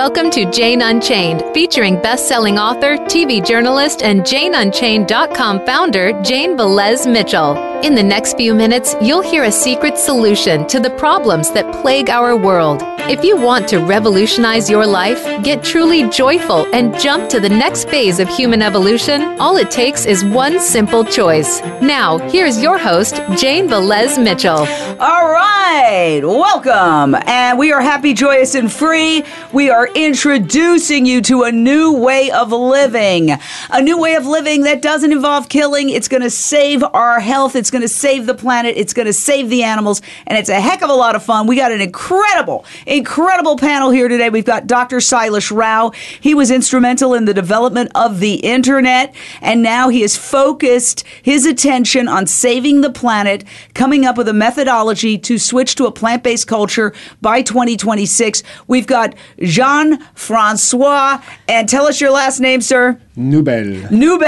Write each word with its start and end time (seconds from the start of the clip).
Welcome 0.00 0.30
to 0.30 0.50
Jane 0.50 0.80
Unchained, 0.80 1.42
featuring 1.52 2.00
best-selling 2.00 2.58
author, 2.58 2.96
TV 2.96 3.44
journalist, 3.44 4.02
and 4.02 4.22
JaneUnchained.com 4.22 5.66
founder 5.66 6.18
Jane 6.22 6.56
Velez 6.56 7.06
Mitchell. 7.06 7.54
In 7.84 7.94
the 7.94 8.02
next 8.02 8.38
few 8.38 8.54
minutes, 8.54 8.96
you'll 9.02 9.20
hear 9.20 9.44
a 9.44 9.52
secret 9.52 9.98
solution 9.98 10.66
to 10.68 10.80
the 10.80 10.88
problems 10.88 11.52
that 11.52 11.70
plague 11.82 12.08
our 12.08 12.34
world. 12.34 12.80
If 13.08 13.24
you 13.24 13.36
want 13.36 13.68
to 13.68 13.78
revolutionize 13.78 14.68
your 14.68 14.86
life, 14.86 15.24
get 15.42 15.64
truly 15.64 16.08
joyful, 16.10 16.66
and 16.74 16.98
jump 17.00 17.28
to 17.30 17.40
the 17.40 17.48
next 17.48 17.88
phase 17.88 18.20
of 18.20 18.28
human 18.28 18.62
evolution, 18.62 19.22
all 19.40 19.56
it 19.56 19.70
takes 19.70 20.06
is 20.06 20.24
one 20.24 20.60
simple 20.60 21.04
choice. 21.04 21.60
Now, 21.80 22.18
here's 22.28 22.62
your 22.62 22.78
host, 22.78 23.16
Jane 23.36 23.68
Velez 23.68 24.22
Mitchell. 24.22 24.66
All 25.00 25.32
right, 25.32 26.20
welcome. 26.22 27.16
And 27.26 27.58
we 27.58 27.72
are 27.72 27.80
happy, 27.80 28.12
joyous, 28.12 28.54
and 28.54 28.70
free. 28.70 29.24
We 29.52 29.70
are 29.70 29.88
introducing 29.94 31.06
you 31.06 31.20
to 31.22 31.44
a 31.44 31.52
new 31.52 31.92
way 31.92 32.30
of 32.30 32.52
living. 32.52 33.30
A 33.70 33.82
new 33.82 33.98
way 33.98 34.14
of 34.14 34.26
living 34.26 34.62
that 34.62 34.82
doesn't 34.82 35.10
involve 35.10 35.48
killing. 35.48 35.88
It's 35.88 36.08
going 36.08 36.22
to 36.22 36.30
save 36.30 36.84
our 36.84 37.18
health. 37.18 37.56
It's 37.56 37.70
going 37.70 37.82
to 37.82 37.88
save 37.88 38.26
the 38.26 38.34
planet. 38.34 38.76
It's 38.76 38.92
going 38.92 39.06
to 39.06 39.12
save 39.12 39.48
the 39.48 39.62
animals. 39.62 40.02
And 40.26 40.38
it's 40.38 40.48
a 40.48 40.60
heck 40.60 40.82
of 40.82 40.90
a 40.90 40.94
lot 40.94 41.16
of 41.16 41.22
fun. 41.24 41.46
We 41.46 41.56
got 41.56 41.72
an 41.72 41.80
incredible, 41.80 42.64
incredible 42.90 43.56
panel 43.56 43.90
here 43.90 44.08
today. 44.08 44.28
We've 44.28 44.44
got 44.44 44.66
Dr. 44.66 44.98
Sailesh 44.98 45.54
Rao. 45.56 45.92
He 46.20 46.34
was 46.34 46.50
instrumental 46.50 47.14
in 47.14 47.24
the 47.24 47.32
development 47.32 47.90
of 47.94 48.20
the 48.20 48.34
internet. 48.34 49.14
And 49.40 49.62
now 49.62 49.88
he 49.88 50.02
has 50.02 50.16
focused 50.16 51.04
his 51.22 51.46
attention 51.46 52.08
on 52.08 52.26
saving 52.26 52.80
the 52.80 52.90
planet, 52.90 53.44
coming 53.74 54.04
up 54.04 54.18
with 54.18 54.28
a 54.28 54.34
methodology 54.34 55.16
to 55.18 55.38
switch 55.38 55.76
to 55.76 55.86
a 55.86 55.92
plant 55.92 56.22
based 56.22 56.48
culture 56.48 56.92
by 57.22 57.42
2026. 57.42 58.42
We've 58.66 58.86
got 58.86 59.14
Jean 59.40 60.04
Francois. 60.14 61.22
And 61.48 61.68
tell 61.68 61.86
us 61.86 62.00
your 62.00 62.10
last 62.10 62.40
name, 62.40 62.60
sir. 62.60 63.00
Noubel. 63.20 63.82
Nubel. 63.88 64.20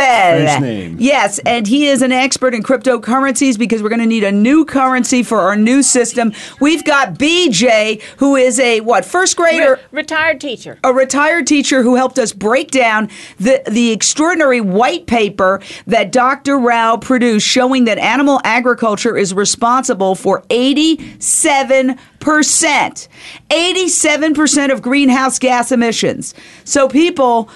French 0.45 0.61
name. 0.61 0.97
Yes, 1.01 1.39
and 1.41 1.67
he 1.67 1.87
is 1.87 2.03
an 2.03 2.13
expert 2.13 2.55
in 2.55 2.63
cryptocurrencies 2.63 3.59
because 3.59 3.83
we're 3.83 3.89
going 3.89 4.01
to 4.01 4.07
need 4.07 4.25
a 4.25 4.31
new 4.33 4.65
currency 4.65 5.23
for 5.23 5.39
our 5.41 5.57
new 5.57 5.83
system. 5.83 6.33
We've 6.61 6.85
got 6.85 7.15
BJ, 7.15 8.03
who 8.19 8.37
is 8.37 8.61
a 8.61 8.81
what 8.83 9.05
first 9.05 9.37
grader, 9.37 9.81
Re- 9.93 10.01
retired 10.01 10.41
teacher. 10.41 10.79
a 10.85 10.93
retired 10.93 11.47
teacher 11.47 11.83
who 11.83 11.97
helped 11.97 12.19
us 12.19 12.33
break 12.33 12.71
down 12.71 13.09
the 13.41 13.63
the 13.71 13.93
extraordinary 13.93 14.61
white 14.61 15.07
paper 15.07 15.61
that 15.87 16.13
Dr. 16.13 16.59
Rao 16.59 16.97
produced, 16.99 17.47
showing 17.47 17.85
that 17.87 17.99
animal 17.99 18.41
agriculture 18.45 19.17
is 19.17 19.33
responsible 19.33 20.15
for 20.15 20.45
eighty 20.51 21.19
seven 21.19 21.99
percent, 22.21 23.09
eighty 23.51 23.89
seven 23.89 24.35
percent 24.35 24.71
of 24.71 24.83
greenhouse 24.83 25.39
gas 25.39 25.73
emissions. 25.73 26.35
So 26.65 26.89
people 26.89 27.49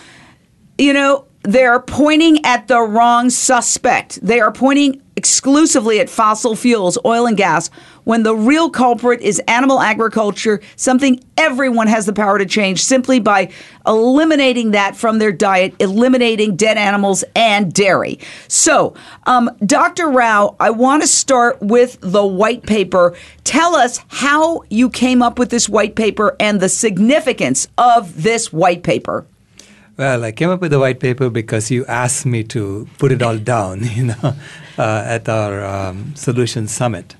you 0.78 0.92
know, 0.92 1.26
they're 1.42 1.80
pointing 1.80 2.44
at 2.44 2.66
the 2.66 2.80
wrong 2.80 3.30
suspect. 3.30 4.18
They 4.20 4.40
are 4.40 4.50
pointing 4.50 5.00
exclusively 5.16 5.98
at 5.98 6.10
fossil 6.10 6.54
fuels, 6.54 6.98
oil 7.04 7.26
and 7.26 7.36
gas, 7.36 7.70
when 8.04 8.22
the 8.22 8.34
real 8.36 8.68
culprit 8.68 9.20
is 9.22 9.40
animal 9.48 9.80
agriculture, 9.80 10.60
something 10.76 11.18
everyone 11.38 11.86
has 11.86 12.04
the 12.04 12.12
power 12.12 12.38
to 12.38 12.44
change 12.44 12.82
simply 12.82 13.18
by 13.18 13.50
eliminating 13.86 14.72
that 14.72 14.94
from 14.94 15.18
their 15.18 15.32
diet, 15.32 15.74
eliminating 15.78 16.54
dead 16.54 16.76
animals 16.76 17.24
and 17.34 17.72
dairy. 17.72 18.18
So, 18.48 18.94
um, 19.24 19.50
Dr. 19.64 20.08
Rao, 20.08 20.54
I 20.60 20.70
want 20.70 21.02
to 21.02 21.08
start 21.08 21.60
with 21.62 21.98
the 22.00 22.26
white 22.26 22.64
paper. 22.64 23.16
Tell 23.44 23.74
us 23.74 24.00
how 24.08 24.62
you 24.68 24.90
came 24.90 25.22
up 25.22 25.38
with 25.38 25.50
this 25.50 25.68
white 25.68 25.96
paper 25.96 26.36
and 26.38 26.60
the 26.60 26.68
significance 26.68 27.68
of 27.78 28.22
this 28.22 28.52
white 28.52 28.82
paper. 28.82 29.26
Well, 29.96 30.24
I 30.24 30.32
came 30.32 30.50
up 30.50 30.60
with 30.60 30.72
the 30.72 30.78
white 30.78 31.00
paper 31.00 31.30
because 31.30 31.70
you 31.70 31.86
asked 31.86 32.26
me 32.26 32.44
to 32.44 32.86
put 32.98 33.12
it 33.12 33.22
all 33.22 33.38
down, 33.38 33.80
you 33.94 34.04
know, 34.04 34.36
uh, 34.76 35.04
at 35.06 35.26
our 35.26 35.64
um, 35.64 36.14
solution 36.14 36.68
summit, 36.68 37.16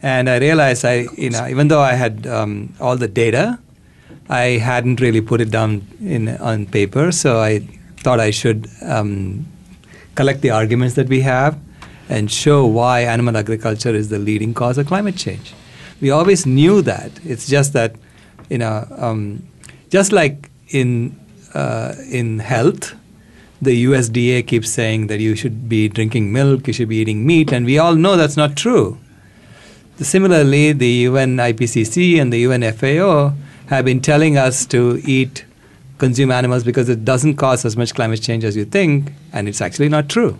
and 0.00 0.30
I 0.30 0.38
realized 0.38 0.86
I, 0.86 1.08
you 1.18 1.28
know, 1.28 1.46
even 1.46 1.68
though 1.68 1.82
I 1.82 1.92
had 1.92 2.26
um, 2.26 2.72
all 2.80 2.96
the 2.96 3.08
data, 3.08 3.58
I 4.30 4.56
hadn't 4.56 5.02
really 5.02 5.20
put 5.20 5.42
it 5.42 5.50
down 5.50 5.86
in 6.00 6.28
on 6.38 6.64
paper. 6.64 7.12
So 7.12 7.40
I 7.40 7.58
thought 7.98 8.18
I 8.18 8.30
should 8.30 8.66
um, 8.80 9.46
collect 10.14 10.40
the 10.40 10.50
arguments 10.50 10.94
that 10.94 11.08
we 11.08 11.20
have 11.20 11.58
and 12.08 12.30
show 12.30 12.64
why 12.64 13.00
animal 13.00 13.36
agriculture 13.36 13.94
is 13.94 14.08
the 14.08 14.18
leading 14.18 14.54
cause 14.54 14.78
of 14.78 14.86
climate 14.86 15.16
change. 15.16 15.52
We 16.00 16.10
always 16.10 16.46
knew 16.46 16.80
that. 16.82 17.10
It's 17.24 17.46
just 17.46 17.74
that, 17.74 17.96
you 18.48 18.58
know, 18.58 18.86
um, 18.96 19.46
just 19.90 20.12
like 20.12 20.50
in 20.68 21.14
uh, 21.56 21.94
in 22.10 22.38
health, 22.40 22.94
the 23.62 23.84
USDA 23.86 24.46
keeps 24.46 24.70
saying 24.70 25.06
that 25.06 25.20
you 25.20 25.34
should 25.34 25.68
be 25.68 25.88
drinking 25.88 26.32
milk, 26.32 26.66
you 26.66 26.74
should 26.74 26.88
be 26.88 26.96
eating 26.96 27.26
meat, 27.26 27.52
and 27.52 27.64
we 27.64 27.78
all 27.78 27.94
know 27.94 28.16
that's 28.16 28.36
not 28.36 28.56
true. 28.56 28.98
Similarly, 29.98 30.72
the 30.72 30.90
UN 31.08 31.38
IPCC 31.38 32.20
and 32.20 32.30
the 32.30 32.40
UN 32.40 32.62
FAO 32.72 33.32
have 33.68 33.86
been 33.86 34.00
telling 34.00 34.36
us 34.36 34.66
to 34.66 35.00
eat, 35.06 35.46
consume 35.96 36.30
animals 36.30 36.62
because 36.64 36.90
it 36.90 37.04
doesn't 37.04 37.36
cause 37.36 37.64
as 37.64 37.76
much 37.76 37.94
climate 37.94 38.20
change 38.20 38.44
as 38.44 38.54
you 38.54 38.66
think, 38.66 39.12
and 39.32 39.48
it's 39.48 39.62
actually 39.62 39.88
not 39.88 40.10
true. 40.10 40.38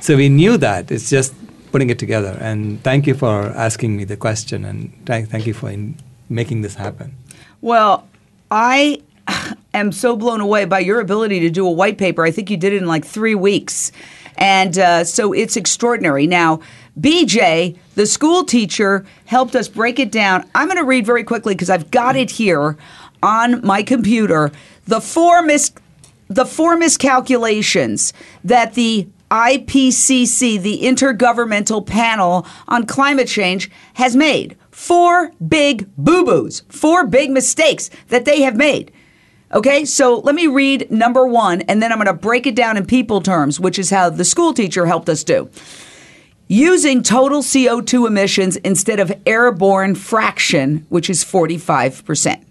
So 0.00 0.16
we 0.16 0.28
knew 0.28 0.56
that. 0.58 0.90
It's 0.90 1.08
just 1.08 1.32
putting 1.70 1.90
it 1.90 2.00
together. 2.00 2.36
And 2.40 2.82
thank 2.82 3.06
you 3.06 3.14
for 3.14 3.46
asking 3.50 3.96
me 3.96 4.04
the 4.04 4.16
question, 4.16 4.64
and 4.64 4.92
thank, 5.06 5.30
thank 5.30 5.46
you 5.46 5.54
for 5.54 5.70
in 5.70 5.96
making 6.28 6.62
this 6.62 6.74
happen. 6.74 7.14
Well, 7.60 8.08
I 8.50 9.00
am 9.76 9.92
so 9.92 10.16
blown 10.16 10.40
away 10.40 10.64
by 10.64 10.80
your 10.80 11.00
ability 11.00 11.40
to 11.40 11.50
do 11.50 11.66
a 11.66 11.70
white 11.70 11.98
paper. 11.98 12.24
I 12.24 12.30
think 12.30 12.50
you 12.50 12.56
did 12.56 12.72
it 12.72 12.82
in 12.82 12.86
like 12.88 13.04
three 13.04 13.34
weeks. 13.34 13.92
And 14.38 14.78
uh, 14.78 15.04
so 15.04 15.32
it's 15.32 15.56
extraordinary. 15.56 16.26
Now, 16.26 16.60
BJ, 17.00 17.76
the 17.94 18.06
school 18.06 18.44
teacher, 18.44 19.04
helped 19.24 19.54
us 19.54 19.68
break 19.68 19.98
it 19.98 20.10
down. 20.10 20.48
I'm 20.54 20.66
going 20.66 20.78
to 20.78 20.84
read 20.84 21.06
very 21.06 21.24
quickly 21.24 21.54
because 21.54 21.70
I've 21.70 21.90
got 21.90 22.16
it 22.16 22.30
here 22.30 22.76
on 23.22 23.64
my 23.64 23.82
computer. 23.82 24.52
The 24.86 25.00
four 25.00 25.42
mis- 25.42 25.72
the 26.28 26.44
four 26.44 26.76
miscalculations 26.76 28.12
that 28.44 28.74
the 28.74 29.08
IPCC, 29.30 30.60
the 30.60 30.82
Intergovernmental 30.82 31.86
Panel 31.86 32.46
on 32.68 32.86
Climate 32.86 33.28
Change, 33.28 33.70
has 33.94 34.16
made. 34.16 34.56
Four 34.70 35.32
big 35.46 35.88
boo 35.96 36.24
boos, 36.24 36.62
four 36.68 37.06
big 37.06 37.30
mistakes 37.30 37.90
that 38.08 38.24
they 38.24 38.42
have 38.42 38.56
made. 38.56 38.92
Okay, 39.56 39.86
so 39.86 40.18
let 40.18 40.34
me 40.34 40.48
read 40.48 40.90
number 40.90 41.26
one, 41.26 41.62
and 41.62 41.82
then 41.82 41.90
I'm 41.90 41.96
going 41.96 42.08
to 42.08 42.12
break 42.12 42.46
it 42.46 42.54
down 42.54 42.76
in 42.76 42.84
people 42.84 43.22
terms, 43.22 43.58
which 43.58 43.78
is 43.78 43.88
how 43.88 44.10
the 44.10 44.22
school 44.22 44.52
teacher 44.52 44.84
helped 44.84 45.08
us 45.08 45.24
do. 45.24 45.48
Using 46.46 47.02
total 47.02 47.40
CO2 47.40 48.06
emissions 48.06 48.56
instead 48.56 49.00
of 49.00 49.10
airborne 49.24 49.94
fraction, 49.94 50.84
which 50.90 51.08
is 51.08 51.24
45%. 51.24 52.44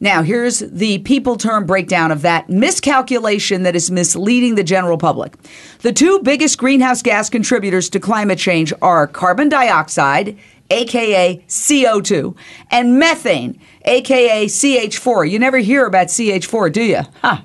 Now, 0.00 0.22
here's 0.22 0.58
the 0.58 0.98
people 0.98 1.36
term 1.38 1.64
breakdown 1.64 2.12
of 2.12 2.20
that 2.20 2.50
miscalculation 2.50 3.62
that 3.62 3.74
is 3.74 3.90
misleading 3.90 4.54
the 4.54 4.62
general 4.62 4.98
public. 4.98 5.34
The 5.78 5.94
two 5.94 6.20
biggest 6.20 6.58
greenhouse 6.58 7.00
gas 7.00 7.30
contributors 7.30 7.88
to 7.88 8.00
climate 8.00 8.38
change 8.38 8.74
are 8.82 9.06
carbon 9.06 9.48
dioxide, 9.48 10.38
aka 10.70 11.44
CO2, 11.48 12.36
and 12.70 12.98
methane, 12.98 13.58
aka 13.84 14.46
CH4. 14.46 15.30
You 15.30 15.38
never 15.38 15.58
hear 15.58 15.86
about 15.86 16.08
CH4, 16.08 16.72
do 16.72 16.82
you? 16.82 17.00
Huh. 17.22 17.42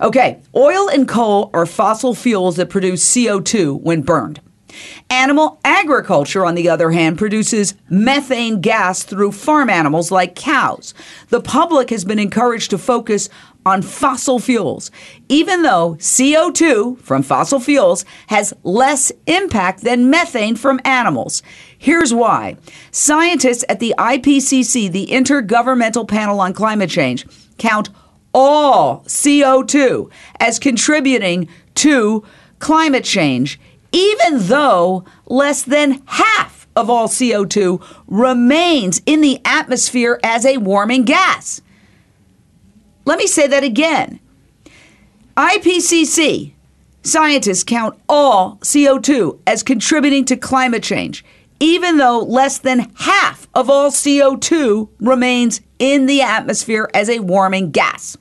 Okay, 0.00 0.40
oil 0.54 0.88
and 0.88 1.08
coal 1.08 1.50
are 1.54 1.66
fossil 1.66 2.14
fuels 2.14 2.56
that 2.56 2.68
produce 2.68 3.04
CO2 3.14 3.80
when 3.80 4.02
burned. 4.02 4.40
Animal 5.08 5.60
agriculture, 5.64 6.44
on 6.44 6.54
the 6.56 6.68
other 6.68 6.90
hand, 6.90 7.16
produces 7.16 7.74
methane 7.88 8.60
gas 8.60 9.04
through 9.04 9.32
farm 9.32 9.70
animals 9.70 10.10
like 10.10 10.34
cows. 10.34 10.94
The 11.28 11.40
public 11.40 11.90
has 11.90 12.04
been 12.04 12.18
encouraged 12.18 12.70
to 12.70 12.78
focus 12.78 13.28
on 13.66 13.82
fossil 13.82 14.38
fuels, 14.38 14.90
even 15.28 15.62
though 15.62 15.94
CO2 15.94 16.98
from 17.00 17.22
fossil 17.22 17.60
fuels 17.60 18.04
has 18.28 18.54
less 18.62 19.12
impact 19.26 19.82
than 19.82 20.10
methane 20.10 20.56
from 20.56 20.80
animals. 20.84 21.42
Here's 21.78 22.12
why. 22.12 22.56
Scientists 22.90 23.64
at 23.68 23.80
the 23.80 23.94
IPCC, 23.98 24.90
the 24.90 25.06
Intergovernmental 25.06 26.06
Panel 26.06 26.40
on 26.40 26.52
Climate 26.52 26.90
Change, 26.90 27.26
count 27.58 27.90
all 28.32 29.02
CO2 29.06 30.10
as 30.40 30.58
contributing 30.58 31.48
to 31.76 32.24
climate 32.58 33.04
change, 33.04 33.60
even 33.92 34.46
though 34.46 35.04
less 35.26 35.62
than 35.62 36.02
half 36.06 36.66
of 36.76 36.90
all 36.90 37.08
CO2 37.08 37.82
remains 38.08 39.00
in 39.06 39.20
the 39.20 39.40
atmosphere 39.44 40.18
as 40.22 40.44
a 40.44 40.58
warming 40.58 41.04
gas. 41.04 41.60
Let 43.04 43.18
me 43.18 43.26
say 43.26 43.46
that 43.46 43.64
again. 43.64 44.20
IPCC 45.36 46.52
scientists 47.02 47.64
count 47.64 47.98
all 48.08 48.56
CO2 48.62 49.38
as 49.46 49.62
contributing 49.62 50.24
to 50.26 50.36
climate 50.36 50.82
change, 50.82 51.24
even 51.60 51.98
though 51.98 52.20
less 52.20 52.58
than 52.58 52.90
half 52.96 53.46
of 53.54 53.68
all 53.68 53.90
CO2 53.90 54.88
remains 55.00 55.60
in 55.78 56.06
the 56.06 56.22
atmosphere 56.22 56.88
as 56.94 57.08
a 57.10 57.20
warming 57.20 57.70
gas. 57.70 58.16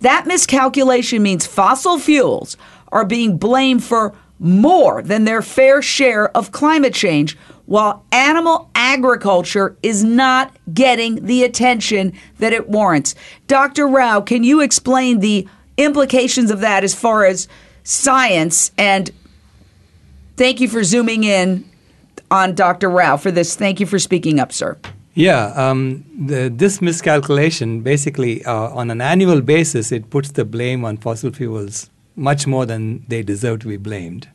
That 0.00 0.26
miscalculation 0.26 1.22
means 1.22 1.46
fossil 1.46 1.98
fuels 1.98 2.56
are 2.90 3.04
being 3.04 3.38
blamed 3.38 3.84
for 3.84 4.14
more 4.40 5.00
than 5.02 5.24
their 5.24 5.42
fair 5.42 5.80
share 5.80 6.36
of 6.36 6.50
climate 6.50 6.92
change, 6.92 7.38
while 7.66 8.04
animal 8.12 8.70
agriculture 8.74 9.76
is 9.82 10.02
not 10.02 10.54
getting 10.72 11.24
the 11.26 11.44
attention 11.44 12.12
that 12.38 12.52
it 12.52 12.68
warrants. 12.68 13.14
Dr. 13.46 13.86
Rao, 13.86 14.20
can 14.20 14.44
you 14.44 14.60
explain 14.60 15.20
the 15.20 15.46
implications 15.76 16.50
of 16.50 16.60
that 16.60 16.84
as 16.84 16.94
far 16.94 17.24
as 17.24 17.48
science? 17.84 18.72
And 18.76 19.10
thank 20.36 20.60
you 20.60 20.68
for 20.68 20.84
zooming 20.84 21.24
in 21.24 21.64
on 22.30 22.54
Dr. 22.54 22.90
Rao 22.90 23.16
for 23.16 23.30
this. 23.30 23.54
Thank 23.54 23.80
you 23.80 23.86
for 23.86 23.98
speaking 23.98 24.40
up, 24.40 24.52
sir. 24.52 24.78
Yeah, 25.14 25.52
um, 25.54 26.04
the, 26.18 26.48
this 26.48 26.80
miscalculation 26.80 27.82
basically, 27.82 28.42
uh, 28.44 28.70
on 28.70 28.90
an 28.90 29.02
annual 29.02 29.42
basis, 29.42 29.92
it 29.92 30.08
puts 30.08 30.32
the 30.32 30.44
blame 30.44 30.84
on 30.84 30.96
fossil 30.96 31.30
fuels 31.30 31.90
much 32.16 32.46
more 32.46 32.64
than 32.66 33.04
they 33.08 33.22
deserve 33.22 33.60
to 33.60 33.68
be 33.68 33.76
blamed. 33.76 34.28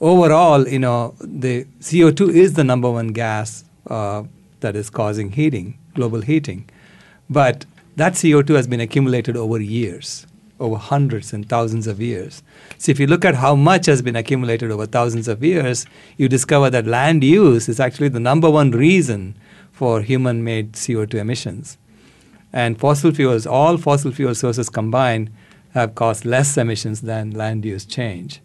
Overall, 0.00 0.66
you 0.66 0.78
know, 0.78 1.14
the 1.20 1.64
CO2 1.80 2.30
is 2.30 2.54
the 2.54 2.64
number 2.64 2.90
one 2.90 3.08
gas 3.08 3.64
uh, 3.86 4.22
that 4.60 4.74
is 4.74 4.88
causing 4.88 5.32
heating, 5.32 5.78
global 5.94 6.22
heating. 6.22 6.68
But 7.28 7.66
that 7.96 8.14
CO2 8.14 8.56
has 8.56 8.66
been 8.66 8.80
accumulated 8.80 9.36
over 9.36 9.60
years, 9.60 10.26
over 10.58 10.76
hundreds 10.76 11.34
and 11.34 11.46
thousands 11.46 11.86
of 11.86 12.00
years. 12.00 12.42
So 12.78 12.90
if 12.90 12.98
you 12.98 13.06
look 13.06 13.26
at 13.26 13.34
how 13.34 13.54
much 13.54 13.84
has 13.86 14.00
been 14.00 14.16
accumulated 14.16 14.70
over 14.70 14.86
thousands 14.86 15.28
of 15.28 15.44
years, 15.44 15.84
you 16.16 16.30
discover 16.30 16.70
that 16.70 16.86
land 16.86 17.22
use 17.22 17.68
is 17.68 17.78
actually 17.78 18.08
the 18.08 18.20
number 18.20 18.50
one 18.50 18.70
reason 18.70 19.34
for 19.70 20.00
human 20.00 20.42
made 20.42 20.72
CO2 20.72 21.14
emissions. 21.14 21.76
And 22.54 22.80
fossil 22.80 23.12
fuels, 23.12 23.46
all 23.46 23.76
fossil 23.76 24.12
fuel 24.12 24.34
sources 24.34 24.70
combined, 24.70 25.30
have 25.74 25.94
caused 25.94 26.24
less 26.24 26.56
emissions 26.56 27.02
than 27.02 27.32
land 27.32 27.66
use 27.66 27.84
change. 27.84 28.40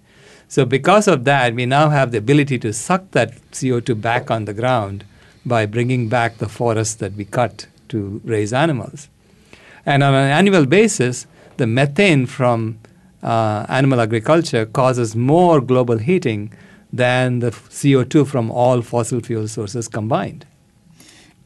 So, 0.47 0.65
because 0.65 1.07
of 1.07 1.23
that, 1.25 1.55
we 1.55 1.65
now 1.65 1.89
have 1.89 2.11
the 2.11 2.17
ability 2.17 2.59
to 2.59 2.71
suck 2.71 3.11
that 3.11 3.33
CO2 3.51 3.99
back 3.99 4.29
on 4.29 4.45
the 4.45 4.53
ground 4.53 5.03
by 5.45 5.65
bringing 5.65 6.07
back 6.07 6.37
the 6.37 6.49
forests 6.49 6.95
that 6.95 7.13
we 7.13 7.25
cut 7.25 7.67
to 7.89 8.21
raise 8.23 8.53
animals. 8.53 9.09
And 9.85 10.03
on 10.03 10.13
an 10.13 10.31
annual 10.31 10.65
basis, 10.65 11.27
the 11.57 11.67
methane 11.67 12.25
from 12.25 12.79
uh, 13.21 13.65
animal 13.69 14.01
agriculture 14.01 14.65
causes 14.65 15.15
more 15.15 15.61
global 15.61 15.97
heating 15.97 16.53
than 16.91 17.39
the 17.39 17.51
CO2 17.51 18.27
from 18.27 18.51
all 18.51 18.81
fossil 18.81 19.19
fuel 19.19 19.47
sources 19.47 19.87
combined. 19.87 20.45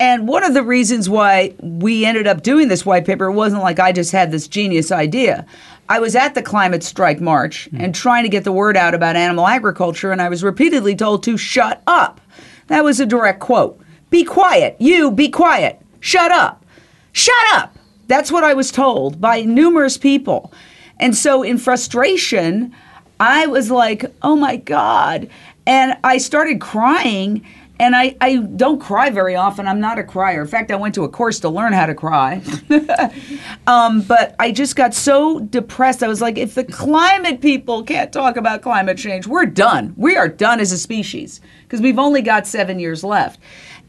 And 0.01 0.29
one 0.29 0.45
of 0.45 0.53
the 0.53 0.63
reasons 0.63 1.09
why 1.09 1.53
we 1.59 2.05
ended 2.05 2.25
up 2.25 2.41
doing 2.41 2.69
this 2.69 2.85
white 2.85 3.05
paper 3.05 3.29
wasn't 3.29 3.63
like 3.63 3.79
I 3.79 3.91
just 3.91 4.13
had 4.13 4.31
this 4.31 4.47
genius 4.47 4.91
idea. 4.91 5.45
I 5.89 5.99
was 5.99 6.15
at 6.15 6.35
the 6.35 6.43
climate 6.43 6.83
strike 6.83 7.19
march 7.19 7.67
mm. 7.71 7.83
and 7.83 7.93
trying 7.93 8.23
to 8.23 8.29
get 8.29 8.43
the 8.43 8.51
word 8.51 8.77
out 8.77 8.93
about 8.93 9.15
animal 9.15 9.47
agriculture, 9.47 10.11
and 10.11 10.21
I 10.21 10.29
was 10.29 10.43
repeatedly 10.43 10.95
told 10.95 11.23
to 11.23 11.35
shut 11.35 11.81
up. 11.87 12.21
That 12.67 12.83
was 12.83 12.99
a 12.99 13.07
direct 13.07 13.39
quote. 13.39 13.81
Be 14.11 14.23
quiet. 14.23 14.77
You 14.79 15.09
be 15.11 15.29
quiet. 15.29 15.81
Shut 15.99 16.31
up. 16.31 16.63
Shut 17.11 17.53
up. 17.53 17.75
That's 18.07 18.31
what 18.31 18.43
I 18.43 18.53
was 18.53 18.71
told 18.71 19.19
by 19.19 19.41
numerous 19.41 19.97
people. 19.97 20.53
And 20.99 21.15
so, 21.15 21.41
in 21.41 21.57
frustration, 21.57 22.75
I 23.19 23.47
was 23.47 23.71
like, 23.71 24.05
oh 24.21 24.35
my 24.35 24.57
God. 24.57 25.29
And 25.65 25.97
I 26.03 26.19
started 26.19 26.61
crying 26.61 27.45
and 27.79 27.95
I, 27.95 28.15
I 28.19 28.37
don't 28.37 28.79
cry 28.79 29.09
very 29.09 29.35
often. 29.35 29.65
I'm 29.65 29.79
not 29.79 29.97
a 29.97 30.03
crier. 30.03 30.41
In 30.41 30.47
fact, 30.47 30.69
I 30.69 30.75
went 30.75 30.93
to 30.95 31.05
a 31.05 31.09
course 31.09 31.39
to 31.39 31.49
learn 31.49 31.71
how 31.71 31.85
to 31.85 31.95
cry. 31.95 32.41
um, 33.67 34.01
but 34.01 34.35
I 34.37 34.51
just 34.51 34.75
got 34.75 34.93
so 34.93 35.39
depressed. 35.39 36.03
I 36.03 36.09
was 36.09 36.21
like, 36.21 36.37
if 36.37 36.55
the 36.55 36.65
climate 36.65 37.39
people 37.39 37.83
can't 37.83 38.11
talk 38.11 38.35
about 38.35 38.61
climate 38.61 38.97
change, 38.97 39.27
we're 39.27 39.45
done. 39.45 39.93
We 39.95 40.17
are 40.17 40.27
done 40.27 40.59
as 40.59 40.73
a 40.73 40.77
species 40.77 41.39
because 41.63 41.79
we've 41.79 41.99
only 41.99 42.21
got 42.21 42.45
seven 42.45 42.79
years 42.79 43.01
left. 43.03 43.39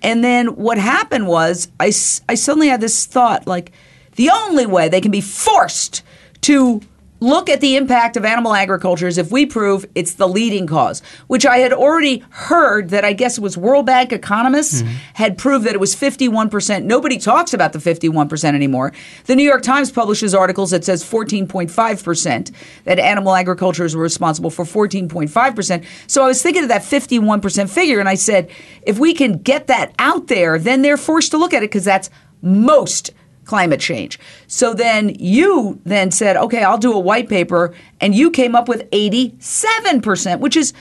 And 0.02 0.22
then 0.22 0.54
what 0.54 0.78
happened 0.78 1.26
was 1.26 1.68
I, 1.80 1.86
I 1.86 2.34
suddenly 2.36 2.68
had 2.68 2.80
this 2.80 3.06
thought 3.06 3.48
like, 3.48 3.72
the 4.14 4.30
only 4.30 4.66
way 4.66 4.88
they 4.88 5.00
can 5.00 5.10
be 5.10 5.20
forced 5.20 6.02
to 6.42 6.80
look 7.20 7.48
at 7.48 7.60
the 7.60 7.76
impact 7.76 8.16
of 8.16 8.24
animal 8.24 8.54
agriculture 8.54 9.06
as 9.06 9.18
if 9.18 9.30
we 9.30 9.46
prove 9.46 9.86
it's 9.94 10.14
the 10.14 10.26
leading 10.26 10.66
cause, 10.66 11.02
which 11.26 11.46
I 11.46 11.58
had 11.58 11.72
already 11.72 12.24
heard 12.30 12.90
that 12.90 13.04
I 13.04 13.12
guess 13.12 13.38
it 13.38 13.42
was 13.42 13.56
World 13.56 13.86
Bank 13.86 14.12
economists 14.12 14.82
mm-hmm. 14.82 14.94
had 15.14 15.38
proved 15.38 15.66
that 15.66 15.74
it 15.74 15.80
was 15.80 15.94
51%. 15.94 16.84
Nobody 16.84 17.18
talks 17.18 17.54
about 17.54 17.72
the 17.72 17.78
51% 17.78 18.54
anymore. 18.54 18.92
The 19.26 19.36
New 19.36 19.44
York 19.44 19.62
Times 19.62 19.90
publishes 19.90 20.34
articles 20.34 20.70
that 20.70 20.84
says 20.84 21.04
14.5% 21.04 22.52
that 22.84 22.98
animal 22.98 23.34
agriculture 23.34 23.84
is 23.84 23.94
responsible 23.94 24.50
for 24.50 24.64
14.5%. 24.64 25.84
So 26.06 26.24
I 26.24 26.26
was 26.26 26.42
thinking 26.42 26.62
of 26.62 26.68
that 26.68 26.82
51% 26.82 27.68
figure 27.68 28.00
and 28.00 28.08
I 28.08 28.14
said, 28.14 28.50
if 28.82 28.98
we 28.98 29.14
can 29.14 29.38
get 29.38 29.66
that 29.66 29.94
out 29.98 30.28
there, 30.28 30.58
then 30.58 30.82
they're 30.82 30.96
forced 30.96 31.30
to 31.32 31.38
look 31.38 31.52
at 31.52 31.62
it 31.62 31.70
because 31.70 31.84
that's 31.84 32.10
most 32.42 33.10
climate 33.50 33.80
change. 33.80 34.16
So 34.46 34.74
then 34.74 35.16
you 35.18 35.80
then 35.84 36.12
said, 36.12 36.36
okay, 36.36 36.62
I'll 36.62 36.78
do 36.78 36.92
a 36.92 37.00
white 37.00 37.28
paper, 37.28 37.74
and 38.00 38.14
you 38.14 38.30
came 38.30 38.54
up 38.54 38.68
with 38.68 38.88
87%, 38.92 40.38
which 40.38 40.56
is, 40.56 40.72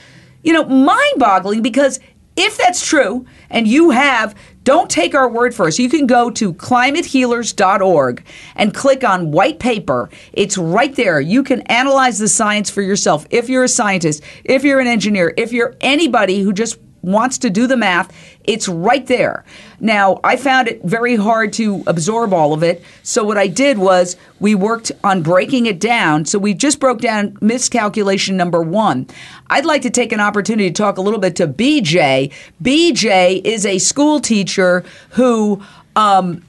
you 0.44 0.52
know, 0.52 0.64
mind 0.64 1.18
boggling 1.18 1.62
because 1.62 1.98
if 2.36 2.56
that's 2.56 2.86
true 2.86 3.26
and 3.50 3.66
you 3.66 3.90
have, 3.90 4.36
don't 4.62 4.88
take 4.88 5.16
our 5.16 5.28
word 5.28 5.52
for 5.52 5.66
it. 5.66 5.72
So 5.72 5.82
you 5.82 5.90
can 5.90 6.06
go 6.06 6.30
to 6.30 6.54
climatehealers.org 6.54 8.24
and 8.54 8.72
click 8.72 9.02
on 9.02 9.32
white 9.32 9.58
paper. 9.58 10.08
It's 10.32 10.56
right 10.56 10.94
there. 10.94 11.20
You 11.20 11.42
can 11.42 11.62
analyze 11.62 12.20
the 12.20 12.28
science 12.28 12.70
for 12.70 12.82
yourself. 12.82 13.26
If 13.30 13.48
you're 13.48 13.64
a 13.64 13.68
scientist, 13.68 14.22
if 14.44 14.62
you're 14.62 14.78
an 14.78 14.86
engineer, 14.86 15.34
if 15.36 15.52
you're 15.52 15.74
anybody 15.80 16.40
who 16.40 16.52
just 16.52 16.78
wants 17.02 17.38
to 17.38 17.50
do 17.50 17.66
the 17.66 17.76
math, 17.76 18.12
it's 18.44 18.68
right 18.68 19.06
there. 19.06 19.44
Now, 19.80 20.20
I 20.22 20.36
found 20.36 20.68
it 20.68 20.82
very 20.84 21.16
hard 21.16 21.52
to 21.54 21.82
absorb 21.86 22.32
all 22.32 22.52
of 22.52 22.62
it. 22.62 22.82
So, 23.02 23.24
what 23.24 23.38
I 23.38 23.46
did 23.46 23.78
was 23.78 24.16
we 24.38 24.54
worked 24.54 24.92
on 25.02 25.22
breaking 25.22 25.66
it 25.66 25.80
down. 25.80 26.24
So, 26.24 26.38
we 26.38 26.54
just 26.54 26.80
broke 26.80 27.00
down 27.00 27.36
miscalculation 27.40 28.36
number 28.36 28.62
one. 28.62 29.06
I'd 29.48 29.64
like 29.64 29.82
to 29.82 29.90
take 29.90 30.12
an 30.12 30.20
opportunity 30.20 30.68
to 30.68 30.74
talk 30.74 30.98
a 30.98 31.02
little 31.02 31.20
bit 31.20 31.36
to 31.36 31.46
BJ. 31.46 32.32
BJ 32.62 33.44
is 33.44 33.64
a 33.64 33.78
school 33.78 34.20
teacher 34.20 34.84
who 35.10 35.62
um, 35.96 36.42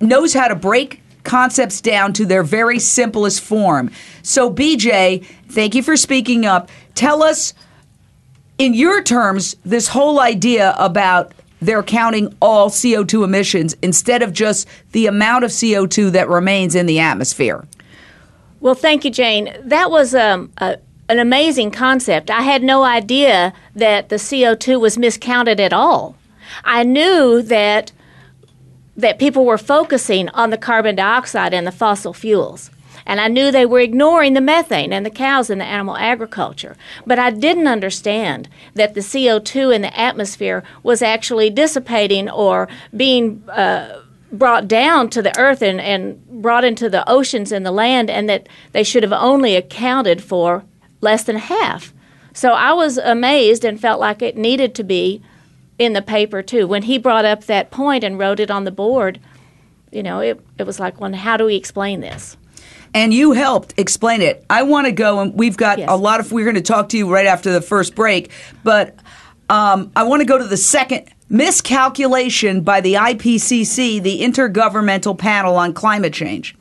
knows 0.00 0.34
how 0.34 0.48
to 0.48 0.54
break 0.54 1.02
concepts 1.24 1.80
down 1.80 2.12
to 2.14 2.24
their 2.24 2.42
very 2.42 2.78
simplest 2.78 3.40
form. 3.40 3.90
So, 4.22 4.52
BJ, 4.52 5.24
thank 5.48 5.74
you 5.74 5.82
for 5.82 5.96
speaking 5.96 6.46
up. 6.46 6.70
Tell 6.94 7.22
us 7.22 7.54
in 8.58 8.74
your 8.74 9.02
terms, 9.02 9.56
this 9.64 9.88
whole 9.88 10.20
idea 10.20 10.74
about 10.78 11.32
they're 11.60 11.82
counting 11.82 12.34
all 12.40 12.70
CO2 12.70 13.24
emissions 13.24 13.76
instead 13.82 14.22
of 14.22 14.32
just 14.32 14.68
the 14.92 15.06
amount 15.06 15.44
of 15.44 15.50
CO2 15.50 16.12
that 16.12 16.28
remains 16.28 16.74
in 16.74 16.86
the 16.86 17.00
atmosphere. 17.00 17.66
Well, 18.60 18.74
thank 18.74 19.04
you, 19.04 19.10
Jane. 19.10 19.56
That 19.62 19.90
was 19.90 20.14
um, 20.14 20.52
a, 20.58 20.78
an 21.08 21.18
amazing 21.18 21.70
concept. 21.70 22.30
I 22.30 22.42
had 22.42 22.62
no 22.62 22.82
idea 22.82 23.52
that 23.74 24.08
the 24.08 24.16
CO2 24.16 24.80
was 24.80 24.98
miscounted 24.98 25.60
at 25.60 25.72
all. 25.72 26.16
I 26.64 26.82
knew 26.82 27.42
that 27.42 27.92
that 28.96 29.20
people 29.20 29.44
were 29.44 29.58
focusing 29.58 30.28
on 30.30 30.50
the 30.50 30.58
carbon 30.58 30.96
dioxide 30.96 31.54
and 31.54 31.64
the 31.64 31.70
fossil 31.70 32.12
fuels. 32.12 32.68
And 33.08 33.20
I 33.20 33.26
knew 33.26 33.50
they 33.50 33.66
were 33.66 33.80
ignoring 33.80 34.34
the 34.34 34.40
methane 34.40 34.92
and 34.92 35.04
the 35.04 35.10
cows 35.10 35.50
in 35.50 35.58
the 35.58 35.64
animal 35.64 35.96
agriculture. 35.96 36.76
But 37.06 37.18
I 37.18 37.30
didn't 37.30 37.66
understand 37.66 38.48
that 38.74 38.94
the 38.94 39.00
CO2 39.00 39.74
in 39.74 39.82
the 39.82 39.98
atmosphere 39.98 40.62
was 40.84 41.02
actually 41.02 41.50
dissipating 41.50 42.30
or 42.30 42.68
being. 42.96 43.42
Uh, 43.48 44.02
brought 44.30 44.68
down 44.68 45.08
to 45.08 45.22
the 45.22 45.34
earth 45.38 45.62
and, 45.62 45.80
and 45.80 46.22
brought 46.42 46.62
into 46.62 46.90
the 46.90 47.08
oceans 47.08 47.50
and 47.50 47.64
the 47.64 47.70
land, 47.70 48.10
and 48.10 48.28
that 48.28 48.46
they 48.72 48.84
should 48.84 49.02
have 49.02 49.10
only 49.10 49.56
accounted 49.56 50.22
for 50.22 50.64
less 51.00 51.24
than 51.24 51.36
half. 51.36 51.94
So 52.34 52.52
I 52.52 52.74
was 52.74 52.98
amazed 52.98 53.64
and 53.64 53.80
felt 53.80 53.98
like 53.98 54.20
it 54.20 54.36
needed 54.36 54.74
to 54.74 54.84
be 54.84 55.22
in 55.78 55.92
the 55.92 56.02
paper 56.02 56.42
too. 56.42 56.66
When 56.66 56.82
he 56.82 56.98
brought 56.98 57.24
up 57.24 57.44
that 57.44 57.70
point 57.70 58.04
and 58.04 58.18
wrote 58.18 58.40
it 58.40 58.50
on 58.50 58.64
the 58.64 58.70
board, 58.70 59.18
you 59.90 60.02
know, 60.02 60.20
it, 60.20 60.40
it 60.58 60.64
was 60.64 60.78
like, 60.78 61.00
well, 61.00 61.14
how 61.14 61.36
do 61.36 61.46
we 61.46 61.56
explain 61.56 62.00
this? 62.00 62.36
And 62.94 63.12
you 63.12 63.32
helped 63.32 63.74
explain 63.76 64.22
it. 64.22 64.44
I 64.48 64.62
want 64.62 64.86
to 64.86 64.92
go, 64.92 65.20
and 65.20 65.34
we've 65.34 65.56
got 65.56 65.78
yes. 65.78 65.88
a 65.90 65.96
lot 65.96 66.20
of. 66.20 66.32
We're 66.32 66.44
going 66.44 66.56
to 66.56 66.62
talk 66.62 66.88
to 66.90 66.98
you 66.98 67.12
right 67.12 67.26
after 67.26 67.52
the 67.52 67.60
first 67.60 67.94
break, 67.94 68.30
but 68.64 68.96
um, 69.48 69.90
I 69.96 70.04
want 70.04 70.20
to 70.20 70.26
go 70.26 70.38
to 70.38 70.44
the 70.44 70.56
second 70.56 71.08
miscalculation 71.28 72.62
by 72.62 72.80
the 72.80 72.94
IPCC, 72.94 74.02
the 74.02 74.20
Intergovernmental 74.22 75.16
Panel 75.18 75.56
on 75.56 75.72
Climate 75.74 76.12
Change, 76.12 76.56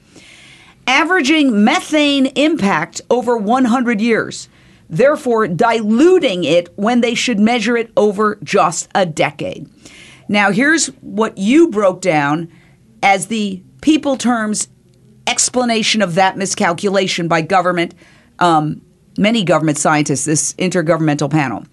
averaging 0.85 1.63
methane 1.63 2.27
impact 2.27 3.01
over 3.09 3.37
100 3.37 4.01
years. 4.01 4.49
Therefore, 4.89 5.49
diluting 5.49 6.45
it 6.45 6.69
when 6.77 7.01
they 7.01 7.13
should 7.13 7.39
measure 7.39 7.75
it 7.75 7.91
over 7.97 8.37
just 8.41 8.87
a 8.95 9.05
decade. 9.05 9.69
Now, 10.29 10.51
here's 10.51 10.87
what 11.01 11.37
you 11.37 11.69
broke 11.69 12.01
down 12.01 12.49
as 13.03 13.27
the 13.27 13.61
people 13.81 14.15
terms 14.17 14.69
explanation 15.27 16.01
of 16.01 16.15
that 16.15 16.37
miscalculation 16.37 17.27
by 17.27 17.41
government, 17.41 17.93
um, 18.39 18.81
many 19.17 19.43
government 19.43 19.77
scientists, 19.77 20.25
this 20.25 20.53
intergovernmental 20.53 21.29
panel. 21.29 21.63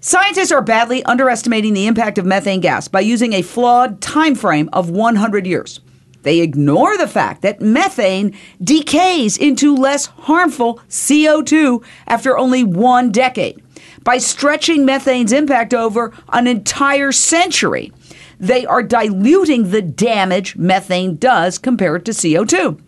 Scientists 0.00 0.52
are 0.52 0.62
badly 0.62 1.02
underestimating 1.04 1.74
the 1.74 1.86
impact 1.86 2.18
of 2.18 2.26
methane 2.26 2.60
gas 2.60 2.86
by 2.86 3.00
using 3.00 3.32
a 3.32 3.42
flawed 3.42 4.00
time 4.00 4.34
frame 4.34 4.68
of 4.72 4.90
100 4.90 5.46
years. 5.46 5.80
They 6.22 6.40
ignore 6.40 6.96
the 6.98 7.08
fact 7.08 7.42
that 7.42 7.60
methane 7.60 8.36
decays 8.62 9.36
into 9.36 9.76
less 9.76 10.06
harmful 10.06 10.80
CO2 10.88 11.84
after 12.08 12.36
only 12.36 12.64
one 12.64 13.12
decade. 13.12 13.62
By 14.02 14.18
stretching 14.18 14.84
methane's 14.84 15.32
impact 15.32 15.72
over 15.72 16.12
an 16.32 16.46
entire 16.46 17.12
century, 17.12 17.92
they 18.38 18.66
are 18.66 18.82
diluting 18.82 19.70
the 19.70 19.82
damage 19.82 20.56
methane 20.56 21.16
does 21.16 21.58
compared 21.58 22.04
to 22.06 22.12
CO2. 22.12 22.80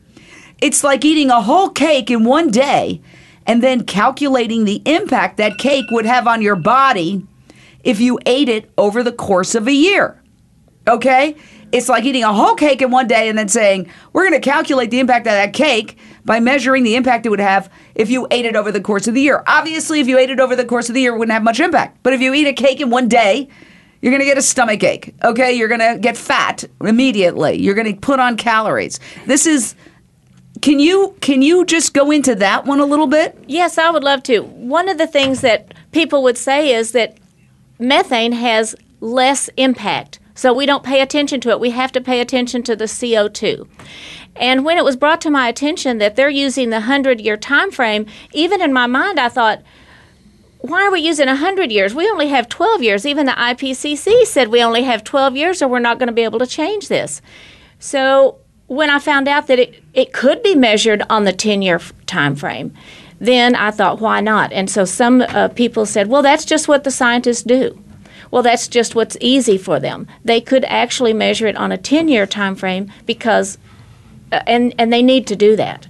It's 0.60 0.82
like 0.82 1.04
eating 1.04 1.30
a 1.30 1.42
whole 1.42 1.70
cake 1.70 2.10
in 2.10 2.24
one 2.24 2.50
day 2.50 3.00
and 3.46 3.62
then 3.62 3.84
calculating 3.84 4.64
the 4.64 4.82
impact 4.84 5.36
that 5.38 5.58
cake 5.58 5.86
would 5.90 6.04
have 6.04 6.26
on 6.26 6.42
your 6.42 6.56
body 6.56 7.26
if 7.82 8.00
you 8.00 8.18
ate 8.26 8.48
it 8.48 8.70
over 8.76 9.02
the 9.02 9.12
course 9.12 9.54
of 9.54 9.66
a 9.66 9.72
year. 9.72 10.20
Okay? 10.86 11.36
It's 11.70 11.88
like 11.88 12.04
eating 12.04 12.24
a 12.24 12.32
whole 12.32 12.54
cake 12.54 12.82
in 12.82 12.90
one 12.90 13.06
day 13.06 13.28
and 13.28 13.38
then 13.38 13.48
saying, 13.48 13.90
we're 14.12 14.28
going 14.28 14.40
to 14.40 14.46
calculate 14.48 14.90
the 14.90 15.00
impact 15.00 15.26
of 15.26 15.32
that 15.32 15.52
cake 15.52 15.98
by 16.24 16.40
measuring 16.40 16.82
the 16.82 16.96
impact 16.96 17.26
it 17.26 17.28
would 17.30 17.40
have 17.40 17.70
if 17.94 18.10
you 18.10 18.26
ate 18.30 18.46
it 18.46 18.56
over 18.56 18.72
the 18.72 18.80
course 18.80 19.06
of 19.06 19.14
the 19.14 19.20
year. 19.20 19.42
Obviously, 19.46 20.00
if 20.00 20.08
you 20.08 20.18
ate 20.18 20.30
it 20.30 20.40
over 20.40 20.56
the 20.56 20.64
course 20.64 20.88
of 20.88 20.94
the 20.94 21.00
year, 21.02 21.14
it 21.14 21.18
wouldn't 21.18 21.32
have 21.32 21.42
much 21.42 21.60
impact. 21.60 21.98
But 22.02 22.14
if 22.14 22.20
you 22.20 22.32
eat 22.34 22.46
a 22.46 22.52
cake 22.52 22.80
in 22.80 22.90
one 22.90 23.08
day, 23.08 23.48
you're 24.00 24.12
going 24.12 24.20
to 24.20 24.26
get 24.26 24.38
a 24.38 24.42
stomach 24.42 24.82
ache. 24.82 25.14
Okay? 25.24 25.52
You're 25.52 25.68
going 25.68 25.80
to 25.80 25.98
get 26.00 26.16
fat 26.16 26.64
immediately. 26.80 27.58
You're 27.58 27.74
going 27.74 27.92
to 27.92 28.00
put 28.00 28.20
on 28.20 28.36
calories. 28.36 29.00
This 29.26 29.46
is 29.46 29.74
can 30.60 30.80
you 30.80 31.14
can 31.20 31.42
you 31.42 31.64
just 31.64 31.94
go 31.94 32.10
into 32.10 32.34
that 32.36 32.64
one 32.64 32.80
a 32.80 32.86
little 32.86 33.06
bit? 33.06 33.38
Yes, 33.46 33.78
I 33.78 33.90
would 33.90 34.02
love 34.02 34.22
to. 34.24 34.40
One 34.40 34.88
of 34.88 34.98
the 34.98 35.06
things 35.06 35.40
that 35.42 35.72
people 35.92 36.22
would 36.22 36.38
say 36.38 36.74
is 36.74 36.92
that 36.92 37.18
methane 37.78 38.32
has 38.32 38.74
less 39.00 39.48
impact. 39.56 40.18
So 40.34 40.52
we 40.52 40.66
don't 40.66 40.84
pay 40.84 41.00
attention 41.00 41.40
to 41.42 41.50
it. 41.50 41.60
We 41.60 41.70
have 41.70 41.92
to 41.92 42.00
pay 42.00 42.20
attention 42.20 42.62
to 42.64 42.76
the 42.76 42.84
CO2. 42.84 43.68
And 44.36 44.64
when 44.64 44.78
it 44.78 44.84
was 44.84 44.96
brought 44.96 45.20
to 45.22 45.30
my 45.30 45.48
attention 45.48 45.98
that 45.98 46.14
they're 46.14 46.30
using 46.30 46.70
the 46.70 46.80
100-year 46.80 47.36
time 47.36 47.72
frame, 47.72 48.06
even 48.32 48.60
in 48.60 48.72
my 48.72 48.86
mind 48.86 49.18
I 49.18 49.28
thought 49.28 49.62
why 50.60 50.82
are 50.82 50.90
we 50.90 51.00
using 51.00 51.26
100 51.26 51.70
years? 51.70 51.94
We 51.94 52.08
only 52.10 52.28
have 52.28 52.48
12 52.48 52.82
years. 52.82 53.06
Even 53.06 53.26
the 53.26 53.32
IPCC 53.32 54.24
said 54.24 54.48
we 54.48 54.62
only 54.62 54.82
have 54.82 55.04
12 55.04 55.36
years 55.36 55.62
or 55.62 55.68
we're 55.68 55.78
not 55.78 55.98
going 55.98 56.08
to 56.08 56.12
be 56.12 56.24
able 56.24 56.40
to 56.40 56.46
change 56.46 56.88
this. 56.88 57.22
So 57.78 58.38
when 58.66 58.90
I 58.90 58.98
found 58.98 59.28
out 59.28 59.46
that 59.46 59.58
it, 59.58 59.82
it 59.94 60.12
could 60.12 60.42
be 60.42 60.54
measured 60.54 61.02
on 61.08 61.24
the 61.24 61.32
10 61.32 61.62
year 61.62 61.80
time 62.06 62.34
frame, 62.34 62.74
then 63.20 63.54
I 63.54 63.70
thought, 63.70 64.00
why 64.00 64.20
not? 64.20 64.52
And 64.52 64.68
so 64.68 64.84
some 64.84 65.22
uh, 65.22 65.48
people 65.48 65.86
said, 65.86 66.08
well, 66.08 66.22
that's 66.22 66.44
just 66.44 66.68
what 66.68 66.84
the 66.84 66.90
scientists 66.90 67.42
do. 67.42 67.82
Well, 68.30 68.42
that's 68.42 68.68
just 68.68 68.94
what's 68.94 69.16
easy 69.20 69.58
for 69.58 69.80
them. 69.80 70.06
They 70.24 70.40
could 70.40 70.64
actually 70.66 71.12
measure 71.14 71.46
it 71.46 71.56
on 71.56 71.72
a 71.72 71.78
10 71.78 72.08
year 72.08 72.26
time 72.26 72.54
frame 72.54 72.92
because, 73.06 73.58
uh, 74.32 74.40
and, 74.46 74.74
and 74.78 74.92
they 74.92 75.02
need 75.02 75.26
to 75.28 75.36
do 75.36 75.56
that. 75.56 75.86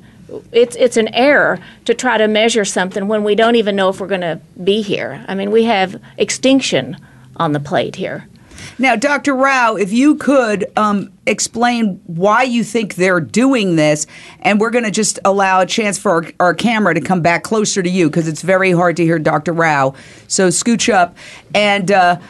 It's, 0.52 0.76
it's 0.76 0.96
an 0.96 1.08
error 1.14 1.58
to 1.84 1.94
try 1.94 2.18
to 2.18 2.28
measure 2.28 2.64
something 2.64 3.08
when 3.08 3.24
we 3.24 3.34
don't 3.34 3.56
even 3.56 3.76
know 3.76 3.88
if 3.88 4.00
we're 4.00 4.06
going 4.06 4.20
to 4.20 4.40
be 4.62 4.82
here. 4.82 5.24
I 5.28 5.34
mean, 5.34 5.50
we 5.50 5.64
have 5.64 6.00
extinction 6.16 6.96
on 7.36 7.52
the 7.52 7.60
plate 7.60 7.96
here. 7.96 8.28
Now, 8.78 8.96
Dr. 8.96 9.34
Rao, 9.34 9.76
if 9.76 9.92
you 9.92 10.16
could 10.16 10.66
um, 10.76 11.12
explain 11.26 12.00
why 12.06 12.42
you 12.42 12.64
think 12.64 12.94
they're 12.94 13.20
doing 13.20 13.76
this, 13.76 14.06
and 14.40 14.60
we're 14.60 14.70
going 14.70 14.84
to 14.84 14.90
just 14.90 15.18
allow 15.24 15.60
a 15.60 15.66
chance 15.66 15.98
for 15.98 16.10
our, 16.10 16.24
our 16.40 16.54
camera 16.54 16.94
to 16.94 17.00
come 17.00 17.20
back 17.20 17.44
closer 17.44 17.82
to 17.82 17.90
you 17.90 18.08
because 18.08 18.28
it's 18.28 18.42
very 18.42 18.72
hard 18.72 18.96
to 18.96 19.04
hear 19.04 19.18
Dr. 19.18 19.52
Rao. 19.52 19.94
So 20.26 20.48
scooch 20.48 20.92
up, 20.92 21.16
and 21.54 21.90
uh, 21.90 22.20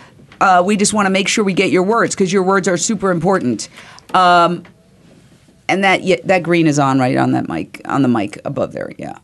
uh, 0.41 0.63
we 0.65 0.77
just 0.77 0.93
want 0.93 1.07
to 1.07 1.11
make 1.11 1.29
sure 1.29 1.45
we 1.45 1.55
get 1.55 1.71
your 1.71 1.83
words 1.83 2.15
because 2.15 2.33
your 2.33 2.43
words 2.43 2.69
are 2.69 2.77
super 2.77 3.11
important. 3.11 3.69
Um, 4.15 4.65
and 5.69 5.85
that 5.85 6.03
yeah, 6.03 6.17
that 6.25 6.43
green 6.43 6.67
is 6.67 6.79
on 6.79 6.99
right 6.99 7.17
on 7.17 7.33
that 7.33 7.49
mic 7.49 7.81
on 7.85 8.03
the 8.03 8.09
mic 8.09 8.41
above 8.45 8.73
there. 8.73 8.93
Yeah 8.99 9.19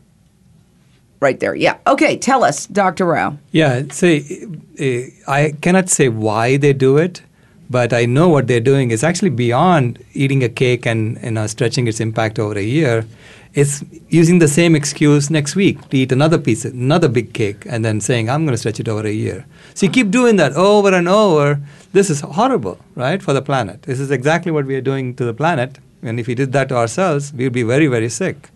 right 1.25 1.39
there. 1.39 1.55
Yeah. 1.55 1.77
Okay. 1.87 2.17
Tell 2.17 2.43
us, 2.43 2.67
Dr. 2.67 3.05
Rao. 3.05 3.37
Yeah. 3.51 3.83
See, 3.91 4.45
eh, 4.77 5.09
I 5.27 5.53
cannot 5.61 5.89
say 5.89 6.09
why 6.09 6.57
they 6.57 6.73
do 6.73 6.97
it, 6.97 7.21
but 7.69 7.93
I 7.93 8.05
know 8.05 8.27
what 8.29 8.47
they're 8.47 8.67
doing 8.73 8.91
is 8.91 9.03
actually 9.03 9.31
beyond 9.31 10.03
eating 10.13 10.43
a 10.43 10.49
cake 10.49 10.85
and 10.85 11.19
you 11.23 11.31
know, 11.31 11.47
stretching 11.47 11.87
its 11.87 11.99
impact 11.99 12.37
over 12.39 12.57
a 12.57 12.63
year. 12.63 13.05
It's 13.53 13.83
using 14.09 14.39
the 14.39 14.49
same 14.49 14.75
excuse 14.75 15.29
next 15.29 15.55
week 15.55 15.77
to 15.89 15.97
eat 15.97 16.11
another 16.11 16.37
piece, 16.37 16.65
another 16.65 17.07
big 17.07 17.33
cake, 17.33 17.65
and 17.65 17.85
then 17.85 18.01
saying, 18.01 18.29
I'm 18.29 18.43
going 18.45 18.53
to 18.53 18.57
stretch 18.57 18.81
it 18.81 18.89
over 18.89 19.07
a 19.07 19.11
year. 19.11 19.45
So 19.73 19.85
you 19.85 19.91
keep 19.93 20.11
doing 20.11 20.35
that 20.35 20.51
over 20.53 20.93
and 20.93 21.07
over. 21.07 21.61
This 21.93 22.09
is 22.09 22.19
horrible, 22.19 22.77
right, 22.95 23.23
for 23.23 23.31
the 23.31 23.41
planet. 23.41 23.83
This 23.83 24.01
is 24.01 24.11
exactly 24.11 24.51
what 24.51 24.65
we 24.65 24.75
are 24.75 24.81
doing 24.81 25.15
to 25.15 25.23
the 25.23 25.33
planet. 25.33 25.79
And 26.05 26.19
if 26.19 26.27
we 26.27 26.35
did 26.35 26.51
that 26.53 26.69
to 26.69 26.77
ourselves, 26.77 27.33
we 27.33 27.45
would 27.45 27.53
be 27.53 27.63
very, 27.63 27.87
very 27.87 28.09
sick. 28.09 28.49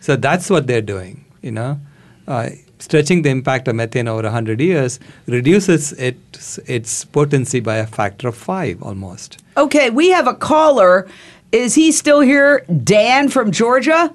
So 0.00 0.16
that's 0.16 0.48
what 0.48 0.66
they're 0.66 0.82
doing 0.82 1.24
you 1.42 1.50
know, 1.50 1.80
uh, 2.26 2.50
stretching 2.78 3.22
the 3.22 3.28
impact 3.28 3.68
of 3.68 3.74
methane 3.74 4.08
over 4.08 4.22
100 4.22 4.60
years 4.60 4.98
reduces 5.26 5.92
its, 5.94 6.58
its 6.66 7.04
potency 7.04 7.60
by 7.60 7.76
a 7.76 7.86
factor 7.86 8.28
of 8.28 8.36
five 8.36 8.82
almost. 8.82 9.42
Okay, 9.56 9.90
we 9.90 10.10
have 10.10 10.26
a 10.26 10.34
caller. 10.34 11.08
Is 11.50 11.74
he 11.74 11.92
still 11.92 12.20
here? 12.20 12.64
Dan 12.84 13.28
from 13.28 13.52
Georgia? 13.52 14.14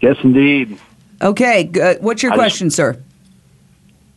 Yes, 0.00 0.16
indeed. 0.22 0.78
Okay, 1.22 1.70
uh, 1.80 1.94
what's 2.00 2.22
your 2.22 2.32
I 2.32 2.36
question, 2.36 2.66
just, 2.66 2.76
sir? 2.76 3.00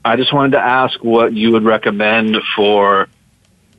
I 0.03 0.15
just 0.15 0.33
wanted 0.33 0.51
to 0.51 0.59
ask 0.59 1.01
what 1.03 1.33
you 1.33 1.51
would 1.51 1.63
recommend 1.63 2.35
for 2.55 3.07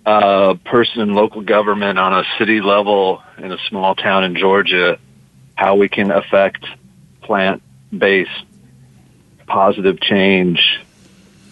a 0.09 0.55
person 0.65 1.03
in 1.03 1.13
local 1.13 1.43
government 1.43 1.99
on 1.99 2.15
a 2.15 2.25
city 2.39 2.63
level 2.63 3.23
in 3.37 3.53
a 3.53 3.59
small 3.69 3.95
town 3.95 4.25
in 4.25 4.37
Georgia, 4.37 4.99
how 5.55 5.75
we 5.77 5.89
can 5.89 6.11
affect 6.11 6.65
plant 7.21 7.63
based 7.97 8.31
positive 9.47 10.01
change 10.01 10.81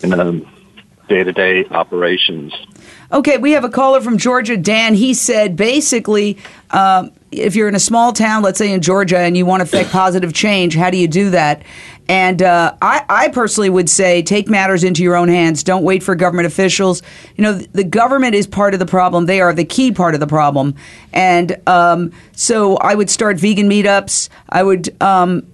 in 0.02 0.08
the 0.08 0.46
day 1.06 1.22
to 1.22 1.32
day 1.32 1.66
operations. 1.66 2.54
Okay, 3.12 3.36
we 3.36 3.52
have 3.52 3.64
a 3.64 3.68
caller 3.68 4.00
from 4.00 4.16
Georgia, 4.16 4.56
Dan. 4.56 4.94
He 4.94 5.12
said 5.12 5.54
basically, 5.54 6.38
um, 6.70 7.12
if 7.30 7.54
you're 7.56 7.68
in 7.68 7.74
a 7.74 7.80
small 7.80 8.14
town, 8.14 8.42
let's 8.42 8.58
say 8.58 8.72
in 8.72 8.80
Georgia, 8.80 9.18
and 9.18 9.36
you 9.36 9.44
want 9.44 9.60
to 9.60 9.64
affect 9.64 9.90
positive 9.90 10.32
change, 10.32 10.74
how 10.74 10.88
do 10.88 10.96
you 10.96 11.08
do 11.08 11.30
that? 11.30 11.62
And 12.08 12.42
uh, 12.42 12.74
I, 12.80 13.04
I, 13.08 13.28
personally 13.28 13.70
would 13.70 13.90
say 13.90 14.22
take 14.22 14.48
matters 14.48 14.84
into 14.84 15.02
your 15.02 15.16
own 15.16 15.28
hands. 15.28 15.64
Don't 15.64 15.82
wait 15.82 16.02
for 16.02 16.14
government 16.14 16.46
officials. 16.46 17.02
You 17.36 17.42
know, 17.42 17.52
the 17.54 17.84
government 17.84 18.34
is 18.34 18.46
part 18.46 18.74
of 18.74 18.80
the 18.80 18.86
problem. 18.86 19.26
They 19.26 19.40
are 19.40 19.52
the 19.52 19.64
key 19.64 19.90
part 19.90 20.14
of 20.14 20.20
the 20.20 20.26
problem. 20.26 20.74
And 21.12 21.60
um, 21.66 22.12
so 22.32 22.76
I 22.76 22.94
would 22.94 23.10
start 23.10 23.38
vegan 23.38 23.68
meetups. 23.68 24.28
I 24.48 24.62
would. 24.62 25.00
Um, 25.02 25.46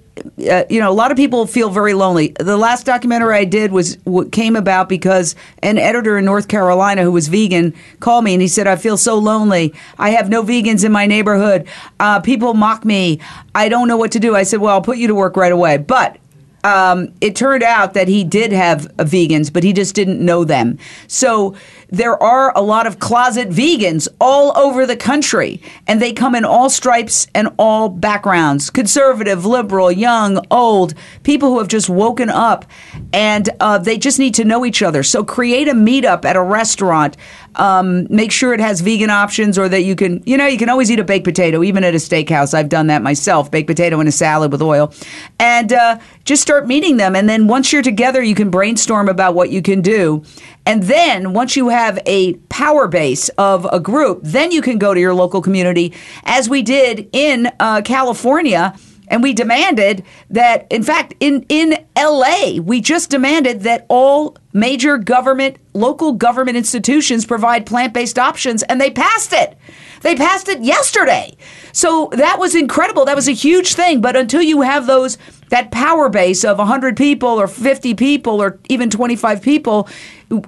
uh, 0.48 0.64
you 0.68 0.78
know, 0.78 0.90
a 0.90 0.92
lot 0.92 1.10
of 1.10 1.16
people 1.16 1.46
feel 1.46 1.70
very 1.70 1.94
lonely. 1.94 2.28
The 2.38 2.58
last 2.58 2.84
documentary 2.84 3.34
I 3.34 3.44
did 3.44 3.72
was 3.72 3.96
what 4.04 4.30
came 4.30 4.56
about 4.56 4.88
because 4.88 5.34
an 5.62 5.78
editor 5.78 6.18
in 6.18 6.24
North 6.26 6.48
Carolina 6.48 7.02
who 7.02 7.10
was 7.12 7.28
vegan 7.28 7.74
called 7.98 8.24
me 8.24 8.34
and 8.34 8.42
he 8.42 8.48
said, 8.48 8.66
"I 8.66 8.76
feel 8.76 8.98
so 8.98 9.18
lonely. 9.18 9.74
I 9.98 10.10
have 10.10 10.28
no 10.28 10.42
vegans 10.42 10.84
in 10.84 10.92
my 10.92 11.06
neighborhood. 11.06 11.66
Uh, 11.98 12.20
people 12.20 12.52
mock 12.52 12.84
me. 12.84 13.20
I 13.54 13.70
don't 13.70 13.88
know 13.88 13.96
what 13.96 14.12
to 14.12 14.20
do." 14.20 14.36
I 14.36 14.42
said, 14.42 14.60
"Well, 14.60 14.74
I'll 14.74 14.82
put 14.82 14.98
you 14.98 15.06
to 15.08 15.14
work 15.14 15.36
right 15.36 15.52
away." 15.52 15.78
But 15.78 16.18
um, 16.64 17.12
it 17.20 17.34
turned 17.34 17.62
out 17.62 17.94
that 17.94 18.08
he 18.08 18.24
did 18.24 18.52
have 18.52 18.86
vegans, 18.96 19.52
but 19.52 19.64
he 19.64 19.72
just 19.72 19.94
didn't 19.94 20.24
know 20.24 20.44
them. 20.44 20.78
So 21.08 21.56
there 21.88 22.20
are 22.22 22.56
a 22.56 22.62
lot 22.62 22.86
of 22.86 22.98
closet 22.98 23.48
vegans 23.50 24.08
all 24.20 24.56
over 24.56 24.86
the 24.86 24.96
country, 24.96 25.60
and 25.86 26.00
they 26.00 26.12
come 26.12 26.34
in 26.34 26.44
all 26.44 26.70
stripes 26.70 27.26
and 27.34 27.48
all 27.58 27.88
backgrounds 27.88 28.70
conservative, 28.70 29.44
liberal, 29.44 29.90
young, 29.90 30.44
old, 30.50 30.94
people 31.22 31.50
who 31.50 31.58
have 31.58 31.68
just 31.68 31.88
woken 31.88 32.30
up, 32.30 32.64
and 33.12 33.50
uh, 33.60 33.78
they 33.78 33.98
just 33.98 34.18
need 34.18 34.34
to 34.34 34.44
know 34.44 34.64
each 34.64 34.82
other. 34.82 35.02
So 35.02 35.24
create 35.24 35.68
a 35.68 35.74
meetup 35.74 36.24
at 36.24 36.36
a 36.36 36.42
restaurant. 36.42 37.16
Um, 37.56 38.06
make 38.08 38.32
sure 38.32 38.54
it 38.54 38.60
has 38.60 38.80
vegan 38.80 39.10
options 39.10 39.58
or 39.58 39.68
that 39.68 39.82
you 39.82 39.94
can, 39.94 40.22
you 40.24 40.36
know, 40.36 40.46
you 40.46 40.58
can 40.58 40.68
always 40.68 40.90
eat 40.90 40.98
a 40.98 41.04
baked 41.04 41.24
potato, 41.24 41.62
even 41.62 41.84
at 41.84 41.94
a 41.94 41.98
steakhouse. 41.98 42.54
I've 42.54 42.68
done 42.68 42.86
that 42.86 43.02
myself 43.02 43.50
baked 43.50 43.68
potato 43.68 44.00
in 44.00 44.08
a 44.08 44.12
salad 44.12 44.52
with 44.52 44.62
oil. 44.62 44.92
And 45.38 45.72
uh, 45.72 45.98
just 46.24 46.42
start 46.42 46.66
meeting 46.66 46.96
them. 46.96 47.14
And 47.14 47.28
then 47.28 47.48
once 47.48 47.72
you're 47.72 47.82
together, 47.82 48.22
you 48.22 48.34
can 48.34 48.50
brainstorm 48.50 49.08
about 49.08 49.34
what 49.34 49.50
you 49.50 49.62
can 49.62 49.82
do. 49.82 50.24
And 50.64 50.84
then 50.84 51.32
once 51.32 51.56
you 51.56 51.68
have 51.68 51.98
a 52.06 52.34
power 52.48 52.86
base 52.88 53.28
of 53.30 53.66
a 53.72 53.80
group, 53.80 54.20
then 54.22 54.52
you 54.52 54.62
can 54.62 54.78
go 54.78 54.94
to 54.94 55.00
your 55.00 55.14
local 55.14 55.42
community, 55.42 55.92
as 56.24 56.48
we 56.48 56.62
did 56.62 57.08
in 57.12 57.50
uh, 57.58 57.82
California 57.82 58.74
and 59.08 59.22
we 59.22 59.32
demanded 59.32 60.04
that. 60.30 60.66
In 60.70 60.82
fact, 60.82 61.14
in 61.20 61.44
in 61.48 61.84
L.A., 61.96 62.60
we 62.60 62.80
just 62.80 63.10
demanded 63.10 63.60
that 63.62 63.86
all 63.88 64.36
major 64.52 64.98
government, 64.98 65.56
local 65.74 66.12
government 66.12 66.56
institutions 66.56 67.24
provide 67.24 67.66
plant 67.66 67.92
based 67.92 68.18
options, 68.18 68.62
and 68.64 68.80
they 68.80 68.90
passed 68.90 69.32
it. 69.32 69.56
They 70.02 70.14
passed 70.16 70.48
it 70.48 70.62
yesterday. 70.62 71.36
So 71.72 72.10
that 72.12 72.38
was 72.38 72.54
incredible. 72.54 73.04
That 73.04 73.16
was 73.16 73.28
a 73.28 73.32
huge 73.32 73.74
thing. 73.74 74.00
But 74.00 74.16
until 74.16 74.42
you 74.42 74.62
have 74.62 74.86
those 74.86 75.16
that 75.50 75.70
power 75.70 76.08
base 76.08 76.44
of 76.44 76.58
100 76.58 76.96
people 76.96 77.28
or 77.28 77.46
50 77.46 77.94
people 77.94 78.42
or 78.42 78.58
even 78.68 78.90
25 78.90 79.42
people, 79.42 79.88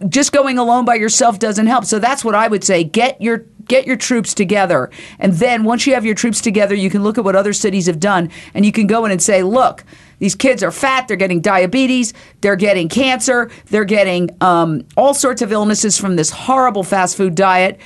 just 0.09 0.33
going 0.33 0.59
alone 0.59 0.85
by 0.85 0.95
yourself 0.95 1.39
doesn't 1.39 1.67
help. 1.67 1.85
So 1.85 1.99
that's 1.99 2.25
what 2.25 2.35
I 2.35 2.49
would 2.49 2.65
say. 2.65 2.85
Get 2.85 3.21
your 3.21 3.45
get 3.67 3.87
your 3.87 3.97
troops 3.97 4.35
together. 4.35 4.91
And 5.19 5.35
then 5.35 5.65
once 5.65 5.87
you 5.87 5.95
have 5.95 6.05
your 6.05 6.15
troops 6.15 6.41
together, 6.41 6.75
you 6.75 6.91
can 6.91 7.03
look 7.03 7.19
at 7.19 7.25
what 7.25 7.37
other 7.37 7.53
cities 7.53 7.87
have 7.87 8.01
done 8.01 8.31
and 8.55 8.65
you 8.65 8.73
can 8.73 8.87
go 8.87 9.05
in 9.05 9.13
and 9.13 9.23
say, 9.23 9.43
look, 9.43 9.85
these 10.19 10.35
kids 10.35 10.63
are 10.63 10.71
fat, 10.71 11.09
they're 11.09 11.17
getting 11.17 11.41
diabetes, 11.41 12.15
they're 12.41 12.57
getting 12.57 12.89
cancer, 12.89 13.51
they're 13.67 13.85
getting 13.85 14.31
um, 14.41 14.87
all 14.97 15.13
sorts 15.15 15.43
of 15.43 15.53
illnesses 15.53 15.99
from 15.99 16.17
this 16.17 16.31
horrible 16.31 16.83
fast 16.83 17.17
food 17.17 17.35
diet 17.35 17.81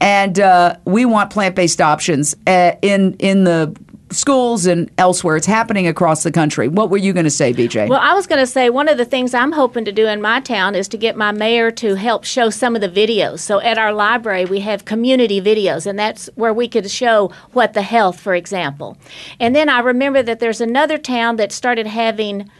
and 0.00 0.40
uh, 0.40 0.76
we 0.84 1.04
want 1.04 1.30
plant-based 1.30 1.80
options 1.80 2.34
uh, 2.46 2.72
in 2.82 3.14
in 3.14 3.44
the 3.44 3.74
schools 4.14 4.66
and 4.66 4.90
elsewhere. 4.98 5.36
It's 5.36 5.46
happening 5.46 5.86
across 5.86 6.22
the 6.22 6.32
country. 6.32 6.68
What 6.68 6.90
were 6.90 6.96
you 6.96 7.12
going 7.12 7.24
to 7.24 7.30
say, 7.30 7.52
BJ? 7.52 7.88
Well, 7.88 8.00
I 8.00 8.14
was 8.14 8.26
going 8.26 8.40
to 8.40 8.46
say 8.46 8.70
one 8.70 8.88
of 8.88 8.96
the 8.96 9.04
things 9.04 9.34
I'm 9.34 9.52
hoping 9.52 9.84
to 9.84 9.92
do 9.92 10.06
in 10.06 10.22
my 10.22 10.40
town 10.40 10.74
is 10.74 10.88
to 10.88 10.96
get 10.96 11.16
my 11.16 11.32
mayor 11.32 11.70
to 11.72 11.94
help 11.94 12.24
show 12.24 12.50
some 12.50 12.74
of 12.74 12.80
the 12.80 12.88
videos. 12.88 13.40
So 13.40 13.60
at 13.60 13.78
our 13.78 13.92
library, 13.92 14.44
we 14.44 14.60
have 14.60 14.84
community 14.84 15.40
videos, 15.40 15.86
and 15.86 15.98
that's 15.98 16.28
where 16.34 16.52
we 16.52 16.68
could 16.68 16.90
show 16.90 17.32
what 17.52 17.74
the 17.74 17.82
health, 17.82 18.20
for 18.20 18.34
example. 18.34 18.96
And 19.40 19.54
then 19.54 19.68
I 19.68 19.80
remember 19.80 20.22
that 20.22 20.40
there's 20.40 20.60
another 20.60 20.98
town 20.98 21.36
that 21.36 21.52
started 21.52 21.86
having. 21.86 22.50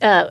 Uh, 0.00 0.30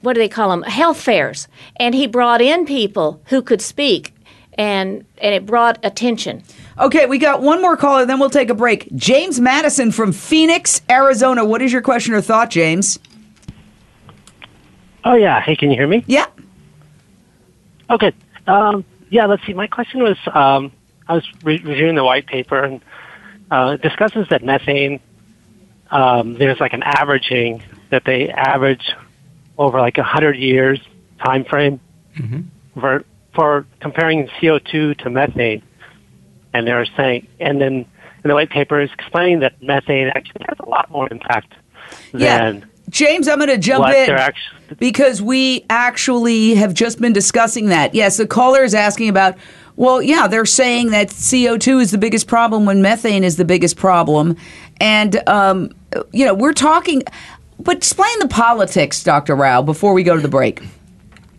what 0.00 0.12
do 0.12 0.20
they 0.20 0.28
call 0.28 0.50
them? 0.50 0.62
Health 0.62 1.00
fairs. 1.00 1.48
And 1.76 1.94
he 1.94 2.06
brought 2.06 2.40
in 2.40 2.66
people 2.66 3.20
who 3.26 3.42
could 3.42 3.60
speak 3.60 4.14
and 4.58 5.04
and 5.18 5.34
it 5.34 5.46
brought 5.46 5.78
attention. 5.84 6.42
Okay, 6.78 7.06
we 7.06 7.18
got 7.18 7.40
one 7.40 7.62
more 7.62 7.76
caller, 7.76 8.04
then 8.04 8.18
we'll 8.20 8.28
take 8.30 8.50
a 8.50 8.54
break. 8.54 8.94
James 8.94 9.40
Madison 9.40 9.90
from 9.90 10.12
Phoenix, 10.12 10.82
Arizona. 10.90 11.44
What 11.44 11.62
is 11.62 11.72
your 11.72 11.82
question 11.82 12.12
or 12.14 12.20
thought, 12.20 12.50
James? 12.50 12.98
Oh 15.04 15.14
yeah. 15.14 15.40
Hey, 15.40 15.56
can 15.56 15.70
you 15.70 15.76
hear 15.76 15.86
me? 15.86 16.04
Yeah. 16.06 16.26
Okay. 17.90 18.12
Um, 18.46 18.84
yeah. 19.10 19.26
Let's 19.26 19.44
see. 19.46 19.54
My 19.54 19.66
question 19.66 20.02
was, 20.02 20.18
um, 20.34 20.72
I 21.06 21.14
was 21.14 21.24
re- 21.42 21.62
reviewing 21.64 21.94
the 21.94 22.04
white 22.04 22.26
paper 22.26 22.62
and 22.62 22.80
uh, 23.50 23.76
it 23.78 23.82
discusses 23.82 24.26
that 24.28 24.44
methane. 24.44 25.00
Um, 25.90 26.34
there's 26.34 26.60
like 26.60 26.74
an 26.74 26.82
averaging 26.82 27.62
that 27.90 28.04
they 28.04 28.28
average 28.28 28.92
over 29.56 29.80
like 29.80 29.96
a 29.98 30.02
hundred 30.02 30.36
years 30.36 30.80
time 31.24 31.44
frame 31.44 31.80
Mm-hmm. 32.16 32.80
for 32.80 33.04
for 33.34 33.66
comparing 33.80 34.28
CO2 34.40 34.98
to 34.98 35.10
methane, 35.10 35.62
and 36.52 36.66
they 36.66 36.72
were 36.72 36.86
saying, 36.96 37.26
and 37.40 37.60
then 37.60 37.86
in 38.24 38.28
the 38.28 38.34
white 38.34 38.50
paper 38.50 38.80
is 38.80 38.90
explaining 38.92 39.40
that 39.40 39.62
methane 39.62 40.08
actually 40.08 40.44
has 40.48 40.58
a 40.60 40.68
lot 40.68 40.90
more 40.90 41.08
impact 41.10 41.54
Yeah. 42.12 42.60
James, 42.90 43.28
I'm 43.28 43.36
going 43.38 43.50
to 43.50 43.58
jump 43.58 43.86
in 43.88 44.10
actually. 44.10 44.76
because 44.78 45.20
we 45.20 45.66
actually 45.68 46.54
have 46.54 46.72
just 46.72 47.00
been 47.00 47.12
discussing 47.12 47.66
that. 47.66 47.94
Yes, 47.94 48.16
the 48.16 48.26
caller 48.26 48.64
is 48.64 48.74
asking 48.74 49.10
about, 49.10 49.36
well, 49.76 50.00
yeah, 50.00 50.26
they're 50.26 50.46
saying 50.46 50.90
that 50.90 51.08
CO2 51.08 51.82
is 51.82 51.90
the 51.90 51.98
biggest 51.98 52.26
problem 52.26 52.64
when 52.64 52.80
methane 52.80 53.24
is 53.24 53.36
the 53.36 53.44
biggest 53.44 53.76
problem. 53.76 54.36
And, 54.80 55.28
um, 55.28 55.70
you 56.12 56.24
know, 56.24 56.34
we're 56.34 56.54
talking, 56.54 57.02
but 57.60 57.76
explain 57.76 58.18
the 58.20 58.28
politics, 58.28 59.04
Dr. 59.04 59.36
Rao, 59.36 59.60
before 59.62 59.92
we 59.92 60.02
go 60.02 60.16
to 60.16 60.22
the 60.22 60.28
break. 60.28 60.62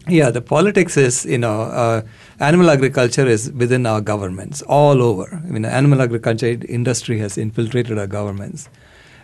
Yeah, 0.09 0.31
the 0.31 0.41
politics 0.41 0.97
is, 0.97 1.25
you 1.25 1.37
know, 1.37 1.61
uh, 1.61 2.01
animal 2.39 2.69
agriculture 2.69 3.27
is 3.27 3.51
within 3.51 3.85
our 3.85 4.01
governments 4.01 4.61
all 4.63 5.01
over. 5.01 5.41
I 5.43 5.47
mean, 5.49 5.65
animal 5.65 6.01
agriculture 6.01 6.57
industry 6.67 7.19
has 7.19 7.37
infiltrated 7.37 7.98
our 7.98 8.07
governments. 8.07 8.69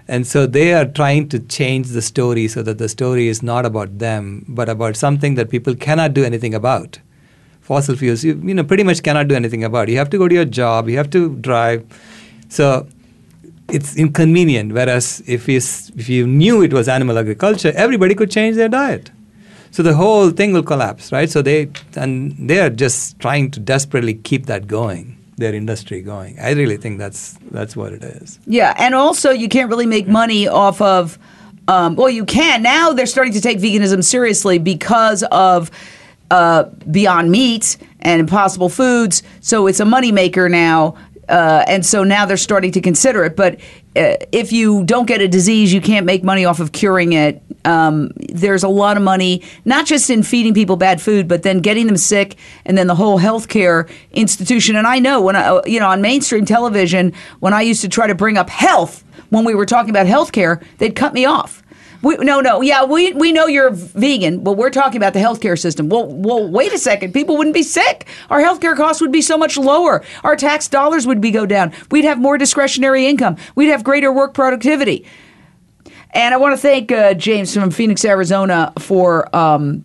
And 0.08 0.28
so 0.28 0.46
they 0.46 0.74
are 0.74 0.86
trying 0.86 1.30
to 1.30 1.40
change 1.40 1.90
the 1.90 2.02
story 2.02 2.48
so 2.48 2.62
that 2.62 2.78
the 2.78 2.88
story 2.88 3.28
is 3.28 3.42
not 3.42 3.66
about 3.66 3.98
them, 3.98 4.46
but 4.48 4.70
about 4.70 4.96
something 4.96 5.36
that 5.36 5.50
people 5.50 5.76
cannot 5.76 6.14
do 6.14 6.24
anything 6.24 6.54
about. 6.54 7.00
Fossil 7.62 7.96
fuels, 7.96 8.24
you, 8.24 8.40
you 8.44 8.54
know, 8.54 8.64
pretty 8.64 8.84
much 8.84 9.02
cannot 9.02 9.28
do 9.28 9.34
anything 9.34 9.64
about. 9.64 9.90
You 9.90 9.98
have 9.98 10.12
to 10.12 10.20
go 10.20 10.28
to 10.28 10.36
your 10.36 10.46
job, 10.46 10.88
you 10.88 10.98
have 10.98 11.10
to 11.10 11.36
drive. 11.38 11.84
So 12.50 12.88
it's 13.70 13.96
inconvenient. 13.98 14.74
Whereas 14.74 15.24
if 15.26 15.48
you, 15.48 15.58
if 15.58 16.08
you 16.08 16.28
knew 16.28 16.62
it 16.62 16.72
was 16.72 16.88
animal 16.88 17.18
agriculture, 17.18 17.74
everybody 17.76 18.14
could 18.14 18.30
change 18.30 18.56
their 18.56 18.70
diet. 18.70 19.10
So 19.76 19.84
the 19.84 19.94
whole 19.94 20.30
thing 20.30 20.54
will 20.54 20.64
collapse, 20.64 21.12
right? 21.12 21.30
So 21.30 21.42
they 21.42 21.70
and 21.98 22.34
they 22.50 22.62
are 22.62 22.70
just 22.70 23.20
trying 23.20 23.52
to 23.52 23.60
desperately 23.60 24.14
keep 24.14 24.46
that 24.46 24.68
going, 24.68 25.18
their 25.36 25.54
industry 25.54 26.02
going. 26.02 26.40
I 26.40 26.52
really 26.54 26.78
think 26.78 26.98
that's 26.98 27.38
that's 27.52 27.76
what 27.76 27.92
it 27.92 28.02
is. 28.02 28.40
Yeah, 28.48 28.74
and 28.78 28.96
also 28.96 29.32
you 29.32 29.50
can't 29.50 29.70
really 29.70 29.86
make 29.86 30.08
money 30.08 30.48
off 30.48 30.80
of. 30.80 31.20
Um, 31.68 31.98
well, 31.98 32.10
you 32.10 32.24
can 32.24 32.64
now. 32.64 32.94
They're 32.94 33.06
starting 33.06 33.34
to 33.34 33.42
take 33.42 33.58
veganism 33.60 34.02
seriously 34.02 34.60
because 34.60 35.24
of 35.24 35.70
uh, 36.32 36.64
Beyond 36.90 37.30
Meat 37.30 37.76
and 38.00 38.22
Impossible 38.22 38.70
Foods. 38.70 39.24
So 39.42 39.68
it's 39.68 39.82
a 39.82 39.86
moneymaker 39.86 40.50
now, 40.50 40.96
uh, 41.28 41.66
and 41.68 41.86
so 41.86 42.06
now 42.06 42.26
they're 42.26 42.38
starting 42.38 42.72
to 42.72 42.80
consider 42.80 43.26
it. 43.26 43.36
But 43.36 43.60
if 43.96 44.52
you 44.52 44.84
don't 44.84 45.06
get 45.06 45.22
a 45.22 45.28
disease, 45.28 45.74
you 45.74 45.82
can't 45.82 46.06
make 46.06 46.24
money 46.24 46.46
off 46.46 46.60
of 46.60 46.72
curing 46.72 47.14
it. 47.14 47.42
Um, 47.64 48.12
there's 48.18 48.64
a 48.64 48.68
lot 48.68 48.98
of 48.98 49.04
money, 49.04 49.42
not 49.64 49.86
just 49.86 50.10
in 50.10 50.22
feeding 50.22 50.54
people 50.54 50.76
bad 50.76 51.02
food, 51.02 51.28
but 51.28 51.44
then 51.44 51.60
getting 51.60 51.88
them 51.88 51.98
sick, 51.98 52.36
and 52.66 52.78
then 52.78 52.88
the 52.88 52.96
whole 52.96 53.20
healthcare 53.20 53.90
institution. 54.12 54.76
And 54.76 54.86
I 54.86 55.00
know 55.00 55.22
when 55.22 55.36
I, 55.36 55.62
you 55.66 55.80
know, 55.80 55.88
on 55.88 56.02
mainstream 56.02 56.46
television, 56.46 57.14
when 57.40 57.54
I 57.54 57.62
used 57.62 57.82
to 57.82 57.90
try 57.90 58.08
to 58.08 58.16
bring 58.16 58.38
up 58.38 58.50
health 58.50 59.04
when 59.30 59.46
we 59.46 59.56
were 59.56 59.66
talking 59.66 59.90
about 59.90 60.06
healthcare, 60.06 60.64
they'd 60.78 60.96
cut 60.96 61.14
me 61.14 61.26
off. 61.26 61.64
We, 62.02 62.18
no, 62.18 62.40
no, 62.40 62.62
yeah, 62.62 62.84
we 62.84 63.14
we 63.14 63.32
know 63.32 63.48
you're 63.48 63.72
vegan, 63.72 64.44
but 64.44 64.54
we're 64.54 64.70
talking 64.70 64.98
about 64.98 65.14
the 65.14 65.20
healthcare 65.20 65.60
system. 65.60 65.90
Well, 65.90 66.08
well, 66.08 66.50
wait 66.50 66.74
a 66.74 66.78
second. 66.78 67.14
People 67.14 67.38
wouldn't 67.38 67.54
be 67.54 67.64
sick. 67.64 68.08
Our 68.30 68.42
healthcare 68.42 68.76
costs 68.76 69.02
would 69.02 69.12
be 69.12 69.22
so 69.22 69.38
much 69.38 69.58
lower. 69.58 70.04
Our 70.24 70.36
tax 70.36 70.68
dollars 70.68 71.08
would 71.08 71.22
be 71.22 71.32
go 71.32 71.46
down. 71.46 71.74
We'd 71.92 72.06
have 72.06 72.20
more 72.20 72.38
discretionary 72.38 73.08
income. 73.08 73.38
We'd 73.56 73.70
have 73.70 73.84
greater 73.84 74.12
work 74.12 74.34
productivity. 74.34 75.06
And 76.12 76.34
I 76.34 76.38
want 76.38 76.54
to 76.54 76.58
thank 76.58 76.92
uh, 76.92 77.14
James 77.14 77.54
from 77.54 77.72
Phoenix, 77.72 78.06
Arizona, 78.06 78.72
for 78.80 79.36
um, 79.36 79.84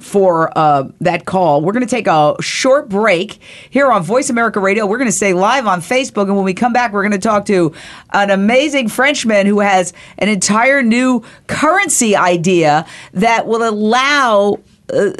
for 0.00 0.56
uh, 0.56 0.88
that 1.00 1.24
call. 1.24 1.62
We're 1.62 1.72
going 1.72 1.86
to 1.86 1.90
take 1.90 2.06
a 2.06 2.34
short 2.40 2.88
break 2.88 3.38
here 3.70 3.90
on 3.90 4.02
Voice 4.02 4.30
America 4.30 4.60
Radio. 4.60 4.86
We're 4.86 4.98
going 4.98 5.08
to 5.08 5.12
stay 5.12 5.32
live 5.32 5.66
on 5.66 5.80
Facebook, 5.80 6.24
and 6.24 6.36
when 6.36 6.44
we 6.44 6.54
come 6.54 6.72
back, 6.72 6.92
we're 6.92 7.02
going 7.02 7.12
to 7.12 7.18
talk 7.18 7.46
to 7.46 7.72
an 8.12 8.30
amazing 8.30 8.88
Frenchman 8.88 9.46
who 9.46 9.60
has 9.60 9.92
an 10.18 10.28
entire 10.28 10.82
new 10.82 11.22
currency 11.46 12.16
idea 12.16 12.86
that 13.12 13.46
will 13.46 13.68
allow. 13.68 14.58
Uh, 14.92 15.12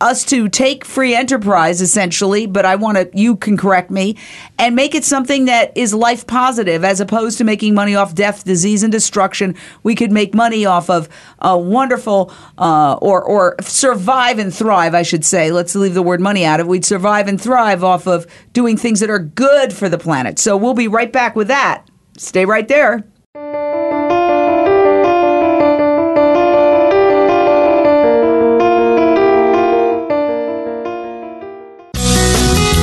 us 0.00 0.24
to 0.26 0.48
take 0.48 0.84
free 0.84 1.14
enterprise 1.14 1.80
essentially, 1.80 2.46
but 2.46 2.64
I 2.64 2.76
want 2.76 2.96
to, 2.96 3.10
you 3.12 3.36
can 3.36 3.56
correct 3.56 3.90
me, 3.90 4.16
and 4.58 4.74
make 4.74 4.94
it 4.94 5.04
something 5.04 5.44
that 5.44 5.76
is 5.76 5.92
life 5.92 6.26
positive 6.26 6.84
as 6.84 7.00
opposed 7.00 7.38
to 7.38 7.44
making 7.44 7.74
money 7.74 7.94
off 7.94 8.14
death, 8.14 8.44
disease, 8.44 8.82
and 8.82 8.92
destruction. 8.92 9.54
We 9.82 9.94
could 9.94 10.12
make 10.12 10.34
money 10.34 10.64
off 10.64 10.88
of 10.88 11.08
a 11.38 11.58
wonderful, 11.58 12.32
uh, 12.58 12.98
or, 13.00 13.22
or 13.22 13.56
survive 13.60 14.38
and 14.38 14.54
thrive, 14.54 14.94
I 14.94 15.02
should 15.02 15.24
say. 15.24 15.50
Let's 15.50 15.74
leave 15.74 15.94
the 15.94 16.02
word 16.02 16.20
money 16.20 16.44
out 16.44 16.60
of 16.60 16.66
it. 16.66 16.70
We'd 16.70 16.84
survive 16.84 17.28
and 17.28 17.40
thrive 17.40 17.84
off 17.84 18.06
of 18.06 18.26
doing 18.52 18.76
things 18.76 19.00
that 19.00 19.10
are 19.10 19.18
good 19.18 19.72
for 19.72 19.88
the 19.88 19.98
planet. 19.98 20.38
So 20.38 20.56
we'll 20.56 20.74
be 20.74 20.88
right 20.88 21.12
back 21.12 21.36
with 21.36 21.48
that. 21.48 21.86
Stay 22.16 22.44
right 22.44 22.68
there. 22.68 23.09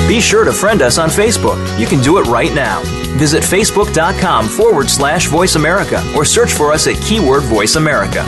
Be 0.07 0.21
sure 0.21 0.45
to 0.45 0.53
friend 0.53 0.81
us 0.81 0.97
on 0.97 1.09
Facebook. 1.09 1.57
You 1.77 1.85
can 1.85 2.01
do 2.01 2.17
it 2.17 2.23
right 2.27 2.53
now. 2.53 2.81
Visit 3.17 3.43
facebook.com 3.43 4.47
forward 4.47 4.89
slash 4.89 5.27
voice 5.27 5.55
America 5.55 6.01
or 6.15 6.23
search 6.23 6.53
for 6.53 6.71
us 6.71 6.87
at 6.87 6.95
keyword 7.01 7.43
voice 7.43 7.75
America. 7.75 8.23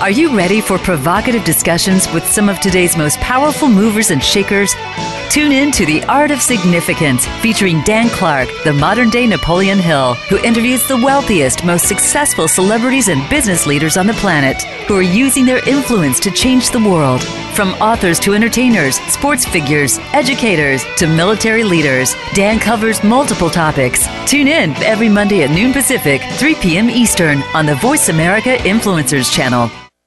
Are 0.00 0.10
you 0.10 0.34
ready 0.34 0.62
for 0.62 0.78
provocative 0.78 1.44
discussions 1.44 2.10
with 2.14 2.24
some 2.24 2.48
of 2.48 2.60
today's 2.60 2.96
most 2.96 3.18
powerful 3.18 3.68
movers 3.68 4.10
and 4.10 4.22
shakers? 4.22 4.72
Tune 5.28 5.52
in 5.52 5.70
to 5.72 5.84
The 5.84 6.02
Art 6.04 6.30
of 6.30 6.40
Significance, 6.40 7.26
featuring 7.42 7.82
Dan 7.82 8.08
Clark, 8.08 8.48
the 8.64 8.72
modern 8.72 9.10
day 9.10 9.26
Napoleon 9.26 9.78
Hill, 9.78 10.14
who 10.30 10.38
interviews 10.38 10.86
the 10.88 10.96
wealthiest, 10.96 11.62
most 11.62 11.86
successful 11.86 12.48
celebrities 12.48 13.08
and 13.08 13.28
business 13.28 13.66
leaders 13.66 13.98
on 13.98 14.06
the 14.06 14.14
planet 14.14 14.62
who 14.86 14.96
are 14.96 15.02
using 15.02 15.44
their 15.44 15.68
influence 15.68 16.18
to 16.20 16.30
change 16.30 16.70
the 16.70 16.78
world. 16.82 17.20
From 17.58 17.74
authors 17.82 18.20
to 18.20 18.34
entertainers, 18.34 19.00
sports 19.10 19.44
figures, 19.44 19.98
educators 20.12 20.84
to 20.96 21.08
military 21.08 21.64
leaders, 21.64 22.14
Dan 22.32 22.60
covers 22.60 23.02
multiple 23.02 23.50
topics. 23.50 24.06
Tune 24.26 24.46
in 24.46 24.76
every 24.84 25.08
Monday 25.08 25.42
at 25.42 25.50
noon 25.50 25.72
Pacific, 25.72 26.22
3 26.34 26.54
p.m. 26.54 26.88
Eastern 26.88 27.42
on 27.54 27.66
the 27.66 27.74
Voice 27.74 28.10
America 28.10 28.50
Influencers 28.58 29.34
channel. 29.34 29.68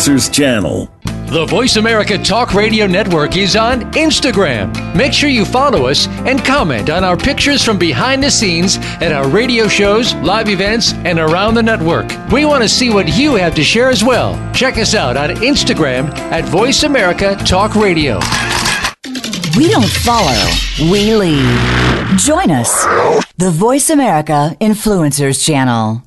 Influencers 0.00 0.32
channel. 0.32 0.88
The 1.26 1.44
Voice 1.44 1.76
America 1.76 2.16
Talk 2.16 2.54
Radio 2.54 2.86
Network 2.86 3.36
is 3.36 3.54
on 3.54 3.82
Instagram. 3.92 4.72
Make 4.96 5.12
sure 5.12 5.28
you 5.28 5.44
follow 5.44 5.88
us 5.88 6.08
and 6.26 6.42
comment 6.42 6.88
on 6.88 7.04
our 7.04 7.18
pictures 7.18 7.62
from 7.62 7.78
behind 7.78 8.22
the 8.22 8.30
scenes 8.30 8.78
at 9.02 9.12
our 9.12 9.28
radio 9.28 9.68
shows, 9.68 10.14
live 10.14 10.48
events, 10.48 10.94
and 11.04 11.18
around 11.18 11.52
the 11.52 11.62
network. 11.62 12.10
We 12.32 12.46
want 12.46 12.62
to 12.62 12.68
see 12.68 12.88
what 12.88 13.14
you 13.14 13.34
have 13.34 13.54
to 13.56 13.62
share 13.62 13.90
as 13.90 14.02
well. 14.02 14.34
Check 14.54 14.78
us 14.78 14.94
out 14.94 15.18
on 15.18 15.36
Instagram 15.36 16.08
at 16.32 16.46
Voice 16.46 16.82
America 16.82 17.36
Talk 17.44 17.74
Radio. 17.74 18.18
We 19.54 19.68
don't 19.68 19.86
follow, 19.86 20.50
we 20.90 21.14
lead. 21.14 22.18
Join 22.18 22.50
us, 22.50 22.84
the 23.36 23.50
Voice 23.50 23.90
America 23.90 24.56
Influencers 24.62 25.44
Channel. 25.44 26.02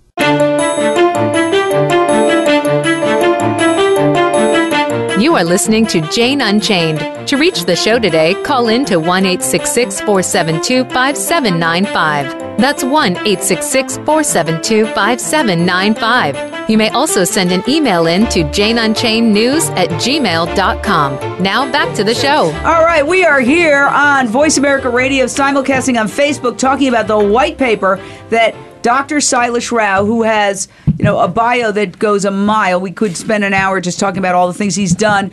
You 5.24 5.36
are 5.36 5.44
listening 5.46 5.86
to 5.86 6.02
Jane 6.10 6.42
Unchained. 6.42 7.30
To 7.30 7.38
reach 7.38 7.64
the 7.64 7.78
show 7.78 7.98
today, 7.98 8.36
call 8.44 8.68
in 8.68 8.84
to 8.84 8.98
1 8.98 9.24
472 9.24 10.84
5795. 10.84 12.58
That's 12.58 12.84
1 12.84 13.16
472 13.16 14.86
5795. 14.88 16.70
You 16.70 16.78
may 16.78 16.90
also 16.90 17.24
send 17.24 17.54
an 17.54 17.64
email 17.70 18.08
in 18.08 18.28
to 18.32 18.44
janeunchainednews 18.44 19.70
at 19.78 19.88
gmail.com. 19.92 21.42
Now 21.42 21.72
back 21.72 21.96
to 21.96 22.04
the 22.04 22.14
show. 22.14 22.52
All 22.66 22.84
right, 22.84 23.08
we 23.08 23.24
are 23.24 23.40
here 23.40 23.86
on 23.86 24.28
Voice 24.28 24.58
America 24.58 24.90
Radio, 24.90 25.24
simulcasting 25.24 25.98
on 25.98 26.08
Facebook, 26.08 26.58
talking 26.58 26.90
about 26.90 27.08
the 27.08 27.18
white 27.18 27.58
paper 27.58 27.96
that 28.28 28.54
Dr. 28.84 29.20
Sailesh 29.20 29.72
Rao, 29.72 30.04
who 30.04 30.24
has 30.24 30.68
you 30.98 31.04
know 31.06 31.20
a 31.20 31.28
bio 31.28 31.72
that 31.72 32.00
goes 32.00 32.26
a 32.26 32.32
mile. 32.32 32.80
We 32.80 32.92
could 32.92 33.18
spend 33.18 33.44
an 33.44 33.54
hour 33.54 33.82
just 33.82 34.00
talking 34.00 34.20
about 34.20 34.36
all 34.36 34.48
the 34.48 34.54
things 34.54 34.76
he's 34.76 34.96
done. 34.96 35.32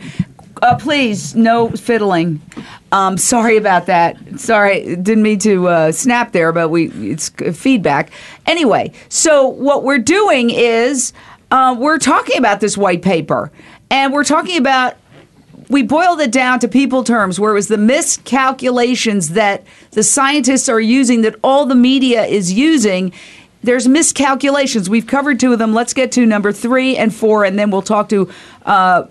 Uh, 0.61 0.75
please, 0.77 1.33
no 1.33 1.69
fiddling. 1.69 2.39
Um, 2.91 3.17
sorry 3.17 3.57
about 3.57 3.87
that. 3.87 4.17
Sorry, 4.39 4.95
didn't 4.95 5.23
mean 5.23 5.39
to 5.39 5.67
uh, 5.67 5.91
snap 5.91 6.33
there, 6.33 6.51
but 6.51 6.69
we 6.69 6.89
it's 6.89 7.29
feedback. 7.53 8.11
Anyway, 8.45 8.91
so 9.09 9.47
what 9.47 9.83
we're 9.83 9.97
doing 9.97 10.49
is 10.51 11.13
uh, 11.51 11.75
we're 11.77 11.97
talking 11.97 12.37
about 12.37 12.59
this 12.59 12.77
white 12.77 13.01
paper, 13.01 13.51
and 13.89 14.13
we're 14.13 14.23
talking 14.23 14.57
about 14.57 14.95
we 15.69 15.83
boiled 15.83 16.19
it 16.19 16.31
down 16.33 16.59
to 16.59 16.67
people 16.67 17.03
terms 17.03 17.39
where 17.39 17.51
it 17.51 17.55
was 17.55 17.69
the 17.69 17.77
miscalculations 17.77 19.29
that 19.29 19.63
the 19.91 20.03
scientists 20.03 20.67
are 20.67 20.81
using 20.81 21.21
that 21.21 21.35
all 21.43 21.65
the 21.65 21.75
media 21.75 22.25
is 22.25 22.51
using 22.51 23.13
there's 23.63 23.87
miscalculations. 23.87 24.89
We've 24.89 25.07
covered 25.07 25.39
two 25.39 25.53
of 25.53 25.59
them. 25.59 25.73
Let's 25.73 25.93
get 25.93 26.11
to 26.13 26.25
number 26.25 26.51
three 26.51 26.97
and 26.97 27.13
four, 27.13 27.43
and 27.43 27.57
then 27.57 27.71
we'll 27.71 27.81
talk 27.81 28.09
to 28.09 28.29
uh, 28.65 29.05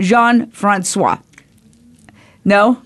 Jean 0.00 0.50
Francois. 0.50 1.18
No? 2.44 2.82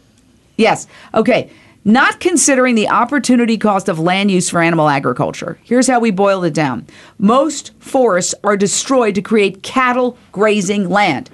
Yes. 0.57 0.87
Okay. 1.15 1.51
Not 1.85 2.21
considering 2.21 2.75
the 2.75 2.89
opportunity 2.89 3.57
cost 3.57 3.89
of 3.89 3.99
land 3.99 4.31
use 4.31 4.51
for 4.51 4.61
animal 4.61 4.89
agriculture. 4.89 5.59
Here's 5.63 5.87
how 5.87 6.01
we 6.01 6.11
boiled 6.11 6.45
it 6.45 6.55
down 6.55 6.87
most 7.19 7.73
forests 7.79 8.35
are 8.45 8.57
destroyed 8.57 9.15
to 9.15 9.23
create 9.23 9.63
cattle 9.63 10.19
grazing 10.31 10.91
land. 10.91 11.31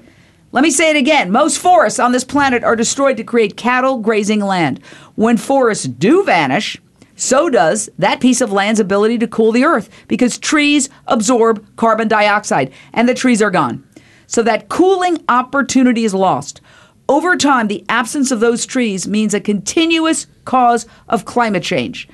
Let 0.52 0.62
me 0.62 0.70
say 0.70 0.90
it 0.90 0.96
again. 0.96 1.32
Most 1.32 1.58
forests 1.58 1.98
on 1.98 2.12
this 2.12 2.22
planet 2.22 2.62
are 2.62 2.76
destroyed 2.76 3.16
to 3.16 3.24
create 3.24 3.56
cattle 3.56 3.98
grazing 3.98 4.38
land. 4.38 4.78
When 5.16 5.36
forests 5.36 5.86
do 5.86 6.22
vanish, 6.22 6.80
so 7.16 7.48
does 7.48 7.88
that 7.98 8.20
piece 8.20 8.40
of 8.40 8.52
land's 8.52 8.80
ability 8.80 9.18
to 9.18 9.28
cool 9.28 9.52
the 9.52 9.64
earth 9.64 9.88
because 10.08 10.38
trees 10.38 10.88
absorb 11.06 11.64
carbon 11.76 12.08
dioxide 12.08 12.72
and 12.92 13.08
the 13.08 13.14
trees 13.14 13.40
are 13.40 13.50
gone. 13.50 13.86
So 14.26 14.42
that 14.42 14.68
cooling 14.68 15.22
opportunity 15.28 16.04
is 16.04 16.14
lost. 16.14 16.60
Over 17.08 17.36
time, 17.36 17.68
the 17.68 17.84
absence 17.88 18.30
of 18.30 18.40
those 18.40 18.64
trees 18.64 19.06
means 19.06 19.34
a 19.34 19.40
continuous 19.40 20.26
cause 20.44 20.86
of 21.08 21.24
climate 21.24 21.62
change. 21.62 22.08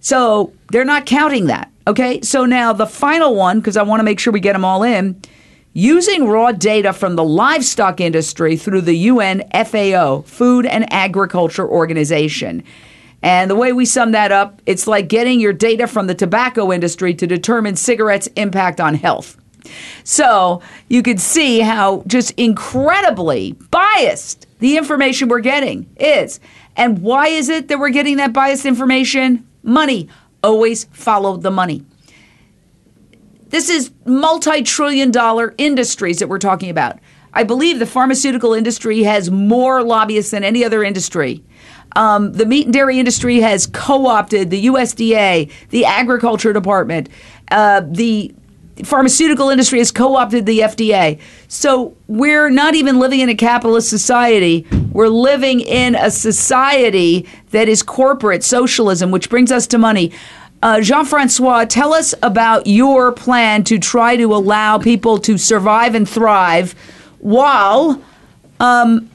So 0.00 0.52
they're 0.70 0.84
not 0.84 1.06
counting 1.06 1.46
that. 1.46 1.70
Okay. 1.86 2.20
So 2.22 2.44
now 2.44 2.72
the 2.72 2.86
final 2.86 3.34
one, 3.34 3.60
because 3.60 3.76
I 3.76 3.82
want 3.82 4.00
to 4.00 4.04
make 4.04 4.18
sure 4.18 4.32
we 4.32 4.40
get 4.40 4.52
them 4.52 4.64
all 4.64 4.82
in, 4.82 5.20
using 5.72 6.26
raw 6.26 6.52
data 6.52 6.92
from 6.92 7.16
the 7.16 7.24
livestock 7.24 8.00
industry 8.00 8.56
through 8.56 8.80
the 8.82 8.96
UN 8.96 9.44
FAO, 9.64 10.22
Food 10.22 10.66
and 10.66 10.92
Agriculture 10.92 11.68
Organization. 11.68 12.64
And 13.22 13.50
the 13.50 13.56
way 13.56 13.72
we 13.72 13.84
sum 13.84 14.12
that 14.12 14.30
up, 14.30 14.62
it's 14.66 14.86
like 14.86 15.08
getting 15.08 15.40
your 15.40 15.52
data 15.52 15.86
from 15.86 16.06
the 16.06 16.14
tobacco 16.14 16.72
industry 16.72 17.14
to 17.14 17.26
determine 17.26 17.76
cigarettes' 17.76 18.28
impact 18.36 18.80
on 18.80 18.94
health. 18.94 19.36
So 20.04 20.62
you 20.88 21.02
can 21.02 21.18
see 21.18 21.60
how 21.60 22.04
just 22.06 22.30
incredibly 22.32 23.52
biased 23.70 24.46
the 24.60 24.76
information 24.76 25.28
we're 25.28 25.40
getting 25.40 25.88
is. 25.98 26.40
And 26.76 27.02
why 27.02 27.28
is 27.28 27.48
it 27.48 27.68
that 27.68 27.78
we're 27.78 27.90
getting 27.90 28.16
that 28.18 28.32
biased 28.32 28.64
information? 28.64 29.46
Money. 29.62 30.08
Always 30.42 30.84
follow 30.84 31.36
the 31.36 31.50
money. 31.50 31.84
This 33.48 33.68
is 33.68 33.90
multi 34.04 34.62
trillion 34.62 35.10
dollar 35.10 35.54
industries 35.58 36.18
that 36.20 36.28
we're 36.28 36.38
talking 36.38 36.70
about. 36.70 36.98
I 37.32 37.44
believe 37.44 37.78
the 37.78 37.86
pharmaceutical 37.86 38.54
industry 38.54 39.02
has 39.02 39.30
more 39.30 39.82
lobbyists 39.82 40.30
than 40.30 40.44
any 40.44 40.64
other 40.64 40.84
industry. 40.84 41.42
Um, 41.96 42.32
the 42.32 42.46
meat 42.46 42.66
and 42.66 42.72
dairy 42.72 42.98
industry 42.98 43.40
has 43.40 43.66
co 43.66 44.06
opted 44.06 44.50
the 44.50 44.66
USDA, 44.66 45.50
the 45.70 45.84
Agriculture 45.84 46.52
Department, 46.52 47.08
uh, 47.50 47.82
the 47.86 48.34
pharmaceutical 48.84 49.50
industry 49.50 49.78
has 49.78 49.90
co 49.90 50.16
opted 50.16 50.46
the 50.46 50.60
FDA. 50.60 51.20
So 51.48 51.96
we're 52.06 52.50
not 52.50 52.74
even 52.74 52.98
living 52.98 53.20
in 53.20 53.28
a 53.28 53.34
capitalist 53.34 53.88
society. 53.88 54.66
We're 54.92 55.08
living 55.08 55.60
in 55.60 55.94
a 55.94 56.10
society 56.10 57.26
that 57.50 57.68
is 57.68 57.82
corporate 57.82 58.44
socialism, 58.44 59.10
which 59.10 59.30
brings 59.30 59.50
us 59.50 59.66
to 59.68 59.78
money. 59.78 60.12
Uh, 60.60 60.80
Jean 60.80 61.04
Francois, 61.04 61.64
tell 61.64 61.94
us 61.94 62.14
about 62.22 62.66
your 62.66 63.12
plan 63.12 63.62
to 63.64 63.78
try 63.78 64.16
to 64.16 64.34
allow 64.34 64.78
people 64.78 65.18
to 65.18 65.38
survive 65.38 65.94
and 65.94 66.08
thrive 66.08 66.74
while 67.20 68.02
um, 68.58 69.08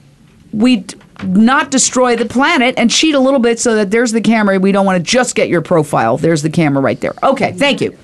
we 0.53 0.85
not 1.23 1.71
destroy 1.71 2.15
the 2.15 2.25
planet 2.25 2.75
and 2.77 2.89
cheat 2.89 3.15
a 3.15 3.19
little 3.19 3.39
bit 3.39 3.59
so 3.59 3.75
that 3.75 3.91
there's 3.91 4.11
the 4.11 4.21
camera. 4.21 4.59
We 4.59 4.71
don't 4.71 4.85
want 4.85 5.03
to 5.03 5.11
just 5.11 5.35
get 5.35 5.49
your 5.49 5.61
profile. 5.61 6.17
There's 6.17 6.41
the 6.41 6.49
camera 6.49 6.81
right 6.81 6.99
there. 6.99 7.13
Okay, 7.23 7.51
thank 7.53 7.81
you. 7.81 7.97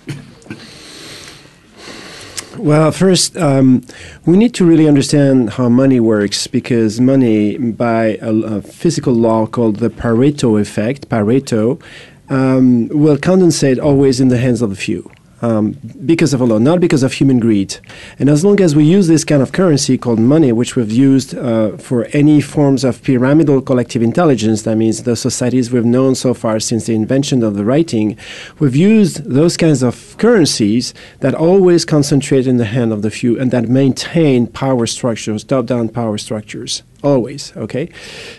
Well, 2.58 2.92
first, 2.92 3.38
um, 3.38 3.86
we 4.26 4.36
need 4.36 4.54
to 4.56 4.66
really 4.66 4.86
understand 4.86 5.52
how 5.52 5.70
money 5.70 6.02
works 6.02 6.46
because 6.46 7.00
money, 7.00 7.58
by 7.58 8.18
a, 8.22 8.34
a 8.34 8.62
physical 8.62 9.14
law 9.14 9.46
called 9.46 9.78
the 9.78 9.90
Pareto 9.90 10.60
effect, 10.60 11.08
Pareto, 11.08 11.82
um, 12.30 12.90
will 12.90 13.16
condensate 13.16 13.82
always 13.82 14.20
in 14.20 14.28
the 14.28 14.38
hands 14.38 14.62
of 14.62 14.72
the 14.72 14.76
few 14.76 15.10
um, 15.42 15.78
because 16.06 16.34
of 16.34 16.42
a 16.42 16.46
law, 16.46 16.58
not 16.58 16.80
because 16.80 17.04
of 17.04 17.14
human 17.14 17.40
greed. 17.40 17.78
And 18.18 18.30
as 18.30 18.44
long 18.44 18.60
as 18.62 18.76
we 18.76 18.84
use 18.84 19.08
this 19.08 19.24
kind 19.24 19.42
of 19.42 19.52
currency 19.52 19.98
called 19.98 20.20
money, 20.20 20.52
which 20.52 20.76
we've 20.76 20.92
used 20.92 21.36
uh, 21.36 21.78
for 21.78 22.06
any 22.14 22.42
forms 22.42 22.84
of 22.84 23.02
pyramidal 23.04 23.62
collective 23.62 24.02
intelligence, 24.02 24.64
that 24.64 24.76
means 24.76 25.04
the 25.04 25.16
societies 25.16 25.72
we've 25.72 25.86
known 25.86 26.16
so 26.16 26.34
far 26.34 26.60
since 26.60 26.86
the 26.86 26.96
invention 26.96 27.44
of 27.44 27.56
the 27.56 27.66
writing, 27.66 28.18
we've 28.60 28.76
used 28.76 29.24
those 29.24 29.58
kinds 29.58 29.84
of 29.84 30.18
currencies 30.18 30.94
that 31.20 31.34
always 31.34 31.86
concentrate 31.86 32.48
in 32.48 32.58
the 32.58 32.66
hand 32.66 32.92
of 32.92 33.02
the 33.02 33.12
few 33.12 33.40
and 33.40 33.52
that 33.52 33.68
maintain 33.70 34.48
power 34.48 34.86
structures, 34.86 35.44
top 35.44 35.66
down 35.66 35.90
power 35.90 36.18
structures, 36.18 36.84
always. 37.04 37.56
Okay? 37.56 37.90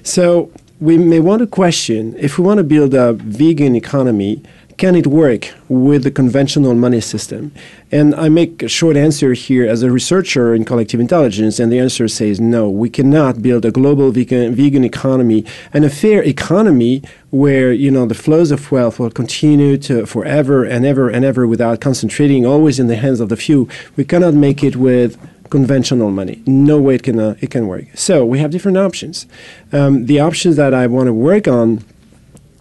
So 0.02 0.52
we 0.80 0.96
may 0.96 1.20
want 1.20 1.40
to 1.40 1.46
question 1.46 2.16
if 2.18 2.38
we 2.38 2.44
want 2.44 2.58
to 2.58 2.64
build 2.64 2.94
a 2.94 3.12
vegan 3.12 3.76
economy 3.76 4.42
can 4.80 4.96
it 4.96 5.06
work 5.06 5.52
with 5.68 6.04
the 6.04 6.10
conventional 6.10 6.74
money 6.74 7.02
system? 7.02 7.52
And 7.92 8.14
I 8.14 8.30
make 8.30 8.62
a 8.62 8.68
short 8.68 8.96
answer 8.96 9.34
here 9.34 9.66
as 9.68 9.82
a 9.82 9.90
researcher 9.90 10.54
in 10.54 10.64
collective 10.64 11.00
intelligence, 11.00 11.60
and 11.60 11.70
the 11.70 11.78
answer 11.78 12.08
says 12.08 12.40
no. 12.40 12.70
We 12.70 12.88
cannot 12.88 13.42
build 13.42 13.66
a 13.66 13.70
global 13.70 14.10
vegan, 14.10 14.54
vegan 14.54 14.82
economy 14.82 15.44
and 15.74 15.84
a 15.84 15.90
fair 15.90 16.22
economy 16.22 17.02
where 17.28 17.74
you 17.74 17.90
know 17.90 18.06
the 18.06 18.14
flows 18.14 18.50
of 18.50 18.72
wealth 18.72 18.98
will 18.98 19.10
continue 19.10 19.76
to 19.76 20.06
forever 20.06 20.64
and 20.64 20.86
ever 20.86 21.10
and 21.10 21.26
ever 21.26 21.46
without 21.46 21.82
concentrating 21.82 22.46
always 22.46 22.80
in 22.80 22.86
the 22.86 22.96
hands 22.96 23.20
of 23.20 23.28
the 23.28 23.36
few. 23.36 23.68
We 23.96 24.06
cannot 24.06 24.32
make 24.32 24.64
it 24.64 24.76
with 24.76 25.18
conventional 25.50 26.10
money. 26.10 26.42
No 26.46 26.80
way 26.80 26.94
it 26.94 27.02
can 27.02 27.18
uh, 27.18 27.36
it 27.42 27.50
can 27.50 27.66
work. 27.66 27.84
So 27.96 28.24
we 28.24 28.38
have 28.38 28.50
different 28.50 28.78
options. 28.78 29.26
Um, 29.72 30.06
the 30.06 30.20
options 30.20 30.56
that 30.56 30.72
I 30.72 30.86
want 30.86 31.08
to 31.08 31.12
work 31.12 31.46
on, 31.46 31.84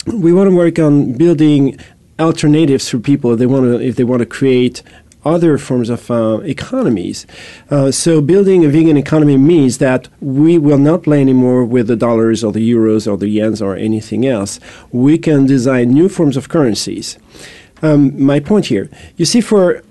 we 0.06 0.34
want 0.34 0.50
to 0.50 0.56
work 0.64 0.78
on 0.80 1.14
building 1.14 1.80
alternatives 2.20 2.90
for 2.90 3.00
people 3.00 3.34
if 3.34 3.40
they 3.40 3.46
want 3.46 3.66
to 3.66 3.80
if 3.80 3.96
they 3.96 4.04
want 4.04 4.20
to 4.20 4.26
create 4.26 4.84
other 5.26 5.58
forms 5.58 5.90
of 5.90 6.10
uh, 6.10 6.40
economies. 6.44 7.28
Uh, 7.70 7.92
so, 7.92 8.22
building 8.22 8.64
a 8.64 8.70
vegan 8.70 8.98
economy 8.98 9.38
means 9.38 9.78
that 9.80 10.08
we 10.22 10.58
will 10.58 10.78
not 10.78 11.04
play 11.04 11.20
anymore 11.22 11.66
with 11.66 11.88
the 11.88 11.96
dollars 11.96 12.44
or 12.44 12.52
the 12.52 12.72
euros 12.72 13.06
or 13.12 13.18
the 13.18 13.38
yens 13.38 13.62
or 13.62 13.76
anything 13.76 14.26
else. 14.26 14.60
We 14.92 15.18
can 15.18 15.46
design 15.46 15.90
new 15.90 16.08
forms 16.08 16.38
of 16.38 16.50
currencies. 16.50 17.18
Um, 17.82 18.22
my 18.22 18.40
point 18.40 18.68
here, 18.68 18.90
you 19.18 19.26
see, 19.26 19.42
for 19.42 19.82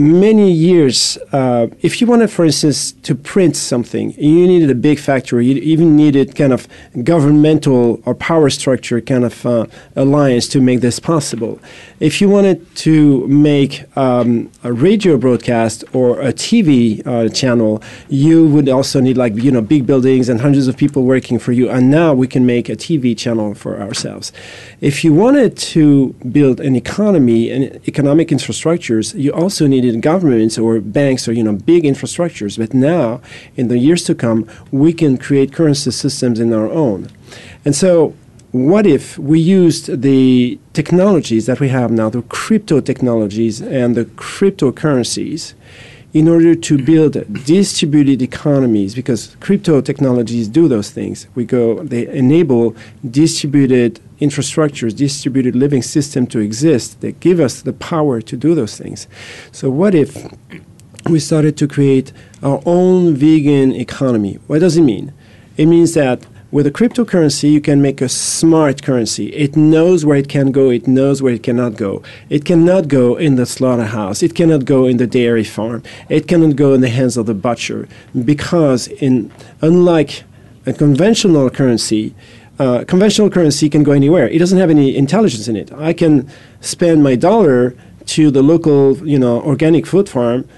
many 0.00 0.50
years, 0.50 1.18
uh, 1.32 1.68
if 1.80 2.00
you 2.00 2.06
wanted, 2.06 2.30
for 2.30 2.44
instance, 2.44 2.92
to 2.92 3.14
print 3.14 3.56
something, 3.56 4.12
you 4.12 4.46
needed 4.46 4.70
a 4.70 4.74
big 4.74 4.98
factory. 4.98 5.46
You 5.46 5.56
even 5.56 5.96
needed 5.96 6.34
kind 6.34 6.52
of 6.52 6.66
governmental 7.04 8.00
or 8.06 8.14
power 8.14 8.50
structure 8.50 9.00
kind 9.00 9.24
of 9.24 9.44
uh, 9.44 9.66
alliance 9.96 10.48
to 10.48 10.60
make 10.60 10.80
this 10.80 10.98
possible. 10.98 11.60
If 12.00 12.20
you 12.20 12.28
wanted 12.28 12.74
to 12.76 13.26
make 13.28 13.84
um, 13.96 14.50
a 14.64 14.72
radio 14.72 15.16
broadcast 15.16 15.84
or 15.92 16.20
a 16.20 16.32
TV 16.32 17.06
uh, 17.06 17.28
channel, 17.28 17.82
you 18.08 18.46
would 18.48 18.68
also 18.68 19.00
need 19.00 19.16
like 19.16 19.34
you 19.36 19.50
know 19.50 19.60
big 19.60 19.86
buildings 19.86 20.28
and 20.28 20.40
hundreds 20.40 20.66
of 20.66 20.76
people 20.76 21.04
working 21.04 21.38
for 21.38 21.52
you. 21.52 21.68
And 21.68 21.90
now 21.90 22.14
we 22.14 22.26
can 22.26 22.46
make 22.46 22.68
a 22.68 22.76
TV 22.76 23.16
channel 23.16 23.54
for 23.54 23.80
ourselves. 23.80 24.32
If 24.80 25.04
you 25.04 25.12
wanted 25.12 25.56
to 25.74 26.14
build 26.32 26.60
an 26.60 26.74
economy 26.74 27.50
and 27.50 27.80
economic 27.86 28.28
infrastructures, 28.28 29.14
you 29.18 29.32
also 29.32 29.66
need 29.66 29.84
needed 29.90 30.02
governments 30.02 30.58
or 30.58 30.80
banks 30.80 31.28
or 31.28 31.32
you 31.32 31.42
know 31.42 31.54
big 31.54 31.84
infrastructures. 31.84 32.58
But 32.58 32.74
now, 32.74 33.20
in 33.56 33.68
the 33.68 33.78
years 33.78 34.04
to 34.04 34.14
come, 34.14 34.48
we 34.70 34.92
can 34.92 35.16
create 35.16 35.52
currency 35.52 35.90
systems 35.90 36.40
in 36.40 36.52
our 36.52 36.70
own. 36.70 37.08
And 37.64 37.74
so, 37.74 38.14
what 38.52 38.86
if 38.86 39.18
we 39.18 39.38
used 39.38 40.02
the 40.02 40.58
technologies 40.72 41.46
that 41.46 41.60
we 41.60 41.68
have 41.68 41.90
now, 41.90 42.10
the 42.10 42.22
crypto 42.22 42.80
technologies 42.80 43.60
and 43.60 43.94
the 43.94 44.04
cryptocurrencies, 44.04 45.54
in 46.12 46.26
order 46.26 46.54
to 46.56 46.76
build 46.76 47.12
distributed 47.44 48.20
economies 48.20 48.94
because 48.94 49.36
crypto 49.38 49.80
technologies 49.80 50.48
do 50.48 50.66
those 50.66 50.90
things 50.90 51.28
we 51.36 51.44
go 51.44 51.84
they 51.84 52.08
enable 52.08 52.74
distributed 53.08 54.00
infrastructures 54.20 54.96
distributed 54.96 55.56
living 55.56 55.82
system 55.82 56.26
to 56.26 56.38
exist 56.38 57.00
that 57.00 57.20
give 57.20 57.40
us 57.40 57.62
the 57.62 57.72
power 57.72 58.20
to 58.20 58.36
do 58.36 58.54
those 58.54 58.76
things 58.76 59.06
so 59.52 59.70
what 59.70 59.94
if 59.94 60.32
we 61.08 61.18
started 61.18 61.56
to 61.56 61.66
create 61.66 62.12
our 62.42 62.62
own 62.66 63.14
vegan 63.14 63.72
economy 63.72 64.38
what 64.46 64.60
does 64.60 64.76
it 64.76 64.82
mean 64.82 65.12
it 65.56 65.66
means 65.66 65.94
that 65.94 66.24
with 66.52 66.66
a 66.66 66.72
cryptocurrency, 66.72 67.52
you 67.52 67.60
can 67.60 67.80
make 67.80 68.00
a 68.00 68.08
smart 68.08 68.82
currency. 68.82 69.28
It 69.28 69.56
knows 69.56 70.04
where 70.04 70.16
it 70.16 70.28
can 70.28 70.50
go, 70.50 70.70
it 70.70 70.88
knows 70.88 71.22
where 71.22 71.34
it 71.34 71.44
cannot 71.44 71.76
go. 71.76 72.02
It 72.28 72.44
cannot 72.44 72.88
go 72.88 73.14
in 73.14 73.36
the 73.36 73.46
slaughterhouse, 73.46 74.20
it 74.20 74.34
cannot 74.34 74.64
go 74.64 74.86
in 74.86 74.96
the 74.96 75.06
dairy 75.06 75.44
farm, 75.44 75.84
it 76.08 76.26
cannot 76.26 76.56
go 76.56 76.74
in 76.74 76.80
the 76.80 76.88
hands 76.88 77.16
of 77.16 77.26
the 77.26 77.34
butcher. 77.34 77.88
Because, 78.24 78.88
in, 78.88 79.30
unlike 79.60 80.24
a 80.66 80.72
conventional 80.72 81.48
currency, 81.50 82.16
uh, 82.60 82.84
conventional 82.84 83.28
currency 83.30 83.68
can 83.68 83.82
go 83.82 83.92
anywhere. 83.92 84.28
It 84.28 84.38
doesn't 84.38 84.58
have 84.58 84.70
any 84.70 84.96
intelligence 84.96 85.48
in 85.48 85.56
it. 85.56 85.72
I 85.72 85.92
can 85.92 86.30
spend 86.60 87.02
my 87.02 87.16
dollar 87.16 87.74
to 88.06 88.30
the 88.30 88.42
local, 88.42 88.96
you 89.06 89.18
know, 89.18 89.40
organic 89.42 89.86
food 89.86 90.08
farm 90.08 90.48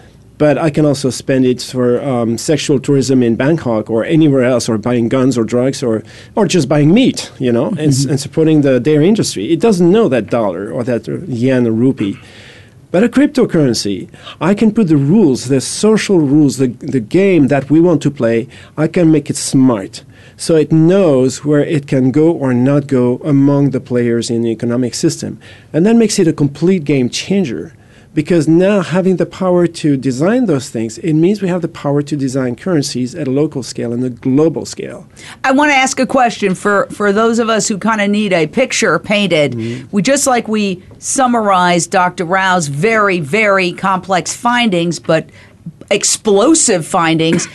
but 0.42 0.58
I 0.58 0.70
can 0.70 0.84
also 0.84 1.08
spend 1.10 1.44
it 1.44 1.62
for 1.62 2.02
um, 2.02 2.36
sexual 2.36 2.80
tourism 2.80 3.22
in 3.22 3.36
Bangkok 3.36 3.88
or 3.88 4.04
anywhere 4.04 4.42
else, 4.42 4.68
or 4.68 4.76
buying 4.76 5.08
guns 5.08 5.38
or 5.38 5.44
drugs, 5.44 5.84
or 5.84 6.02
or 6.34 6.48
just 6.48 6.68
buying 6.68 6.92
meat, 6.92 7.30
you 7.38 7.52
know, 7.52 7.68
and, 7.68 7.92
and 8.10 8.18
supporting 8.18 8.62
the 8.62 8.80
dairy 8.80 9.06
industry. 9.06 9.52
It 9.52 9.60
doesn't 9.60 9.88
know 9.88 10.08
that 10.08 10.30
dollar 10.30 10.72
or 10.72 10.82
that 10.82 11.06
yen 11.28 11.64
or 11.68 11.70
rupee. 11.70 12.18
But 12.90 13.04
a 13.04 13.08
cryptocurrency, 13.08 14.08
I 14.40 14.54
can 14.54 14.74
put 14.74 14.88
the 14.88 14.96
rules, 14.96 15.48
the 15.48 15.60
social 15.60 16.18
rules, 16.18 16.56
the, 16.58 16.66
the 16.96 17.00
game 17.00 17.46
that 17.46 17.70
we 17.70 17.80
want 17.80 18.02
to 18.02 18.10
play, 18.10 18.48
I 18.76 18.88
can 18.88 19.12
make 19.12 19.30
it 19.30 19.36
smart. 19.36 20.02
So 20.42 20.56
it 20.56 20.72
knows 20.72 21.44
where 21.44 21.64
it 21.64 21.86
can 21.86 22.10
go 22.10 22.32
or 22.32 22.52
not 22.52 22.88
go 22.88 23.18
among 23.18 23.70
the 23.70 23.78
players 23.78 24.28
in 24.28 24.42
the 24.42 24.50
economic 24.50 24.92
system. 24.92 25.38
And 25.72 25.86
that 25.86 25.94
makes 25.94 26.18
it 26.18 26.26
a 26.26 26.32
complete 26.32 26.82
game 26.82 27.10
changer 27.10 27.76
because 28.12 28.48
now 28.48 28.80
having 28.80 29.18
the 29.18 29.24
power 29.24 29.68
to 29.68 29.96
design 29.96 30.46
those 30.46 30.68
things, 30.68 30.98
it 30.98 31.12
means 31.12 31.42
we 31.42 31.46
have 31.46 31.62
the 31.62 31.68
power 31.68 32.02
to 32.02 32.16
design 32.16 32.56
currencies 32.56 33.14
at 33.14 33.28
a 33.28 33.30
local 33.30 33.62
scale 33.62 33.92
and 33.92 34.02
a 34.02 34.10
global 34.10 34.66
scale. 34.66 35.06
I 35.44 35.52
want 35.52 35.70
to 35.70 35.76
ask 35.76 36.00
a 36.00 36.06
question 36.06 36.56
for, 36.56 36.86
for 36.86 37.12
those 37.12 37.38
of 37.38 37.48
us 37.48 37.68
who 37.68 37.78
kind 37.78 38.00
of 38.00 38.10
need 38.10 38.32
a 38.32 38.48
picture 38.48 38.98
painted. 38.98 39.52
Mm-hmm. 39.52 39.86
We 39.92 40.02
just 40.02 40.26
like 40.26 40.48
we 40.48 40.82
summarized 40.98 41.92
Dr. 41.92 42.24
Rao's 42.24 42.66
very, 42.66 43.20
very 43.20 43.72
complex 43.74 44.34
findings, 44.34 44.98
but 44.98 45.30
explosive 45.88 46.84
findings. 46.84 47.46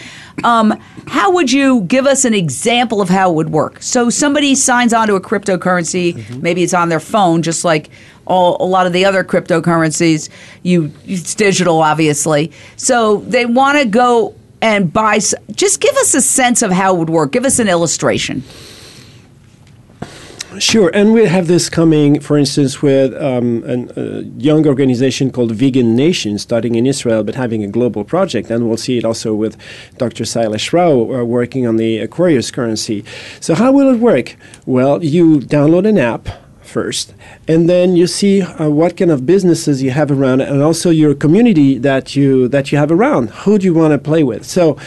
Um, 0.43 0.79
how 1.07 1.31
would 1.33 1.51
you 1.51 1.81
give 1.81 2.05
us 2.05 2.25
an 2.25 2.33
example 2.33 3.01
of 3.01 3.09
how 3.09 3.31
it 3.31 3.35
would 3.35 3.49
work? 3.49 3.81
So 3.81 4.09
somebody 4.09 4.53
signs 4.55 4.93
onto 4.93 5.15
a 5.15 5.21
cryptocurrency, 5.21 6.13
mm-hmm. 6.13 6.41
maybe 6.41 6.63
it's 6.63 6.73
on 6.73 6.89
their 6.89 6.99
phone, 6.99 7.41
just 7.41 7.65
like 7.65 7.89
all, 8.25 8.57
a 8.59 8.65
lot 8.65 8.85
of 8.85 8.93
the 8.93 9.05
other 9.05 9.23
cryptocurrencies. 9.23 10.29
You 10.63 10.91
it's 11.05 11.33
digital, 11.33 11.81
obviously. 11.81 12.51
So 12.75 13.17
they 13.21 13.45
want 13.45 13.79
to 13.79 13.85
go 13.85 14.35
and 14.61 14.91
buy. 14.91 15.19
Just 15.19 15.79
give 15.81 15.95
us 15.97 16.13
a 16.13 16.21
sense 16.21 16.61
of 16.61 16.71
how 16.71 16.95
it 16.95 16.99
would 16.99 17.09
work. 17.09 17.31
Give 17.31 17.45
us 17.45 17.59
an 17.59 17.67
illustration. 17.67 18.43
Sure, 20.59 20.89
and 20.93 21.13
we 21.13 21.25
have 21.25 21.47
this 21.47 21.69
coming, 21.69 22.19
for 22.19 22.37
instance, 22.37 22.81
with 22.81 23.13
um, 23.21 23.63
a 23.95 24.21
young 24.41 24.65
organization 24.65 25.31
called 25.31 25.51
Vegan 25.51 25.95
Nation, 25.95 26.39
starting 26.39 26.75
in 26.75 26.87
Israel 26.87 27.23
but 27.23 27.35
having 27.35 27.63
a 27.63 27.67
global 27.67 28.03
project, 28.03 28.49
and 28.49 28.67
we'll 28.67 28.77
see 28.77 28.97
it 28.97 29.05
also 29.05 29.35
with 29.35 29.55
Dr. 29.97 30.23
Sailesh 30.23 30.73
Rao 30.73 30.91
uh, 30.91 31.23
working 31.23 31.67
on 31.67 31.77
the 31.77 31.99
Aquarius 31.99 32.49
currency. 32.49 33.05
So, 33.39 33.53
how 33.53 33.71
will 33.71 33.93
it 33.93 33.99
work? 33.99 34.35
Well, 34.65 35.03
you 35.03 35.39
download 35.39 35.87
an 35.87 35.99
app 35.99 36.27
first, 36.61 37.13
and 37.47 37.69
then 37.69 37.95
you 37.95 38.07
see 38.07 38.41
uh, 38.41 38.69
what 38.69 38.97
kind 38.97 39.11
of 39.11 39.25
businesses 39.25 39.83
you 39.83 39.91
have 39.91 40.11
around, 40.11 40.41
and 40.41 40.63
also 40.63 40.89
your 40.89 41.13
community 41.13 41.77
that 41.77 42.15
you 42.15 42.47
that 42.47 42.71
you 42.71 42.77
have 42.77 42.91
around. 42.91 43.29
Who 43.41 43.57
do 43.59 43.65
you 43.65 43.73
want 43.73 43.91
to 43.91 43.99
play 43.99 44.23
with? 44.23 44.45
So, 44.45 44.77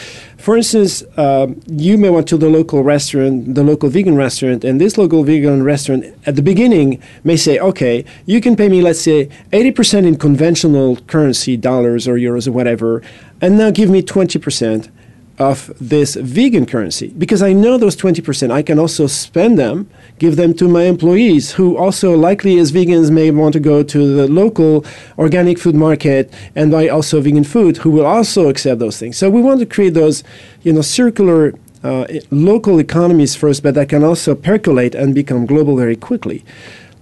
for 0.41 0.57
instance, 0.57 1.03
uh, 1.17 1.47
you 1.67 1.97
may 1.97 2.09
want 2.09 2.27
to 2.29 2.37
the 2.37 2.49
local 2.49 2.83
restaurant, 2.83 3.53
the 3.53 3.63
local 3.63 3.89
vegan 3.89 4.15
restaurant, 4.15 4.63
and 4.63 4.81
this 4.81 4.97
local 4.97 5.23
vegan 5.23 5.63
restaurant 5.63 6.03
at 6.25 6.35
the 6.35 6.41
beginning 6.41 7.01
may 7.23 7.37
say, 7.37 7.59
okay, 7.59 8.03
you 8.25 8.41
can 8.41 8.55
pay 8.55 8.67
me, 8.67 8.81
let's 8.81 9.01
say, 9.01 9.29
80% 9.51 10.07
in 10.07 10.17
conventional 10.17 10.97
currency, 11.07 11.55
dollars 11.57 12.07
or 12.07 12.15
euros 12.15 12.47
or 12.47 12.51
whatever, 12.51 13.03
and 13.39 13.57
now 13.57 13.69
give 13.69 13.89
me 13.89 14.01
20% 14.01 14.89
of 15.39 15.71
this 15.79 16.15
vegan 16.15 16.65
currency 16.65 17.09
because 17.17 17.41
I 17.41 17.53
know 17.53 17.77
those 17.77 17.95
20%. 17.95 18.51
I 18.51 18.61
can 18.61 18.77
also 18.77 19.07
spend 19.07 19.57
them, 19.57 19.89
give 20.19 20.35
them 20.35 20.53
to 20.55 20.67
my 20.67 20.83
employees 20.83 21.53
who 21.53 21.77
also 21.77 22.15
likely 22.15 22.57
as 22.59 22.71
vegans 22.71 23.09
may 23.11 23.31
want 23.31 23.53
to 23.53 23.59
go 23.59 23.83
to 23.83 24.15
the 24.15 24.27
local 24.27 24.85
organic 25.17 25.57
food 25.57 25.75
market 25.75 26.31
and 26.55 26.71
buy 26.71 26.87
also 26.87 27.21
vegan 27.21 27.43
food 27.43 27.77
who 27.77 27.89
will 27.89 28.05
also 28.05 28.49
accept 28.49 28.79
those 28.79 28.99
things. 28.99 29.17
So 29.17 29.29
we 29.29 29.41
want 29.41 29.59
to 29.61 29.65
create 29.65 29.93
those, 29.93 30.23
you 30.63 30.73
know, 30.73 30.81
circular 30.81 31.53
uh, 31.83 32.05
local 32.29 32.79
economies 32.79 33.35
first, 33.35 33.63
but 33.63 33.73
that 33.73 33.89
can 33.89 34.03
also 34.03 34.35
percolate 34.35 34.93
and 34.93 35.15
become 35.15 35.45
global 35.45 35.75
very 35.75 35.95
quickly. 35.95 36.43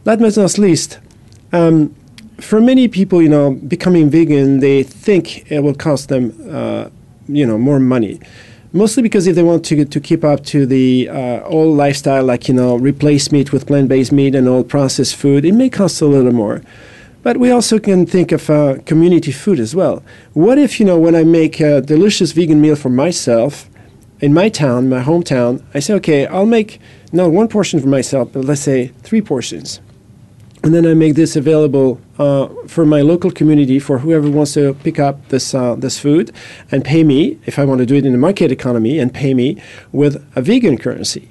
Last 0.05 0.19
but 0.19 0.37
not 0.37 0.57
least, 0.57 0.99
um, 1.51 1.93
for 2.39 2.61
many 2.61 2.87
people, 2.87 3.21
you 3.21 3.27
know, 3.27 3.51
becoming 3.51 4.09
vegan, 4.09 4.59
they 4.59 4.83
think 4.83 5.51
it 5.51 5.59
will 5.59 5.73
cost 5.73 6.07
them 6.09 6.33
uh, 6.49 6.89
you 7.29 7.45
know 7.45 7.57
more 7.57 7.79
money 7.79 8.19
mostly 8.71 9.01
because 9.01 9.27
if 9.27 9.35
they 9.35 9.43
want 9.43 9.65
to 9.65 9.85
to 9.85 9.99
keep 9.99 10.23
up 10.23 10.43
to 10.45 10.65
the 10.65 11.09
uh, 11.09 11.41
old 11.45 11.77
lifestyle, 11.77 12.23
like 12.23 12.47
you 12.47 12.53
know, 12.53 12.75
replace 12.75 13.31
meat 13.31 13.51
with 13.51 13.65
plant-based 13.67 14.11
meat 14.11 14.35
and 14.35 14.47
all 14.47 14.63
processed 14.63 15.15
food, 15.15 15.45
it 15.45 15.53
may 15.53 15.69
cost 15.69 16.01
a 16.01 16.05
little 16.05 16.31
more. 16.31 16.61
But 17.21 17.37
we 17.37 17.51
also 17.51 17.79
can 17.79 18.05
think 18.05 18.31
of 18.31 18.49
uh, 18.49 18.77
community 18.85 19.31
food 19.31 19.59
as 19.59 19.75
well. 19.75 20.03
What 20.33 20.57
if 20.57 20.79
you 20.79 20.85
know 20.85 20.97
when 20.97 21.15
I 21.15 21.23
make 21.23 21.59
a 21.59 21.81
delicious 21.81 22.31
vegan 22.31 22.61
meal 22.61 22.75
for 22.75 22.89
myself 22.89 23.69
in 24.21 24.33
my 24.33 24.49
town, 24.49 24.89
my 24.89 25.01
hometown, 25.01 25.63
I 25.73 25.79
say, 25.79 25.93
okay, 25.95 26.27
I'll 26.27 26.45
make 26.45 26.79
not 27.11 27.31
one 27.31 27.47
portion 27.47 27.79
for 27.79 27.87
myself, 27.87 28.31
but 28.33 28.45
let's 28.45 28.61
say 28.61 28.87
three 29.03 29.21
portions. 29.21 29.81
And 30.63 30.73
then 30.73 30.85
I 30.85 30.93
make 30.93 31.15
this 31.15 31.35
available 31.35 32.01
uh, 32.17 32.47
for 32.67 32.85
my 32.85 33.01
local 33.01 33.31
community 33.31 33.79
for 33.79 33.99
whoever 33.99 34.29
wants 34.29 34.53
to 34.55 34.73
pick 34.73 34.99
up 34.99 35.29
this 35.29 35.53
uh, 35.53 35.75
this 35.75 35.99
food 35.99 36.31
and 36.71 36.83
pay 36.83 37.03
me 37.03 37.39
if 37.45 37.57
I 37.57 37.65
want 37.65 37.79
to 37.79 37.85
do 37.85 37.95
it 37.95 38.05
in 38.05 38.11
the 38.11 38.17
market 38.17 38.51
economy 38.51 38.99
and 38.99 39.13
pay 39.13 39.33
me 39.33 39.61
with 39.91 40.15
a 40.35 40.41
vegan 40.41 40.77
currency. 40.77 41.29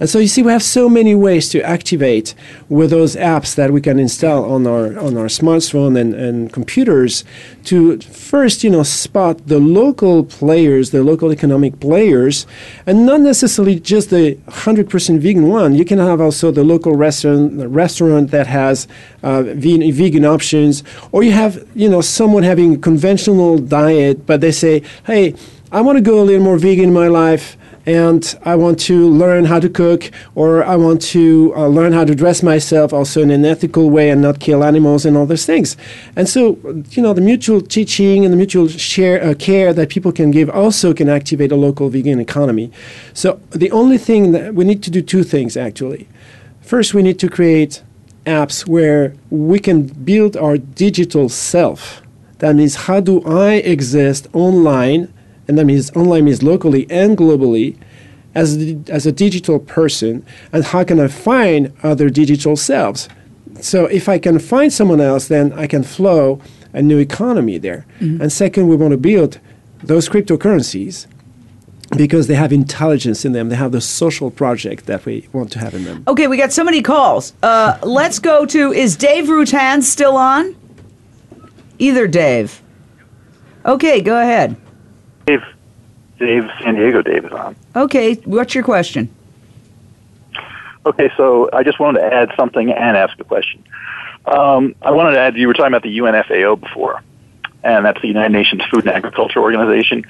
And 0.00 0.08
so 0.08 0.18
you 0.18 0.28
see, 0.28 0.42
we 0.42 0.52
have 0.52 0.62
so 0.62 0.88
many 0.88 1.14
ways 1.14 1.48
to 1.50 1.62
activate 1.62 2.34
with 2.68 2.90
those 2.90 3.16
apps 3.16 3.54
that 3.56 3.72
we 3.72 3.80
can 3.80 3.98
install 3.98 4.50
on 4.52 4.66
our 4.66 4.98
on 4.98 5.16
our 5.16 5.26
smartphone 5.26 5.98
and, 5.98 6.14
and 6.14 6.52
computers 6.52 7.24
to 7.64 7.98
first, 8.00 8.62
you 8.62 8.70
know, 8.70 8.82
spot 8.82 9.46
the 9.46 9.58
local 9.58 10.24
players, 10.24 10.90
the 10.90 11.02
local 11.02 11.32
economic 11.32 11.80
players, 11.80 12.46
and 12.86 13.06
not 13.06 13.20
necessarily 13.20 13.78
just 13.80 14.10
the 14.10 14.36
100% 14.48 15.18
vegan 15.18 15.48
one. 15.48 15.74
You 15.74 15.84
can 15.84 15.98
have 15.98 16.20
also 16.20 16.50
the 16.50 16.64
local 16.64 16.94
restaurant 16.94 17.58
the 17.58 17.68
restaurant 17.68 18.30
that 18.30 18.46
has 18.46 18.86
uh, 19.22 19.42
vegan, 19.42 19.92
vegan 19.92 20.24
options, 20.24 20.84
or 21.12 21.22
you 21.22 21.32
have, 21.32 21.66
you 21.74 21.88
know, 21.88 22.00
someone 22.00 22.42
having 22.42 22.74
a 22.74 22.78
conventional 22.78 23.58
diet, 23.58 24.26
but 24.26 24.40
they 24.40 24.52
say, 24.52 24.82
hey, 25.06 25.34
I 25.70 25.80
want 25.80 25.96
to 25.96 26.02
go 26.02 26.22
a 26.22 26.24
little 26.24 26.42
more 26.42 26.58
vegan 26.58 26.84
in 26.84 26.92
my 26.94 27.08
life 27.08 27.56
and 27.88 28.38
I 28.44 28.54
want 28.54 28.78
to 28.80 29.08
learn 29.08 29.46
how 29.46 29.60
to 29.60 29.70
cook, 29.70 30.10
or 30.34 30.62
I 30.62 30.76
want 30.76 31.00
to 31.16 31.54
uh, 31.56 31.68
learn 31.68 31.94
how 31.94 32.04
to 32.04 32.14
dress 32.14 32.42
myself 32.42 32.92
also 32.92 33.22
in 33.22 33.30
an 33.30 33.46
ethical 33.46 33.88
way 33.88 34.10
and 34.10 34.20
not 34.20 34.40
kill 34.40 34.62
animals 34.62 35.06
and 35.06 35.16
all 35.16 35.24
those 35.24 35.46
things. 35.46 35.74
And 36.14 36.28
so, 36.28 36.58
you 36.90 37.02
know, 37.02 37.14
the 37.14 37.22
mutual 37.22 37.62
teaching 37.62 38.26
and 38.26 38.32
the 38.32 38.36
mutual 38.36 38.68
share 38.68 39.24
uh, 39.24 39.32
care 39.32 39.72
that 39.72 39.88
people 39.88 40.12
can 40.12 40.30
give 40.30 40.50
also 40.50 40.92
can 40.92 41.08
activate 41.08 41.50
a 41.50 41.56
local 41.56 41.88
vegan 41.88 42.20
economy. 42.20 42.70
So 43.14 43.40
the 43.52 43.70
only 43.70 43.96
thing 43.96 44.32
that 44.32 44.54
we 44.54 44.66
need 44.66 44.82
to 44.82 44.90
do 44.90 45.00
two 45.00 45.24
things 45.24 45.56
actually. 45.56 46.06
First, 46.60 46.92
we 46.92 47.02
need 47.02 47.18
to 47.20 47.30
create 47.30 47.82
apps 48.26 48.68
where 48.68 49.14
we 49.30 49.58
can 49.58 49.86
build 49.86 50.36
our 50.36 50.58
digital 50.58 51.30
self. 51.30 52.02
That 52.40 52.54
means, 52.54 52.74
how 52.86 53.00
do 53.00 53.22
I 53.24 53.54
exist 53.54 54.28
online? 54.34 55.10
And 55.48 55.58
that 55.58 55.64
means 55.64 55.90
online 55.96 56.26
means 56.26 56.42
locally 56.42 56.86
and 56.90 57.16
globally, 57.16 57.76
as 58.34 58.56
a, 58.56 58.78
as 58.88 59.06
a 59.06 59.12
digital 59.12 59.58
person, 59.58 60.24
and 60.52 60.64
how 60.64 60.84
can 60.84 61.00
I 61.00 61.08
find 61.08 61.72
other 61.82 62.10
digital 62.10 62.56
selves? 62.56 63.08
So 63.60 63.86
if 63.86 64.08
I 64.08 64.18
can 64.18 64.38
find 64.38 64.72
someone 64.72 65.00
else, 65.00 65.28
then 65.28 65.52
I 65.54 65.66
can 65.66 65.82
flow 65.82 66.40
a 66.72 66.82
new 66.82 66.98
economy 66.98 67.58
there. 67.58 67.86
Mm-hmm. 68.00 68.22
And 68.22 68.32
second, 68.32 68.68
we 68.68 68.76
want 68.76 68.92
to 68.92 68.98
build 68.98 69.40
those 69.82 70.08
cryptocurrencies 70.08 71.06
because 71.96 72.26
they 72.26 72.34
have 72.34 72.52
intelligence 72.52 73.24
in 73.24 73.32
them. 73.32 73.48
They 73.48 73.56
have 73.56 73.72
the 73.72 73.80
social 73.80 74.30
project 74.30 74.86
that 74.86 75.06
we 75.06 75.26
want 75.32 75.50
to 75.52 75.58
have 75.58 75.74
in 75.74 75.84
them. 75.84 76.04
Okay, 76.06 76.26
we 76.26 76.36
got 76.36 76.52
so 76.52 76.62
many 76.62 76.82
calls. 76.82 77.32
Uh, 77.42 77.78
let's 77.82 78.18
go 78.18 78.44
to 78.46 78.72
is 78.72 78.96
Dave 78.96 79.24
Rutan 79.24 79.82
still 79.82 80.16
on? 80.16 80.54
Either 81.78 82.06
Dave. 82.06 82.62
Okay, 83.64 84.00
go 84.00 84.20
ahead. 84.20 84.56
Dave, 85.28 85.44
Dave, 86.18 86.50
San 86.62 86.76
Diego 86.76 87.02
Dave 87.02 87.26
is 87.26 87.32
on. 87.32 87.54
Okay, 87.76 88.14
what's 88.24 88.54
your 88.54 88.64
question? 88.64 89.10
Okay, 90.86 91.10
so 91.18 91.50
I 91.52 91.62
just 91.62 91.78
wanted 91.78 92.00
to 92.00 92.06
add 92.06 92.30
something 92.34 92.72
and 92.72 92.96
ask 92.96 93.18
a 93.20 93.24
question. 93.24 93.62
Um, 94.24 94.74
I 94.80 94.90
wanted 94.90 95.12
to 95.12 95.20
add, 95.20 95.36
you 95.36 95.46
were 95.46 95.52
talking 95.52 95.74
about 95.74 95.82
the 95.82 95.98
UNFAO 95.98 96.58
before, 96.58 97.02
and 97.62 97.84
that's 97.84 98.00
the 98.00 98.08
United 98.08 98.32
Nations 98.32 98.62
Food 98.70 98.86
and 98.86 98.94
Agriculture 98.94 99.40
Organization, 99.40 100.06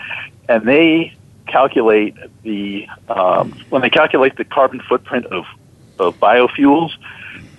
and 0.49 0.63
they 0.65 1.15
calculate 1.49 2.15
the 2.45 2.87
um, 3.09 3.53
when 3.71 3.83
they 3.83 3.91
calculate 3.91 4.37
the 4.37 4.45
carbon 4.45 4.81
footprint 4.89 5.27
of, 5.27 5.47
of 5.99 6.19
biofuels, 6.21 6.93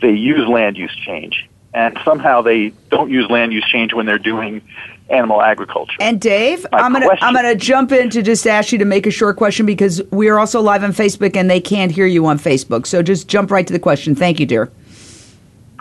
they 0.01 0.13
use 0.13 0.47
land 0.47 0.77
use 0.77 0.95
change, 0.95 1.49
and 1.73 1.99
somehow 2.05 2.41
they 2.41 2.69
don't 2.89 3.09
use 3.09 3.29
land 3.29 3.51
use 3.51 3.65
change 3.65 3.93
when 3.93 4.05
they're 4.05 4.17
doing 4.17 4.61
animal 5.09 5.41
agriculture. 5.41 5.95
And 5.99 6.19
Dave, 6.19 6.65
My 6.71 6.79
I'm 6.79 6.93
gonna. 6.93 7.09
I'm 7.21 7.33
gonna 7.33 7.55
jump 7.55 7.91
in 7.91 8.09
to 8.11 8.21
just 8.21 8.45
ask 8.47 8.71
you 8.71 8.77
to 8.79 8.85
make 8.85 9.07
a 9.07 9.11
short 9.11 9.37
question 9.37 9.65
because 9.65 10.01
we 10.11 10.29
are 10.29 10.39
also 10.39 10.61
live 10.61 10.83
on 10.83 10.91
Facebook 10.91 11.35
and 11.35 11.49
they 11.49 11.61
can't 11.61 11.91
hear 11.91 12.05
you 12.05 12.25
on 12.25 12.39
Facebook. 12.39 12.85
So 12.85 13.01
just 13.01 13.27
jump 13.27 13.51
right 13.51 13.65
to 13.65 13.73
the 13.73 13.79
question. 13.79 14.15
Thank 14.15 14.39
you, 14.39 14.45
dear. 14.45 14.71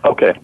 Okay. 0.04 0.38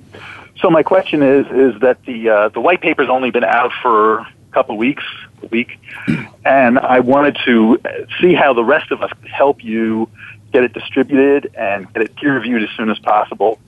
So 0.60 0.70
my 0.70 0.82
question 0.82 1.22
is 1.22 1.46
is 1.46 1.80
that 1.80 2.02
the 2.04 2.28
uh, 2.28 2.48
the 2.48 2.60
white 2.60 2.80
paper's 2.80 3.08
only 3.08 3.30
been 3.30 3.44
out 3.44 3.72
for 3.82 4.20
a 4.20 4.26
couple 4.52 4.76
weeks, 4.76 5.04
a 5.42 5.46
week, 5.46 5.78
and 6.44 6.78
I 6.78 7.00
wanted 7.00 7.36
to 7.44 7.78
see 8.20 8.34
how 8.34 8.54
the 8.54 8.64
rest 8.64 8.90
of 8.90 9.02
us 9.02 9.10
could 9.20 9.30
help 9.30 9.62
you 9.62 10.08
get 10.52 10.64
it 10.64 10.72
distributed 10.72 11.52
and 11.56 11.92
get 11.92 12.02
it 12.02 12.16
peer 12.16 12.34
reviewed 12.34 12.62
as 12.62 12.70
soon 12.76 12.88
as 12.88 12.98
possible, 13.00 13.58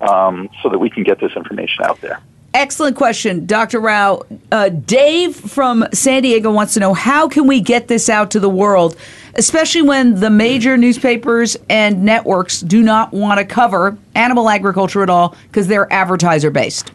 um, 0.00 0.48
so 0.62 0.70
that 0.70 0.78
we 0.78 0.88
can 0.88 1.02
get 1.02 1.20
this 1.20 1.32
information 1.36 1.84
out 1.84 2.00
there. 2.00 2.20
Excellent 2.54 2.96
question, 2.96 3.46
Dr. 3.46 3.80
Rao. 3.80 4.22
Uh, 4.50 4.68
Dave 4.68 5.34
from 5.34 5.86
San 5.94 6.22
Diego 6.22 6.52
wants 6.52 6.74
to 6.74 6.80
know 6.80 6.92
how 6.92 7.26
can 7.26 7.46
we 7.46 7.60
get 7.60 7.88
this 7.88 8.10
out 8.10 8.30
to 8.32 8.40
the 8.40 8.50
world, 8.50 8.94
especially 9.34 9.80
when 9.80 10.20
the 10.20 10.28
major 10.28 10.76
newspapers 10.76 11.56
and 11.70 12.04
networks 12.04 12.60
do 12.60 12.82
not 12.82 13.12
want 13.12 13.38
to 13.38 13.46
cover 13.46 13.96
animal 14.14 14.50
agriculture 14.50 15.02
at 15.02 15.08
all 15.08 15.34
because 15.48 15.66
they're 15.66 15.90
advertiser 15.90 16.50
based. 16.50 16.92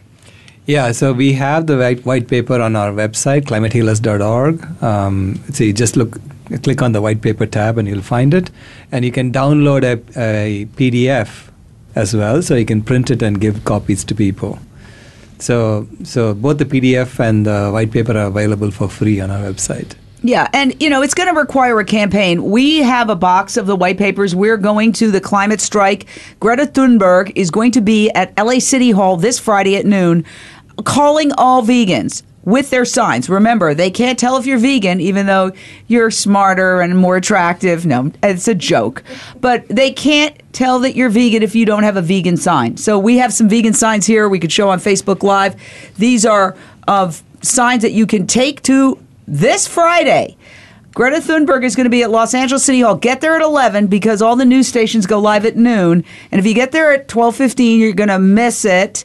Yeah, 0.66 0.92
so 0.92 1.12
we 1.12 1.32
have 1.32 1.66
the 1.66 1.76
white, 1.76 2.04
white 2.04 2.28
paper 2.28 2.60
on 2.60 2.76
our 2.76 2.92
website, 2.92 3.46
climatehealers.org. 3.46 4.82
Um, 4.82 5.42
so 5.52 5.64
you 5.64 5.72
just 5.72 5.96
look, 5.96 6.18
click 6.62 6.82
on 6.82 6.92
the 6.92 7.00
white 7.00 7.20
paper 7.20 7.46
tab 7.46 7.78
and 7.78 7.88
you'll 7.88 8.02
find 8.02 8.32
it. 8.32 8.50
And 8.92 9.04
you 9.04 9.10
can 9.10 9.32
download 9.32 9.82
a, 9.82 9.94
a 10.20 10.66
PDF 10.66 11.48
as 11.96 12.14
well, 12.14 12.42
so 12.42 12.54
you 12.54 12.66
can 12.66 12.82
print 12.82 13.10
it 13.10 13.22
and 13.22 13.40
give 13.40 13.64
copies 13.64 14.04
to 14.04 14.14
people. 14.14 14.60
So, 15.38 15.86
so 16.04 16.34
both 16.34 16.58
the 16.58 16.64
PDF 16.64 17.20
and 17.20 17.46
the 17.46 17.70
white 17.70 17.92
paper 17.92 18.12
are 18.12 18.26
available 18.26 18.70
for 18.70 18.88
free 18.88 19.20
on 19.20 19.30
our 19.30 19.38
website. 19.38 19.94
Yeah, 20.22 20.48
and 20.52 20.80
you 20.82 20.90
know, 20.90 21.02
it's 21.02 21.14
going 21.14 21.32
to 21.32 21.38
require 21.38 21.78
a 21.78 21.84
campaign. 21.84 22.50
We 22.50 22.78
have 22.78 23.08
a 23.08 23.14
box 23.14 23.56
of 23.56 23.66
the 23.66 23.76
white 23.76 23.98
papers. 23.98 24.34
We're 24.34 24.56
going 24.56 24.92
to 24.94 25.12
the 25.12 25.20
climate 25.20 25.60
strike. 25.60 26.06
Greta 26.40 26.66
Thunberg 26.66 27.30
is 27.36 27.52
going 27.52 27.70
to 27.72 27.80
be 27.80 28.10
at 28.10 28.36
LA 28.36 28.58
City 28.58 28.90
Hall 28.90 29.16
this 29.16 29.38
Friday 29.38 29.76
at 29.76 29.86
noon 29.86 30.24
calling 30.84 31.32
all 31.32 31.62
vegans 31.62 32.22
with 32.48 32.70
their 32.70 32.86
signs. 32.86 33.28
Remember, 33.28 33.74
they 33.74 33.90
can't 33.90 34.18
tell 34.18 34.38
if 34.38 34.46
you're 34.46 34.58
vegan, 34.58 35.00
even 35.00 35.26
though 35.26 35.52
you're 35.86 36.10
smarter 36.10 36.80
and 36.80 36.96
more 36.96 37.16
attractive. 37.16 37.84
No, 37.84 38.10
it's 38.22 38.48
a 38.48 38.54
joke. 38.54 39.02
But 39.40 39.68
they 39.68 39.92
can't 39.92 40.34
tell 40.54 40.80
that 40.80 40.96
you're 40.96 41.10
vegan 41.10 41.42
if 41.42 41.54
you 41.54 41.66
don't 41.66 41.82
have 41.82 41.98
a 41.98 42.02
vegan 42.02 42.38
sign. 42.38 42.78
So 42.78 42.98
we 42.98 43.18
have 43.18 43.34
some 43.34 43.50
vegan 43.50 43.74
signs 43.74 44.06
here 44.06 44.30
we 44.30 44.40
could 44.40 44.50
show 44.50 44.70
on 44.70 44.78
Facebook 44.78 45.22
Live. 45.22 45.56
These 45.96 46.24
are 46.24 46.56
of 46.86 47.22
signs 47.42 47.82
that 47.82 47.92
you 47.92 48.06
can 48.06 48.26
take 48.26 48.62
to 48.62 48.98
this 49.26 49.66
Friday. 49.66 50.36
Greta 50.94 51.18
Thunberg 51.18 51.64
is 51.64 51.76
going 51.76 51.84
to 51.84 51.90
be 51.90 52.02
at 52.02 52.10
Los 52.10 52.32
Angeles 52.34 52.64
City 52.64 52.80
Hall. 52.80 52.96
Get 52.96 53.20
there 53.20 53.36
at 53.36 53.42
11 53.42 53.88
because 53.88 54.22
all 54.22 54.36
the 54.36 54.46
news 54.46 54.66
stations 54.66 55.06
go 55.06 55.20
live 55.20 55.44
at 55.44 55.54
noon. 55.54 56.02
And 56.32 56.38
if 56.38 56.46
you 56.46 56.54
get 56.54 56.72
there 56.72 56.92
at 56.92 57.08
12:15, 57.08 57.78
you're 57.78 57.92
going 57.92 58.08
to 58.08 58.18
miss 58.18 58.64
it. 58.64 59.04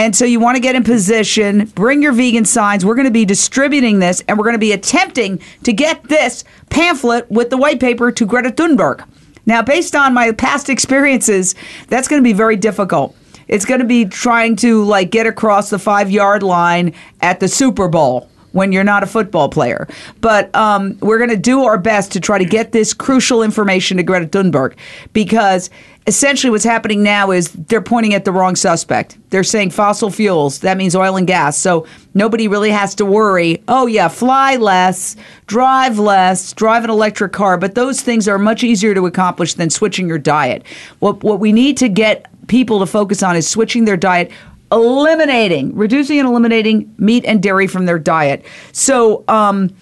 And 0.00 0.16
so 0.16 0.24
you 0.24 0.40
want 0.40 0.56
to 0.56 0.62
get 0.62 0.74
in 0.76 0.82
position, 0.82 1.66
bring 1.74 2.00
your 2.02 2.12
vegan 2.12 2.46
signs. 2.46 2.86
We're 2.86 2.94
going 2.94 3.04
to 3.04 3.10
be 3.10 3.26
distributing 3.26 3.98
this 3.98 4.22
and 4.26 4.38
we're 4.38 4.44
going 4.44 4.54
to 4.54 4.58
be 4.58 4.72
attempting 4.72 5.42
to 5.64 5.74
get 5.74 6.04
this 6.04 6.42
pamphlet 6.70 7.30
with 7.30 7.50
the 7.50 7.58
white 7.58 7.80
paper 7.80 8.10
to 8.10 8.24
Greta 8.24 8.50
Thunberg. 8.50 9.06
Now, 9.44 9.60
based 9.60 9.94
on 9.94 10.14
my 10.14 10.32
past 10.32 10.70
experiences, 10.70 11.54
that's 11.88 12.08
going 12.08 12.18
to 12.18 12.24
be 12.24 12.32
very 12.32 12.56
difficult. 12.56 13.14
It's 13.46 13.66
going 13.66 13.80
to 13.80 13.86
be 13.86 14.06
trying 14.06 14.56
to 14.56 14.84
like 14.84 15.10
get 15.10 15.26
across 15.26 15.68
the 15.68 15.76
5-yard 15.76 16.42
line 16.42 16.94
at 17.20 17.40
the 17.40 17.48
Super 17.48 17.86
Bowl 17.86 18.30
when 18.52 18.72
you're 18.72 18.84
not 18.84 19.02
a 19.02 19.06
football 19.06 19.48
player. 19.48 19.86
But 20.20 20.54
um, 20.54 20.98
we're 21.00 21.18
going 21.18 21.30
to 21.30 21.36
do 21.36 21.64
our 21.64 21.78
best 21.78 22.12
to 22.12 22.20
try 22.20 22.38
to 22.38 22.44
get 22.44 22.72
this 22.72 22.94
crucial 22.94 23.42
information 23.42 23.96
to 23.96 24.02
Greta 24.02 24.26
Thunberg 24.26 24.76
because 25.12 25.70
essentially 26.06 26.50
what's 26.50 26.64
happening 26.64 27.02
now 27.02 27.30
is 27.30 27.52
they're 27.52 27.80
pointing 27.80 28.14
at 28.14 28.24
the 28.24 28.32
wrong 28.32 28.56
suspect. 28.56 29.16
They're 29.30 29.44
saying 29.44 29.70
fossil 29.70 30.10
fuels, 30.10 30.60
that 30.60 30.76
means 30.76 30.96
oil 30.96 31.16
and 31.16 31.26
gas. 31.26 31.56
So 31.56 31.86
nobody 32.14 32.48
really 32.48 32.70
has 32.70 32.94
to 32.96 33.04
worry, 33.04 33.62
oh, 33.68 33.86
yeah, 33.86 34.08
fly 34.08 34.56
less, 34.56 35.16
drive 35.46 35.98
less, 35.98 36.52
drive 36.52 36.84
an 36.84 36.90
electric 36.90 37.32
car. 37.32 37.58
But 37.58 37.74
those 37.74 38.00
things 38.00 38.26
are 38.26 38.38
much 38.38 38.64
easier 38.64 38.94
to 38.94 39.06
accomplish 39.06 39.54
than 39.54 39.70
switching 39.70 40.08
your 40.08 40.18
diet. 40.18 40.64
What, 40.98 41.22
what 41.22 41.38
we 41.38 41.52
need 41.52 41.76
to 41.78 41.88
get 41.88 42.26
people 42.48 42.80
to 42.80 42.86
focus 42.86 43.22
on 43.22 43.36
is 43.36 43.48
switching 43.48 43.84
their 43.84 43.96
diet 43.96 44.32
eliminating, 44.72 45.74
reducing 45.74 46.18
and 46.18 46.28
eliminating 46.28 46.92
meat 46.98 47.24
and 47.24 47.42
dairy 47.42 47.66
from 47.66 47.86
their 47.86 47.98
diet. 47.98 48.44
So 48.72 49.24
um, 49.28 49.74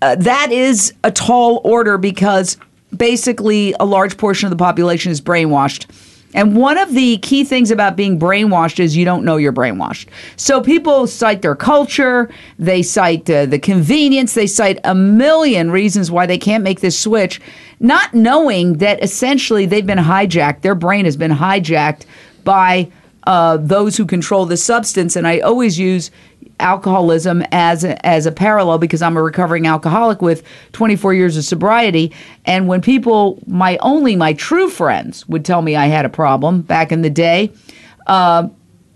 uh, 0.00 0.16
that 0.16 0.50
is 0.50 0.92
a 1.04 1.10
tall 1.10 1.60
order 1.64 1.98
because 1.98 2.56
basically 2.96 3.74
a 3.80 3.84
large 3.84 4.16
portion 4.16 4.46
of 4.46 4.50
the 4.50 4.62
population 4.62 5.12
is 5.12 5.20
brainwashed. 5.20 5.86
And 6.34 6.56
one 6.56 6.78
of 6.78 6.94
the 6.94 7.18
key 7.18 7.44
things 7.44 7.70
about 7.70 7.94
being 7.94 8.18
brainwashed 8.18 8.80
is 8.80 8.96
you 8.96 9.04
don't 9.04 9.24
know 9.24 9.36
you're 9.36 9.52
brainwashed. 9.52 10.06
So 10.36 10.62
people 10.62 11.06
cite 11.06 11.42
their 11.42 11.54
culture, 11.54 12.30
they 12.58 12.82
cite 12.82 13.28
uh, 13.28 13.46
the 13.46 13.58
convenience, 13.58 14.32
they 14.32 14.46
cite 14.46 14.78
a 14.84 14.94
million 14.94 15.70
reasons 15.70 16.10
why 16.10 16.24
they 16.24 16.38
can't 16.38 16.64
make 16.64 16.80
this 16.80 16.98
switch, 16.98 17.40
not 17.80 18.14
knowing 18.14 18.78
that 18.78 19.02
essentially 19.02 19.66
they've 19.66 19.86
been 19.86 19.98
hijacked. 19.98 20.62
Their 20.62 20.74
brain 20.74 21.04
has 21.04 21.18
been 21.18 21.32
hijacked 21.32 22.06
by 22.44 22.90
uh, 23.24 23.56
those 23.56 23.96
who 23.96 24.06
control 24.06 24.46
the 24.46 24.56
substance. 24.56 25.16
And 25.16 25.26
I 25.26 25.40
always 25.40 25.78
use 25.78 26.10
alcoholism 26.60 27.42
as 27.52 27.84
a, 27.84 28.04
as 28.06 28.26
a 28.26 28.32
parallel 28.32 28.78
because 28.78 29.02
I'm 29.02 29.16
a 29.16 29.22
recovering 29.22 29.66
alcoholic 29.66 30.22
with 30.22 30.44
24 30.72 31.14
years 31.14 31.36
of 31.36 31.44
sobriety. 31.44 32.12
And 32.44 32.68
when 32.68 32.80
people, 32.80 33.38
my 33.46 33.76
only 33.78 34.16
my 34.16 34.32
true 34.32 34.68
friends, 34.68 35.28
would 35.28 35.44
tell 35.44 35.62
me 35.62 35.76
I 35.76 35.86
had 35.86 36.04
a 36.04 36.08
problem 36.08 36.62
back 36.62 36.92
in 36.92 37.02
the 37.02 37.10
day, 37.10 37.52
uh, 38.06 38.48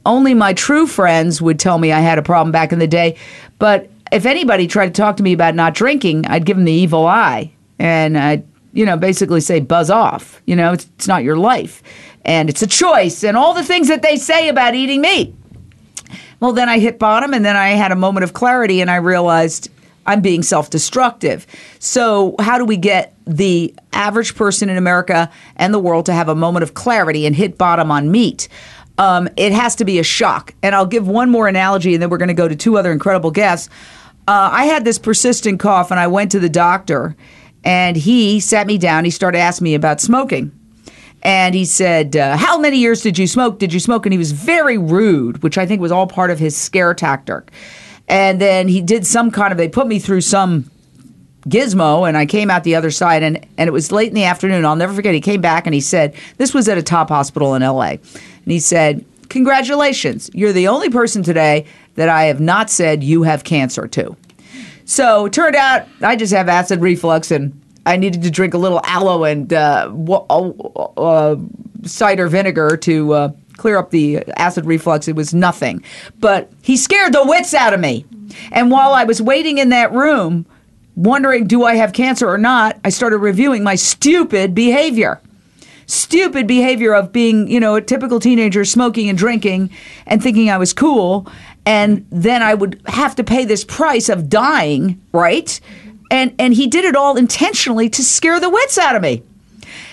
only 0.04 0.34
my 0.34 0.52
true 0.52 0.86
friends 0.86 1.42
would 1.42 1.58
tell 1.58 1.78
me 1.78 1.92
I 1.92 2.00
had 2.00 2.18
a 2.18 2.22
problem 2.22 2.52
back 2.52 2.72
in 2.72 2.78
the 2.78 2.86
day. 2.86 3.16
But 3.58 3.90
if 4.12 4.24
anybody 4.24 4.68
tried 4.68 4.88
to 4.88 4.92
talk 4.92 5.16
to 5.16 5.22
me 5.22 5.32
about 5.32 5.56
not 5.56 5.74
drinking, 5.74 6.26
I'd 6.26 6.46
give 6.46 6.56
them 6.56 6.64
the 6.64 6.72
evil 6.72 7.06
eye 7.06 7.52
and 7.78 8.16
I'd, 8.16 8.44
you 8.72 8.86
know, 8.86 8.96
basically 8.96 9.40
say, 9.40 9.58
buzz 9.58 9.90
off. 9.90 10.40
You 10.46 10.54
know, 10.54 10.72
it's, 10.72 10.84
it's 10.96 11.08
not 11.08 11.24
your 11.24 11.36
life 11.36 11.82
and 12.26 12.50
it's 12.50 12.60
a 12.60 12.66
choice 12.66 13.24
and 13.24 13.36
all 13.36 13.54
the 13.54 13.64
things 13.64 13.88
that 13.88 14.02
they 14.02 14.16
say 14.16 14.48
about 14.48 14.74
eating 14.74 15.00
meat. 15.00 15.34
Well, 16.40 16.52
then 16.52 16.68
I 16.68 16.78
hit 16.78 16.98
bottom 16.98 17.32
and 17.32 17.44
then 17.44 17.56
I 17.56 17.70
had 17.70 17.92
a 17.92 17.96
moment 17.96 18.24
of 18.24 18.34
clarity 18.34 18.82
and 18.82 18.90
I 18.90 18.96
realized 18.96 19.70
I'm 20.04 20.20
being 20.20 20.42
self 20.42 20.68
destructive. 20.68 21.46
So, 21.78 22.34
how 22.38 22.58
do 22.58 22.64
we 22.64 22.76
get 22.76 23.16
the 23.24 23.74
average 23.92 24.34
person 24.34 24.68
in 24.68 24.76
America 24.76 25.30
and 25.56 25.72
the 25.72 25.78
world 25.78 26.06
to 26.06 26.12
have 26.12 26.28
a 26.28 26.34
moment 26.34 26.64
of 26.64 26.74
clarity 26.74 27.26
and 27.26 27.34
hit 27.34 27.56
bottom 27.56 27.90
on 27.90 28.10
meat? 28.10 28.48
Um, 28.98 29.28
it 29.36 29.52
has 29.52 29.76
to 29.76 29.84
be 29.84 29.98
a 29.98 30.02
shock. 30.02 30.54
And 30.62 30.74
I'll 30.74 30.86
give 30.86 31.06
one 31.08 31.30
more 31.30 31.48
analogy 31.48 31.94
and 31.94 32.02
then 32.02 32.10
we're 32.10 32.18
going 32.18 32.28
to 32.28 32.34
go 32.34 32.48
to 32.48 32.56
two 32.56 32.76
other 32.76 32.92
incredible 32.92 33.30
guests. 33.30 33.68
Uh, 34.28 34.50
I 34.52 34.64
had 34.64 34.84
this 34.84 34.98
persistent 34.98 35.60
cough 35.60 35.90
and 35.90 36.00
I 36.00 36.08
went 36.08 36.32
to 36.32 36.40
the 36.40 36.48
doctor 36.48 37.16
and 37.62 37.96
he 37.96 38.40
sat 38.40 38.66
me 38.66 38.78
down. 38.78 39.04
He 39.04 39.10
started 39.10 39.38
asking 39.38 39.64
me 39.64 39.74
about 39.74 40.00
smoking 40.00 40.55
and 41.26 41.56
he 41.56 41.64
said, 41.64 42.14
uh, 42.14 42.36
How 42.36 42.56
many 42.56 42.78
years 42.78 43.02
did 43.02 43.18
you 43.18 43.26
smoke? 43.26 43.58
Did 43.58 43.72
you 43.72 43.80
smoke? 43.80 44.06
And 44.06 44.12
he 44.12 44.18
was 44.18 44.30
very 44.30 44.78
rude, 44.78 45.42
which 45.42 45.58
I 45.58 45.66
think 45.66 45.80
was 45.80 45.90
all 45.90 46.06
part 46.06 46.30
of 46.30 46.38
his 46.38 46.56
scare 46.56 46.94
tactic. 46.94 47.50
And 48.06 48.40
then 48.40 48.68
he 48.68 48.80
did 48.80 49.04
some 49.04 49.32
kind 49.32 49.50
of, 49.50 49.58
they 49.58 49.68
put 49.68 49.88
me 49.88 49.98
through 49.98 50.20
some 50.20 50.70
gizmo 51.48 52.08
and 52.08 52.16
I 52.16 52.26
came 52.26 52.48
out 52.48 52.62
the 52.62 52.76
other 52.76 52.92
side 52.92 53.24
and, 53.24 53.44
and 53.58 53.66
it 53.66 53.72
was 53.72 53.90
late 53.90 54.06
in 54.06 54.14
the 54.14 54.22
afternoon. 54.22 54.64
I'll 54.64 54.76
never 54.76 54.94
forget. 54.94 55.14
He 55.14 55.20
came 55.20 55.40
back 55.40 55.66
and 55.66 55.74
he 55.74 55.80
said, 55.80 56.14
This 56.36 56.54
was 56.54 56.68
at 56.68 56.78
a 56.78 56.82
top 56.82 57.08
hospital 57.08 57.56
in 57.56 57.62
LA. 57.62 57.88
And 57.88 58.00
he 58.46 58.60
said, 58.60 59.04
Congratulations. 59.28 60.30
You're 60.32 60.52
the 60.52 60.68
only 60.68 60.90
person 60.90 61.24
today 61.24 61.66
that 61.96 62.08
I 62.08 62.26
have 62.26 62.40
not 62.40 62.70
said 62.70 63.02
you 63.02 63.24
have 63.24 63.42
cancer 63.42 63.88
to. 63.88 64.16
So 64.84 65.26
it 65.26 65.32
turned 65.32 65.56
out 65.56 65.88
I 66.02 66.14
just 66.14 66.32
have 66.32 66.48
acid 66.48 66.80
reflux 66.80 67.32
and 67.32 67.60
I 67.86 67.96
needed 67.96 68.22
to 68.22 68.30
drink 68.30 68.52
a 68.52 68.58
little 68.58 68.80
aloe 68.84 69.24
and 69.24 69.52
uh, 69.52 69.88
uh, 70.96 71.36
cider 71.84 72.26
vinegar 72.26 72.76
to 72.78 73.12
uh, 73.14 73.32
clear 73.56 73.78
up 73.78 73.90
the 73.90 74.18
acid 74.36 74.66
reflux. 74.66 75.08
It 75.08 75.14
was 75.14 75.32
nothing. 75.32 75.82
But 76.18 76.50
he 76.62 76.76
scared 76.76 77.14
the 77.14 77.24
wits 77.24 77.54
out 77.54 77.72
of 77.72 77.80
me. 77.80 78.04
And 78.50 78.70
while 78.70 78.92
I 78.92 79.04
was 79.04 79.22
waiting 79.22 79.58
in 79.58 79.68
that 79.70 79.92
room, 79.92 80.46
wondering, 80.96 81.46
do 81.46 81.64
I 81.64 81.76
have 81.76 81.92
cancer 81.92 82.28
or 82.28 82.38
not, 82.38 82.78
I 82.84 82.90
started 82.90 83.18
reviewing 83.18 83.62
my 83.62 83.76
stupid 83.76 84.54
behavior. 84.54 85.20
Stupid 85.86 86.48
behavior 86.48 86.92
of 86.92 87.12
being, 87.12 87.46
you 87.48 87.60
know, 87.60 87.76
a 87.76 87.80
typical 87.80 88.18
teenager 88.18 88.64
smoking 88.64 89.08
and 89.08 89.16
drinking 89.16 89.70
and 90.06 90.20
thinking 90.20 90.50
I 90.50 90.58
was 90.58 90.72
cool. 90.72 91.28
And 91.64 92.04
then 92.10 92.42
I 92.42 92.54
would 92.54 92.80
have 92.86 93.14
to 93.16 93.24
pay 93.24 93.44
this 93.44 93.64
price 93.64 94.08
of 94.08 94.28
dying, 94.28 95.00
right? 95.12 95.60
And 96.10 96.34
and 96.38 96.54
he 96.54 96.66
did 96.66 96.84
it 96.84 96.96
all 96.96 97.16
intentionally 97.16 97.88
to 97.90 98.02
scare 98.02 98.40
the 98.40 98.50
wits 98.50 98.78
out 98.78 98.96
of 98.96 99.02
me. 99.02 99.22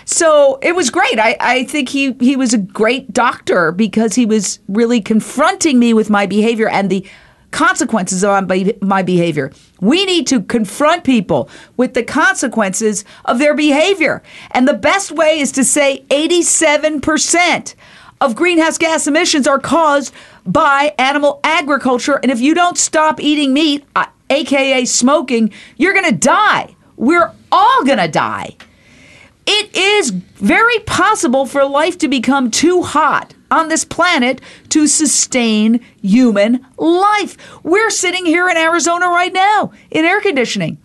So 0.06 0.60
it 0.62 0.76
was 0.76 0.90
great. 0.90 1.20
I, 1.20 1.38
I 1.40 1.64
think 1.64 1.90
he, 1.90 2.14
he 2.20 2.36
was 2.36 2.54
a 2.54 2.58
great 2.58 3.14
doctor 3.14 3.72
because 3.72 4.16
he 4.16 4.26
was 4.26 4.60
really 4.68 5.02
confronting 5.02 5.80
me 5.80 5.94
with 5.94 6.10
my 6.10 6.26
behavior 6.26 6.68
and 6.68 6.90
the 6.90 7.08
consequences 7.52 8.24
of 8.24 8.50
my, 8.82 9.04
behavior. 9.04 9.52
We 9.80 10.06
need 10.06 10.28
to 10.28 10.42
confront 10.42 11.04
people 11.04 11.50
with 11.78 11.94
the 11.94 12.04
consequences 12.04 13.06
of 13.26 13.38
their 13.38 13.54
behavior. 13.54 14.24
And 14.52 14.68
the 14.68 14.74
best 14.74 15.12
way 15.12 15.40
is 15.40 15.52
to 15.54 15.64
say 15.64 16.04
87% 16.10 17.76
of 18.20 18.36
greenhouse 18.36 18.78
gas 18.78 19.06
emissions 19.06 19.48
are 19.48 19.60
caused 19.60 20.14
by 20.46 20.96
animal 20.98 21.40
agriculture. 21.44 22.20
And 22.24 22.32
if 22.32 22.42
you 22.42 22.56
don't 22.56 22.78
stop 22.78 23.20
eating 23.20 23.54
meat, 23.54 23.86
I, 23.96 24.08
aka 24.34 24.86
smoking, 24.86 25.52
you're 25.78 25.94
going 25.94 26.10
to 26.10 26.16
die. 26.16 26.76
We're 26.98 27.32
all 27.52 27.84
going 27.86 28.00
to 28.00 28.08
die. 28.08 28.56
It 29.46 29.76
is 29.76 30.10
very 30.10 30.80
possible 30.80 31.46
for 31.46 31.66
life 31.66 31.98
to 32.00 32.08
become 32.08 32.50
too 32.50 32.82
hot 32.82 33.34
on 33.52 33.68
this 33.68 33.84
planet 33.84 34.40
to 34.70 34.88
sustain 34.88 35.82
human 36.02 36.66
life. 36.78 37.38
We're 37.64 37.90
sitting 37.90 38.26
here 38.26 38.50
in 38.50 38.58
Arizona 38.58 39.08
right 39.08 39.34
now 39.34 39.74
in 39.92 40.06
air 40.06 40.22
conditioning. 40.22 40.78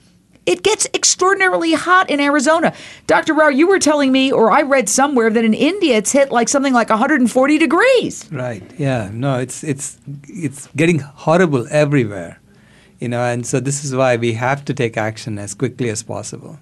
It 0.45 0.63
gets 0.63 0.87
extraordinarily 0.95 1.75
hot 1.75 2.09
in 2.09 2.21
Arizona. 2.21 2.73
Dr. 3.07 3.35
Rao, 3.35 3.49
you 3.49 3.69
were 3.69 3.79
telling 3.79 4.11
me, 4.11 4.33
or 4.33 4.51
I 4.51 4.63
read 4.63 4.89
somewhere, 4.89 5.29
that 5.29 5.45
in 5.45 5.53
India 5.53 5.99
it's 5.99 6.11
hit 6.11 6.33
like 6.33 6.49
something 6.49 6.73
like 6.73 6.89
140 6.89 7.59
degrees. 7.59 8.27
Right. 8.33 8.63
Yeah. 8.79 9.11
No, 9.13 9.39
it's 9.39 9.63
it's 9.63 9.99
it's 10.27 10.69
getting 10.75 11.01
horrible 11.01 11.67
everywhere 11.71 12.41
you 12.99 13.09
know 13.09 13.23
and 13.23 13.47
so 13.47 13.61
this 13.61 13.85
is 13.85 13.95
why 13.95 14.17
we 14.17 14.33
have 14.35 14.65
to 14.65 14.75
take 14.75 14.97
action 14.97 15.39
as 15.39 15.55
quickly 15.55 15.89
as 15.89 16.03
possible 16.03 16.59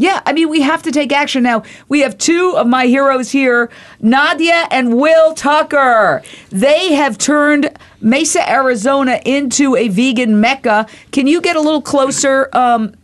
yeah, 0.00 0.22
I 0.24 0.32
mean, 0.32 0.48
we 0.48 0.60
have 0.60 0.84
to 0.84 0.92
take 0.92 1.10
action 1.10 1.42
now. 1.42 1.64
We 1.88 2.00
have 2.00 2.16
two 2.18 2.54
of 2.56 2.68
my 2.68 2.86
heroes 2.86 3.32
here, 3.32 3.68
Nadia 4.00 4.68
and 4.70 4.96
Will 4.96 5.34
Tucker. 5.34 6.22
They 6.50 6.92
have 6.92 7.18
turned 7.18 7.76
Mesa, 8.00 8.48
Arizona 8.48 9.20
into 9.24 9.74
a 9.74 9.88
vegan 9.88 10.40
mecca. 10.40 10.86
Can 11.10 11.26
you 11.26 11.40
get 11.40 11.56
a 11.56 11.60
little 11.60 11.82
closer, 11.82 12.48
um, 12.52 12.94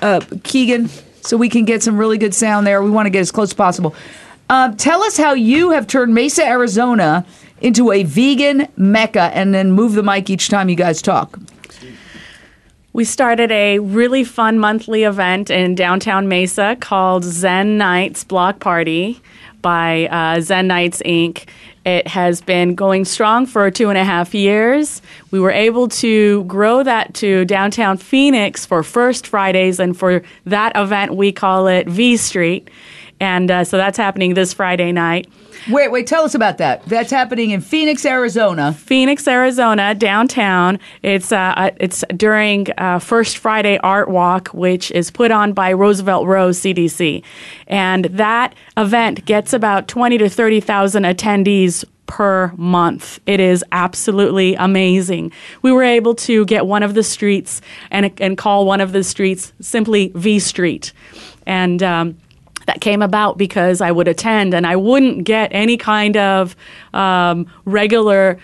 uh, 0.00 0.20
Keegan, 0.44 0.88
so 1.22 1.36
we 1.36 1.48
can 1.48 1.64
get 1.64 1.82
some 1.82 1.98
really 1.98 2.18
good 2.18 2.34
sound 2.34 2.68
there? 2.68 2.84
We 2.84 2.90
want 2.90 3.06
to 3.06 3.10
get 3.10 3.18
as 3.18 3.32
close 3.32 3.50
as 3.50 3.54
possible. 3.54 3.96
Uh, 4.48 4.72
tell 4.76 5.02
us 5.02 5.16
how 5.16 5.32
you 5.32 5.72
have 5.72 5.88
turned 5.88 6.14
Mesa, 6.14 6.46
Arizona 6.46 7.26
into 7.62 7.90
a 7.90 8.04
vegan 8.04 8.68
mecca, 8.76 9.32
and 9.34 9.52
then 9.52 9.72
move 9.72 9.94
the 9.94 10.04
mic 10.04 10.30
each 10.30 10.50
time 10.50 10.68
you 10.68 10.76
guys 10.76 11.02
talk 11.02 11.36
we 12.98 13.04
started 13.04 13.52
a 13.52 13.78
really 13.78 14.24
fun 14.24 14.58
monthly 14.58 15.04
event 15.04 15.50
in 15.50 15.76
downtown 15.76 16.26
Mesa 16.26 16.76
called 16.80 17.22
Zen 17.22 17.78
Nights 17.78 18.24
Block 18.24 18.58
Party 18.58 19.20
by 19.62 20.08
uh, 20.08 20.40
Zen 20.40 20.66
Nights 20.66 21.00
Inc. 21.06 21.46
It 21.86 22.08
has 22.08 22.40
been 22.40 22.74
going 22.74 23.04
strong 23.04 23.46
for 23.46 23.70
two 23.70 23.88
and 23.88 23.96
a 23.96 24.02
half 24.02 24.34
years. 24.34 25.00
We 25.30 25.38
were 25.38 25.52
able 25.52 25.86
to 25.90 26.42
grow 26.46 26.82
that 26.82 27.14
to 27.14 27.44
downtown 27.44 27.98
Phoenix 27.98 28.66
for 28.66 28.82
First 28.82 29.28
Fridays, 29.28 29.78
and 29.78 29.96
for 29.96 30.24
that 30.46 30.72
event, 30.74 31.14
we 31.14 31.30
call 31.30 31.68
it 31.68 31.86
V 31.86 32.16
Street. 32.16 32.68
And 33.20 33.50
uh, 33.50 33.64
so 33.64 33.76
that's 33.76 33.98
happening 33.98 34.34
this 34.34 34.52
Friday 34.52 34.92
night. 34.92 35.28
Wait, 35.68 35.90
wait, 35.90 36.06
tell 36.06 36.24
us 36.24 36.34
about 36.34 36.58
that. 36.58 36.84
That's 36.84 37.10
happening 37.10 37.50
in 37.50 37.60
Phoenix, 37.60 38.06
Arizona. 38.06 38.72
Phoenix, 38.72 39.26
Arizona, 39.26 39.94
downtown. 39.94 40.78
It's 41.02 41.32
uh, 41.32 41.54
uh, 41.56 41.70
it's 41.78 42.04
during 42.16 42.68
uh, 42.78 43.00
First 43.00 43.38
Friday 43.38 43.76
Art 43.78 44.08
Walk, 44.08 44.48
which 44.48 44.90
is 44.92 45.10
put 45.10 45.30
on 45.30 45.52
by 45.52 45.72
Roosevelt 45.72 46.26
Row 46.26 46.50
CDC, 46.50 47.22
and 47.66 48.06
that 48.06 48.54
event 48.76 49.24
gets 49.24 49.52
about 49.52 49.88
twenty 49.88 50.16
to 50.18 50.28
thirty 50.30 50.60
thousand 50.60 51.02
attendees 51.02 51.84
per 52.06 52.52
month. 52.56 53.20
It 53.26 53.40
is 53.40 53.62
absolutely 53.70 54.54
amazing. 54.54 55.32
We 55.60 55.72
were 55.72 55.82
able 55.82 56.14
to 56.14 56.46
get 56.46 56.66
one 56.66 56.82
of 56.82 56.94
the 56.94 57.02
streets 57.02 57.60
and 57.90 58.10
and 58.20 58.38
call 58.38 58.64
one 58.64 58.80
of 58.80 58.92
the 58.92 59.04
streets 59.04 59.52
simply 59.60 60.12
V 60.14 60.38
Street, 60.38 60.92
and. 61.46 61.82
Um, 61.82 62.16
that 62.68 62.82
came 62.82 63.00
about 63.00 63.38
because 63.38 63.80
I 63.80 63.90
would 63.90 64.06
attend 64.06 64.52
and 64.52 64.66
I 64.66 64.76
wouldn't 64.76 65.24
get 65.24 65.50
any 65.52 65.78
kind 65.78 66.18
of 66.18 66.54
um, 66.92 67.50
regular 67.64 68.38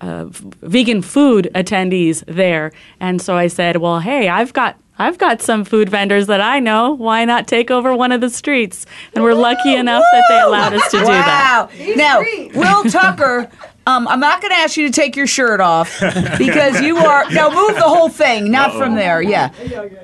uh, 0.00 0.26
vegan 0.28 1.00
food 1.00 1.50
attendees 1.54 2.22
there. 2.26 2.70
And 3.00 3.20
so 3.20 3.36
I 3.36 3.46
said, 3.46 3.78
well, 3.78 3.98
hey, 3.98 4.28
I've 4.28 4.52
got 4.52 4.78
I've 4.98 5.16
got 5.16 5.40
some 5.40 5.64
food 5.64 5.88
vendors 5.88 6.26
that 6.26 6.42
I 6.42 6.60
know. 6.60 6.92
Why 6.92 7.24
not 7.24 7.48
take 7.48 7.70
over 7.70 7.96
one 7.96 8.12
of 8.12 8.20
the 8.20 8.28
streets? 8.28 8.84
And 9.14 9.24
we're 9.24 9.32
lucky 9.32 9.74
enough 9.74 10.04
that 10.12 10.24
they 10.28 10.40
allowed 10.40 10.74
us 10.74 10.90
to 10.90 10.98
do 10.98 11.04
wow. 11.04 11.70
that. 11.72 11.96
Now, 11.96 12.20
Will 12.54 12.84
Tucker 12.84 13.50
um, 13.90 14.08
I'm 14.08 14.20
not 14.20 14.40
going 14.40 14.52
to 14.52 14.58
ask 14.58 14.76
you 14.76 14.86
to 14.86 14.92
take 14.92 15.16
your 15.16 15.26
shirt 15.26 15.60
off 15.60 16.00
because 16.38 16.80
you 16.80 16.96
are 16.96 17.28
now 17.30 17.48
move 17.50 17.74
the 17.74 17.82
whole 17.82 18.08
thing, 18.08 18.50
not 18.50 18.70
Uh-oh. 18.70 18.78
from 18.78 18.94
there. 18.94 19.20
Yeah. 19.22 19.50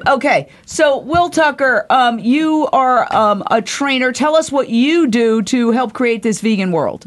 Okay. 0.07 0.49
So, 0.65 0.99
Will 0.99 1.31
Tucker, 1.31 1.87
um, 1.91 2.19
you 2.19 2.69
are 2.73 3.13
um, 3.15 3.43
a 3.51 3.63
trainer. 3.63 4.13
Tell 4.13 4.35
us 4.37 4.51
what 4.51 4.69
you 4.69 5.07
do 5.07 5.43
to 5.43 5.71
help 5.71 5.93
create 5.93 6.23
this 6.23 6.41
vegan 6.41 6.73
world. 6.73 7.07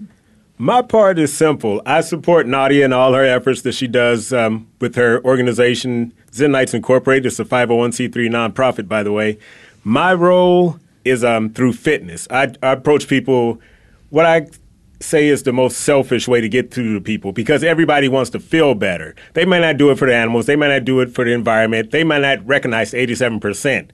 My 0.57 0.82
part 0.82 1.17
is 1.17 1.32
simple. 1.32 1.82
I 1.86 2.01
support 2.01 2.45
Nadia 2.45 2.84
and 2.84 2.93
all 2.93 3.13
her 3.13 3.23
efforts 3.23 3.61
that 3.61 3.73
she 3.73 3.88
does 3.88 4.34
um, 4.34 4.67
with 4.82 4.95
her 4.95 5.23
organization, 5.23 6.11
Zen 6.34 6.51
Nights 6.51 6.73
Incorporated. 6.73 7.27
It's 7.27 7.39
a 7.39 7.45
501c3 7.45 8.13
nonprofit, 8.30 8.88
by 8.88 9.03
the 9.03 9.13
way. 9.13 9.38
My 9.86 10.13
role 10.13 10.77
is 11.05 11.23
um, 11.23 11.49
through 11.49 11.73
fitness. 11.73 12.27
I, 12.30 12.53
I 12.61 12.73
approach 12.73 13.07
people. 13.07 13.61
What 14.09 14.25
I 14.25 14.47
say 15.01 15.27
is 15.27 15.43
the 15.43 15.53
most 15.53 15.77
selfish 15.77 16.27
way 16.27 16.41
to 16.41 16.49
get 16.49 16.71
through 16.71 16.93
to 16.93 17.01
people 17.01 17.31
because 17.31 17.63
everybody 17.63 18.07
wants 18.07 18.29
to 18.31 18.39
feel 18.39 18.75
better. 18.75 19.15
They 19.33 19.45
may 19.45 19.59
not 19.59 19.77
do 19.77 19.89
it 19.91 19.97
for 19.97 20.07
the 20.07 20.15
animals, 20.15 20.45
they 20.45 20.55
might 20.55 20.69
not 20.69 20.85
do 20.85 20.99
it 20.99 21.13
for 21.13 21.23
the 21.23 21.31
environment, 21.31 21.91
they 21.91 22.03
might 22.03 22.21
not 22.21 22.45
recognize 22.45 22.91
87%. 22.91 23.89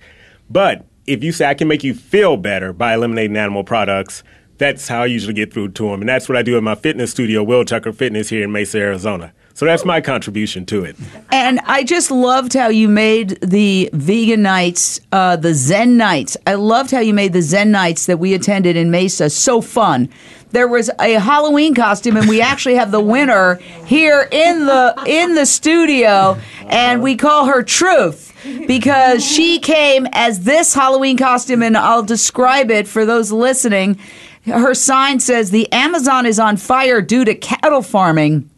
But 0.50 0.86
if 1.06 1.24
you 1.24 1.32
say 1.32 1.46
I 1.46 1.54
can 1.54 1.68
make 1.68 1.84
you 1.84 1.94
feel 1.94 2.38
better 2.38 2.74
by 2.74 2.94
eliminating 2.94 3.38
animal 3.38 3.64
products, 3.64 4.24
that's 4.58 4.88
how 4.88 5.04
I 5.04 5.08
usually 5.08 5.34
get 5.34 5.54
through 5.54 5.70
to 5.70 5.90
them. 5.90 6.02
And 6.02 6.10
that's 6.10 6.30
what 6.30 6.38
I 6.38 6.42
do 6.42 6.58
in 6.58 6.64
my 6.64 6.76
fitness 6.76 7.12
studio, 7.12 7.44
Will 7.44 7.66
Tucker 7.66 7.92
Fitness 7.92 8.30
here 8.30 8.44
in 8.44 8.52
Mesa, 8.52 8.80
Arizona. 8.80 9.34
So 9.54 9.66
that's 9.66 9.86
my 9.86 10.02
contribution 10.02 10.66
to 10.66 10.84
it. 10.84 10.98
And 11.32 11.62
I 11.62 11.86
just 11.86 12.12
loved 12.12 12.54
how 12.54 12.68
you 12.68 12.90
made 12.90 13.40
the 13.42 13.90
vegan 13.94 14.42
nights, 14.42 15.00
uh, 15.14 15.38
the 15.38 15.54
Zen 15.54 15.96
nights. 15.96 16.36
I 16.46 16.56
loved 16.56 16.92
how 16.92 17.00
you 17.00 17.14
made 17.14 17.32
the 17.32 17.42
Zen 17.42 17.72
nights 17.72 18.06
that 18.08 18.18
we 18.18 18.34
attended 18.34 18.76
in 18.76 18.92
Mesa 18.92 19.30
so 19.30 19.62
fun. 19.62 20.10
There 20.56 20.70
was 20.70 20.90
a 21.02 21.16
Halloween 21.16 21.76
costume, 21.76 22.16
and 22.16 22.30
we 22.30 22.40
actually 22.40 22.76
have 22.76 22.90
the 22.90 23.02
winner 23.02 23.56
here 23.86 24.26
in 24.32 24.66
the 24.66 24.96
in 25.06 25.36
the 25.36 25.46
studio, 25.46 26.40
and 26.68 27.02
we 27.02 27.18
call 27.18 27.48
her 27.48 27.62
Truth 27.62 28.32
because 28.66 29.22
she 29.22 29.60
came 29.60 30.08
as 30.14 30.46
this 30.46 30.74
Halloween 30.74 31.18
costume, 31.18 31.62
and 31.62 31.76
I'll 31.76 32.04
describe 32.04 32.72
it 32.72 32.88
for 32.88 33.06
those 33.06 33.34
listening. 33.34 34.00
Her 34.46 34.74
sign 34.74 35.20
says, 35.20 35.52
"The 35.52 35.70
Amazon 35.74 36.26
is 36.26 36.40
on 36.40 36.56
fire 36.56 37.02
due 37.02 37.26
to 37.26 37.36
cattle 37.36 37.82
farming." 37.82 38.50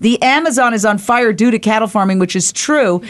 The 0.00 0.20
Amazon 0.22 0.74
is 0.74 0.84
on 0.84 0.98
fire 0.98 1.32
due 1.32 1.50
to 1.50 1.58
cattle 1.58 1.88
farming, 1.88 2.18
which 2.18 2.36
is 2.36 2.52
true. 2.52 3.02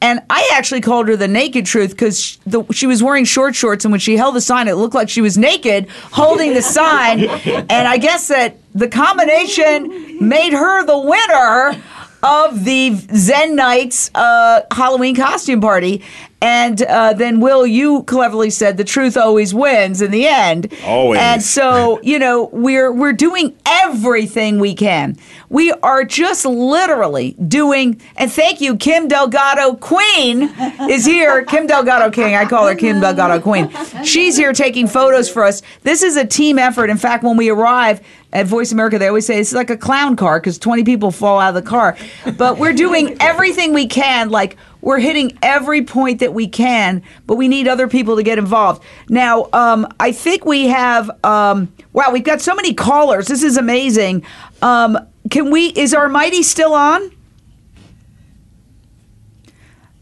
And 0.00 0.20
I 0.30 0.48
actually 0.54 0.80
called 0.80 1.08
her 1.08 1.16
the 1.16 1.28
naked 1.28 1.66
truth 1.66 1.90
because 1.90 2.18
she, 2.18 2.38
she, 2.72 2.86
was 2.86 3.02
wearing 3.02 3.26
short 3.26 3.54
shorts, 3.54 3.84
and 3.84 3.92
when 3.92 4.00
she 4.00 4.16
held 4.16 4.34
the 4.34 4.40
sign, 4.40 4.66
it 4.66 4.74
looked 4.74 4.94
like 4.94 5.10
she 5.10 5.20
was 5.20 5.36
naked 5.36 5.88
holding 6.12 6.54
the 6.54 6.62
sign. 6.62 7.24
And 7.24 7.86
I 7.86 7.98
guess 7.98 8.28
that 8.28 8.56
the 8.74 8.88
combination 8.88 10.26
made 10.26 10.54
her 10.54 10.84
the 10.86 10.98
winner 10.98 11.82
of 12.22 12.64
the 12.64 12.94
Zen 12.94 13.56
Nights 13.56 14.10
uh, 14.14 14.62
Halloween 14.70 15.16
costume 15.16 15.60
party. 15.60 16.02
And 16.42 16.82
uh, 16.82 17.12
then, 17.12 17.40
Will, 17.40 17.66
you 17.66 18.02
cleverly 18.04 18.48
said 18.48 18.78
the 18.78 18.84
truth 18.84 19.16
always 19.16 19.52
wins 19.52 20.00
in 20.00 20.10
the 20.10 20.26
end. 20.26 20.72
Always. 20.84 21.20
And 21.20 21.42
so, 21.42 22.00
you 22.02 22.18
know, 22.18 22.48
we're 22.52 22.90
we're 22.92 23.12
doing 23.12 23.56
everything 23.66 24.58
we 24.58 24.74
can. 24.74 25.18
We 25.50 25.72
are 25.72 26.02
just 26.04 26.46
literally 26.46 27.32
doing. 27.46 28.00
And 28.16 28.32
thank 28.32 28.60
you, 28.62 28.76
Kim 28.76 29.06
Delgado 29.06 29.74
Queen 29.74 30.44
is 30.88 31.04
here. 31.04 31.44
Kim 31.50 31.66
Delgado 31.66 32.10
King. 32.10 32.34
I 32.34 32.46
call 32.46 32.66
her 32.66 32.74
Kim 32.74 33.00
Delgado 33.00 33.40
Queen. 33.40 33.70
She's 34.02 34.36
here 34.36 34.54
taking 34.54 34.86
photos 34.86 35.28
for 35.28 35.44
us. 35.44 35.60
This 35.82 36.02
is 36.02 36.16
a 36.16 36.26
team 36.26 36.58
effort. 36.58 36.88
In 36.88 36.96
fact, 36.96 37.22
when 37.22 37.36
we 37.36 37.50
arrive, 37.50 38.00
at 38.32 38.46
Voice 38.46 38.70
America, 38.72 38.98
they 38.98 39.08
always 39.08 39.26
say 39.26 39.40
it's 39.40 39.52
like 39.52 39.70
a 39.70 39.76
clown 39.76 40.16
car 40.16 40.38
because 40.38 40.58
20 40.58 40.84
people 40.84 41.10
fall 41.10 41.40
out 41.40 41.48
of 41.48 41.54
the 41.56 41.68
car. 41.68 41.96
But 42.36 42.58
we're 42.58 42.72
doing 42.72 43.16
everything 43.20 43.74
we 43.74 43.86
can. 43.86 44.30
Like, 44.30 44.56
we're 44.82 44.98
hitting 44.98 45.38
every 45.42 45.82
point 45.82 46.20
that 46.20 46.34
we 46.34 46.48
can, 46.48 47.02
but 47.26 47.36
we 47.36 47.48
need 47.48 47.68
other 47.68 47.88
people 47.88 48.16
to 48.16 48.22
get 48.22 48.38
involved. 48.38 48.82
Now, 49.08 49.48
um, 49.52 49.86
I 49.98 50.12
think 50.12 50.44
we 50.44 50.68
have, 50.68 51.10
um, 51.24 51.72
wow, 51.92 52.10
we've 52.12 52.24
got 52.24 52.40
so 52.40 52.54
many 52.54 52.74
callers. 52.74 53.26
This 53.28 53.42
is 53.42 53.56
amazing. 53.56 54.24
Um, 54.62 54.98
can 55.30 55.50
we, 55.50 55.66
is 55.68 55.94
our 55.94 56.08
Mighty 56.08 56.42
still 56.42 56.74
on? 56.74 57.10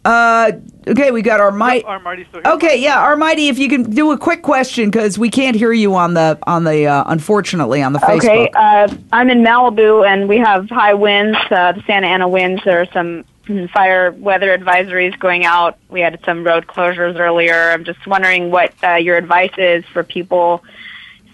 Uh, 0.05 0.53
okay, 0.87 1.11
we 1.11 1.21
got 1.21 1.39
our 1.39 1.51
mighty. 1.51 1.85
Yep, 1.85 2.01
Armighty 2.01 2.27
still 2.29 2.41
here. 2.43 2.53
Okay, 2.53 2.77
yeah, 2.81 2.99
our 2.99 3.15
mighty. 3.15 3.49
if 3.49 3.59
you 3.59 3.69
can 3.69 3.83
do 3.83 4.11
a 4.13 4.17
quick 4.17 4.43
question 4.43 4.91
because 4.91 5.19
we 5.19 5.29
can't 5.29 5.55
hear 5.55 5.73
you 5.73 5.95
on 5.97 6.15
the 6.15 6.39
on 6.45 6.65
the 6.65 6.87
uh, 6.87 7.05
unfortunately 7.09 7.83
on 7.83 7.93
the 7.93 7.99
Facebook. 7.99 8.19
Okay, 8.19 8.51
uh, 8.55 8.89
I'm 9.13 9.29
in 9.29 9.43
Malibu 9.43 10.09
and 10.09 10.27
we 10.27 10.39
have 10.39 10.71
high 10.71 10.95
winds, 10.95 11.37
uh, 11.51 11.73
the 11.73 11.83
Santa 11.87 12.07
Ana 12.07 12.27
winds. 12.27 12.63
There 12.65 12.81
are 12.81 12.87
some 12.93 13.25
fire 13.69 14.13
weather 14.13 14.57
advisories 14.57 15.19
going 15.19 15.45
out. 15.45 15.79
We 15.89 16.01
had 16.01 16.19
some 16.25 16.45
road 16.45 16.67
closures 16.67 17.19
earlier. 17.19 17.71
I'm 17.71 17.85
just 17.85 18.07
wondering 18.07 18.51
what 18.51 18.73
uh, 18.83 18.95
your 18.95 19.17
advice 19.17 19.53
is 19.57 19.85
for 19.87 20.03
people 20.03 20.63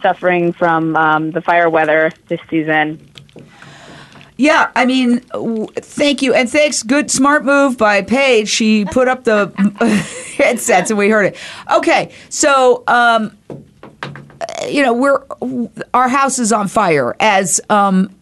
suffering 0.02 0.52
from 0.52 0.96
um, 0.96 1.30
the 1.30 1.40
fire 1.40 1.68
weather 1.68 2.12
this 2.28 2.40
season. 2.48 3.06
Yeah, 4.36 4.70
I 4.74 4.84
mean, 4.84 5.20
w- 5.32 5.66
thank 5.76 6.20
you, 6.20 6.34
and 6.34 6.50
thanks. 6.50 6.82
Good, 6.82 7.10
smart 7.10 7.44
move 7.44 7.78
by 7.78 8.02
Paige. 8.02 8.48
She 8.48 8.84
put 8.84 9.06
up 9.06 9.24
the 9.24 9.52
headsets, 10.36 10.90
and 10.90 10.98
we 10.98 11.08
heard 11.08 11.26
it. 11.26 11.36
Okay, 11.70 12.12
so 12.30 12.82
um, 12.88 13.36
you 14.68 14.82
know, 14.82 14.92
we're 14.92 15.22
our 15.92 16.08
house 16.08 16.38
is 16.38 16.52
on 16.52 16.66
fire, 16.66 17.14
as 17.20 17.60
um, 17.70 18.14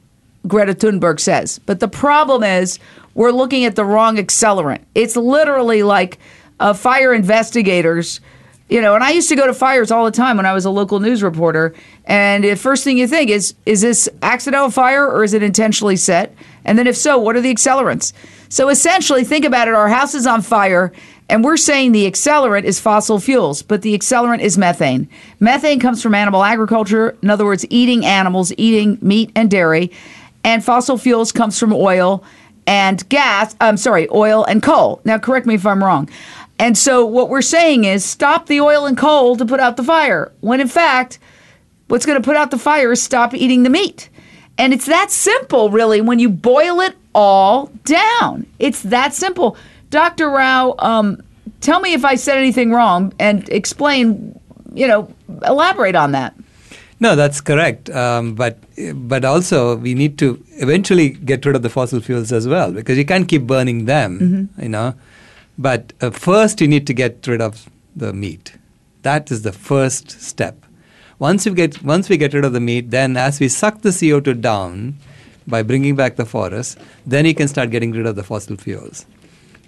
Greta 0.46 0.74
Thunberg 0.74 1.18
says. 1.18 1.58
But 1.60 1.80
the 1.80 1.88
problem 1.88 2.42
is, 2.42 2.78
we're 3.14 3.30
looking 3.30 3.64
at 3.64 3.76
the 3.76 3.84
wrong 3.84 4.16
accelerant. 4.16 4.80
It's 4.94 5.16
literally 5.16 5.82
like 5.82 6.18
uh, 6.60 6.72
fire 6.72 7.12
investigators. 7.12 8.20
You 8.68 8.80
know, 8.80 8.94
and 8.94 9.04
I 9.04 9.10
used 9.10 9.28
to 9.28 9.36
go 9.36 9.46
to 9.46 9.52
fires 9.52 9.90
all 9.90 10.06
the 10.06 10.10
time 10.10 10.38
when 10.38 10.46
I 10.46 10.54
was 10.54 10.64
a 10.64 10.70
local 10.70 10.98
news 10.98 11.22
reporter. 11.22 11.74
And 12.06 12.42
the 12.42 12.54
first 12.56 12.84
thing 12.84 12.96
you 12.96 13.06
think 13.06 13.28
is, 13.28 13.54
is 13.66 13.82
this 13.82 14.08
accidental 14.22 14.70
fire 14.70 15.06
or 15.06 15.24
is 15.24 15.34
it 15.34 15.42
intentionally 15.42 15.96
set? 15.96 16.34
And 16.64 16.78
then 16.78 16.86
if 16.86 16.96
so, 16.96 17.18
what 17.18 17.36
are 17.36 17.42
the 17.42 17.52
accelerants? 17.52 18.14
So 18.48 18.68
essentially, 18.68 19.24
think 19.24 19.44
about 19.44 19.68
it. 19.68 19.74
Our 19.74 19.88
house 19.88 20.14
is 20.14 20.26
on 20.26 20.42
fire, 20.42 20.92
and 21.28 21.42
we're 21.42 21.56
saying 21.56 21.92
the 21.92 22.10
accelerant 22.10 22.64
is 22.64 22.78
fossil 22.78 23.18
fuels, 23.18 23.62
but 23.62 23.80
the 23.80 23.96
accelerant 23.96 24.40
is 24.40 24.58
methane. 24.58 25.08
Methane 25.40 25.80
comes 25.80 26.02
from 26.02 26.14
animal 26.14 26.44
agriculture, 26.44 27.16
in 27.22 27.30
other 27.30 27.46
words, 27.46 27.64
eating 27.70 28.04
animals, 28.04 28.52
eating 28.58 28.98
meat 29.00 29.32
and 29.34 29.50
dairy. 29.50 29.90
And 30.44 30.62
fossil 30.64 30.98
fuels 30.98 31.32
comes 31.32 31.58
from 31.58 31.72
oil 31.72 32.22
and 32.66 33.06
gas. 33.08 33.54
I'm 33.60 33.76
sorry, 33.76 34.08
oil 34.10 34.44
and 34.44 34.62
coal. 34.62 35.00
Now, 35.04 35.18
correct 35.18 35.46
me 35.46 35.54
if 35.54 35.66
I'm 35.66 35.82
wrong. 35.82 36.08
And 36.58 36.76
so, 36.78 37.04
what 37.04 37.28
we're 37.28 37.42
saying 37.42 37.84
is 37.84 38.04
stop 38.04 38.46
the 38.46 38.60
oil 38.60 38.86
and 38.86 38.96
coal 38.96 39.36
to 39.36 39.44
put 39.44 39.60
out 39.60 39.76
the 39.76 39.82
fire, 39.82 40.32
when 40.40 40.60
in 40.60 40.68
fact, 40.68 41.18
what's 41.88 42.06
going 42.06 42.20
to 42.20 42.24
put 42.24 42.36
out 42.36 42.50
the 42.50 42.58
fire 42.58 42.92
is 42.92 43.02
stop 43.02 43.34
eating 43.34 43.62
the 43.62 43.70
meat. 43.70 44.08
And 44.58 44.72
it's 44.72 44.86
that 44.86 45.10
simple, 45.10 45.70
really, 45.70 46.00
when 46.00 46.18
you 46.18 46.28
boil 46.28 46.80
it 46.80 46.94
all 47.14 47.66
down. 47.84 48.46
It's 48.58 48.82
that 48.84 49.14
simple. 49.14 49.56
Dr. 49.90 50.28
Rao, 50.30 50.74
um, 50.78 51.22
tell 51.60 51.80
me 51.80 51.94
if 51.94 52.04
I 52.04 52.14
said 52.14 52.38
anything 52.38 52.70
wrong 52.70 53.12
and 53.18 53.48
explain, 53.48 54.38
you 54.72 54.86
know, 54.86 55.12
elaborate 55.44 55.94
on 55.94 56.12
that. 56.12 56.34
No, 57.02 57.16
that's 57.16 57.40
correct. 57.40 57.90
Um, 57.90 58.36
but 58.36 58.58
but 58.94 59.24
also 59.24 59.74
we 59.74 59.92
need 59.92 60.18
to 60.18 60.40
eventually 60.66 61.08
get 61.08 61.44
rid 61.44 61.56
of 61.56 61.62
the 61.62 61.68
fossil 61.68 62.00
fuels 62.00 62.30
as 62.30 62.46
well 62.46 62.70
because 62.70 62.96
you 62.96 63.04
can't 63.04 63.26
keep 63.26 63.42
burning 63.42 63.86
them. 63.86 64.20
Mm-hmm. 64.20 64.62
You 64.62 64.68
know, 64.68 64.94
but 65.58 65.92
uh, 66.00 66.10
first 66.10 66.60
you 66.60 66.68
need 66.68 66.86
to 66.86 66.94
get 66.94 67.26
rid 67.26 67.40
of 67.40 67.68
the 67.96 68.12
meat. 68.12 68.52
That 69.02 69.32
is 69.32 69.42
the 69.42 69.52
first 69.52 70.12
step. 70.20 70.64
Once 71.18 71.44
you 71.44 71.52
get 71.52 71.82
once 71.82 72.08
we 72.08 72.16
get 72.16 72.34
rid 72.34 72.44
of 72.44 72.52
the 72.52 72.60
meat, 72.60 72.92
then 72.92 73.16
as 73.16 73.40
we 73.40 73.48
suck 73.48 73.80
the 73.80 73.92
CO 73.92 74.20
two 74.20 74.34
down 74.34 74.96
by 75.48 75.64
bringing 75.64 75.96
back 75.96 76.14
the 76.14 76.24
forest, 76.24 76.78
then 77.04 77.26
you 77.26 77.34
can 77.34 77.48
start 77.48 77.70
getting 77.70 77.90
rid 77.90 78.06
of 78.06 78.14
the 78.14 78.22
fossil 78.22 78.56
fuels. 78.56 79.06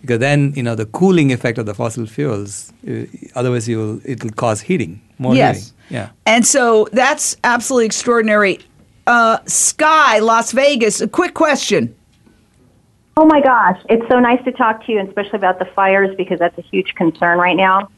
Because 0.02 0.20
then 0.20 0.52
you 0.54 0.62
know 0.62 0.76
the 0.76 0.86
cooling 0.86 1.32
effect 1.32 1.58
of 1.58 1.66
the 1.66 1.74
fossil 1.74 2.06
fuels. 2.06 2.72
Uh, 2.88 3.06
otherwise, 3.34 3.68
you 3.68 3.78
will 3.78 4.00
it 4.04 4.22
will 4.22 4.36
cause 4.44 4.60
heating 4.60 5.00
more 5.18 5.34
Yes. 5.34 5.56
heating. 5.56 5.72
Yeah. 5.90 6.08
And 6.26 6.46
so 6.46 6.88
that's 6.92 7.36
absolutely 7.44 7.86
extraordinary. 7.86 8.60
Uh, 9.06 9.38
Sky, 9.46 10.18
Las 10.20 10.52
Vegas, 10.52 11.00
a 11.00 11.08
quick 11.08 11.34
question. 11.34 11.94
Oh 13.16 13.26
my 13.26 13.40
gosh, 13.40 13.80
it's 13.88 14.06
so 14.08 14.18
nice 14.18 14.42
to 14.44 14.50
talk 14.52 14.84
to 14.86 14.92
you, 14.92 14.98
and 14.98 15.08
especially 15.08 15.36
about 15.36 15.58
the 15.58 15.66
fires 15.66 16.16
because 16.16 16.40
that's 16.40 16.58
a 16.58 16.62
huge 16.62 16.94
concern 16.96 17.38
right 17.38 17.56
now. 17.56 17.88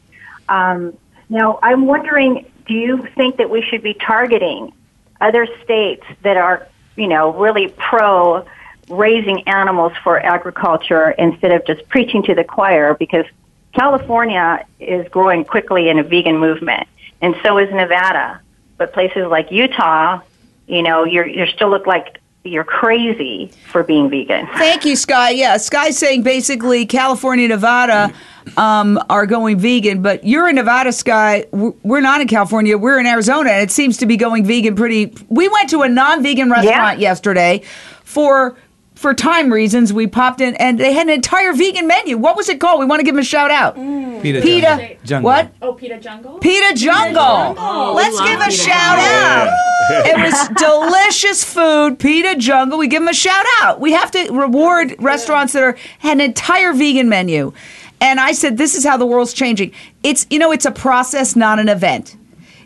Um, 0.47 0.93
now, 1.29 1.59
I'm 1.63 1.87
wondering, 1.87 2.45
do 2.67 2.73
you 2.73 3.07
think 3.15 3.37
that 3.37 3.49
we 3.49 3.61
should 3.61 3.81
be 3.81 3.93
targeting 3.95 4.73
other 5.19 5.47
states 5.63 6.05
that 6.21 6.37
are, 6.37 6.67
you 6.95 7.07
know, 7.07 7.33
really 7.33 7.69
pro 7.77 8.45
raising 8.89 9.45
animals 9.47 9.91
for 10.03 10.19
agriculture 10.19 11.11
instead 11.11 11.51
of 11.51 11.65
just 11.65 11.87
preaching 11.89 12.21
to 12.23 12.35
the 12.35 12.43
choir? 12.43 12.93
Because 12.93 13.25
California 13.73 14.65
is 14.79 15.07
growing 15.09 15.43
quickly 15.43 15.89
in 15.89 15.99
a 15.99 16.03
vegan 16.03 16.37
movement, 16.37 16.87
and 17.21 17.35
so 17.43 17.57
is 17.57 17.71
Nevada. 17.71 18.41
But 18.77 18.93
places 18.93 19.27
like 19.27 19.51
Utah, 19.51 20.21
you 20.67 20.83
know, 20.83 21.03
you're 21.03 21.27
you 21.27 21.45
still 21.47 21.69
look 21.69 21.87
like 21.87 22.19
you're 22.43 22.63
crazy 22.63 23.51
for 23.71 23.83
being 23.83 24.09
vegan. 24.09 24.47
Thank 24.57 24.85
you, 24.85 24.95
Sky. 24.95 25.31
Yeah, 25.31 25.57
Sky's 25.57 25.97
saying 25.97 26.23
basically 26.23 26.85
California, 26.85 27.47
Nevada 27.47 28.13
um, 28.55 28.99
are 29.09 29.25
going 29.25 29.59
vegan, 29.59 30.01
but 30.01 30.23
you're 30.23 30.47
in 30.47 30.55
Nevada, 30.55 30.91
Sky. 30.91 31.45
We're 31.51 32.01
not 32.01 32.21
in 32.21 32.27
California. 32.27 32.77
We're 32.77 32.99
in 32.99 33.05
Arizona, 33.05 33.49
and 33.51 33.63
it 33.63 33.71
seems 33.71 33.97
to 33.97 34.05
be 34.05 34.17
going 34.17 34.45
vegan 34.45 34.75
pretty. 34.75 35.13
We 35.29 35.47
went 35.49 35.69
to 35.71 35.81
a 35.81 35.89
non-vegan 35.89 36.49
restaurant 36.49 36.99
yesterday 36.99 37.63
for 38.03 38.55
for 38.97 39.13
time 39.13 39.53
reasons. 39.53 39.93
We 39.93 40.07
popped 40.07 40.41
in, 40.41 40.55
and 40.55 40.79
they 40.79 40.91
had 40.91 41.07
an 41.07 41.13
entire 41.13 41.53
vegan 41.53 41.87
menu. 41.87 42.17
What 42.17 42.35
was 42.35 42.49
it 42.49 42.59
called? 42.59 42.79
We 42.79 42.85
want 42.85 42.99
to 42.99 43.03
give 43.03 43.13
them 43.13 43.21
a 43.21 43.25
shout 43.25 43.51
out. 43.51 43.75
Mm. 43.75 44.21
Pita 44.21 44.41
Pita. 44.41 44.97
Jungle. 45.03 45.25
What? 45.25 45.53
Oh, 45.61 45.73
Pita 45.73 45.99
Jungle? 45.99 46.39
Pita 46.39 46.73
Jungle. 46.75 47.23
Jungle. 47.23 47.93
Let's 47.93 48.17
oh, 48.19 48.25
give 48.25 48.39
a 48.39 48.45
Pita 48.45 48.51
shout 48.51 48.97
Jungle. 48.97 49.53
out. 49.53 50.05
it 50.05 50.17
was 50.17 50.49
delicious 50.57 51.43
food. 51.43 51.99
Pita 51.99 52.35
Jungle. 52.35 52.77
We 52.77 52.87
give 52.87 53.01
them 53.01 53.09
a 53.09 53.13
shout 53.13 53.45
out. 53.61 53.79
We 53.79 53.93
have 53.93 54.11
to 54.11 54.31
reward 54.31 54.95
restaurants 54.99 55.53
that 55.53 55.63
are 55.63 55.77
an 56.03 56.19
entire 56.19 56.73
vegan 56.73 57.07
menu. 57.07 57.53
And 58.01 58.19
I 58.19 58.31
said, 58.31 58.57
this 58.57 58.75
is 58.75 58.85
how 58.85 58.97
the 58.97 59.05
world's 59.05 59.33
changing. 59.33 59.71
It's 60.03 60.27
you 60.29 60.39
know, 60.39 60.51
it's 60.51 60.65
a 60.65 60.71
process, 60.71 61.35
not 61.35 61.59
an 61.59 61.69
event. 61.69 62.15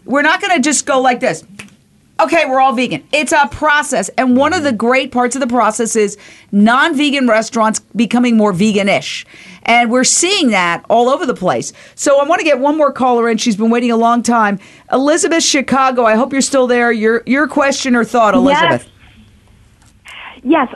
We're 0.05 0.23
not 0.23 0.41
going 0.41 0.55
to 0.55 0.61
just 0.61 0.85
go 0.85 0.99
like 0.99 1.19
this. 1.19 1.43
Okay, 2.21 2.45
we're 2.45 2.59
all 2.59 2.73
vegan. 2.73 3.03
It's 3.11 3.31
a 3.31 3.47
process. 3.47 4.09
And 4.09 4.37
one 4.37 4.53
of 4.53 4.63
the 4.63 4.71
great 4.71 5.11
parts 5.11 5.35
of 5.35 5.39
the 5.39 5.47
process 5.47 5.95
is 5.95 6.17
non 6.51 6.95
vegan 6.95 7.27
restaurants 7.27 7.79
becoming 7.95 8.37
more 8.37 8.53
veganish. 8.53 9.25
And 9.63 9.89
we're 9.89 10.03
seeing 10.03 10.51
that 10.51 10.85
all 10.87 11.09
over 11.09 11.25
the 11.25 11.33
place. 11.33 11.73
So 11.95 12.19
I 12.19 12.27
want 12.27 12.39
to 12.39 12.45
get 12.45 12.59
one 12.59 12.77
more 12.77 12.91
caller 12.91 13.27
in. 13.29 13.37
She's 13.37 13.55
been 13.55 13.71
waiting 13.71 13.91
a 13.91 13.97
long 13.97 14.21
time. 14.21 14.59
Elizabeth 14.91 15.43
Chicago, 15.43 16.05
I 16.05 16.15
hope 16.15 16.31
you're 16.31 16.41
still 16.41 16.67
there. 16.67 16.91
Your 16.91 17.23
your 17.25 17.47
question 17.47 17.95
or 17.95 18.03
thought, 18.03 18.35
Elizabeth. 18.35 18.83
Yes, 18.83 18.90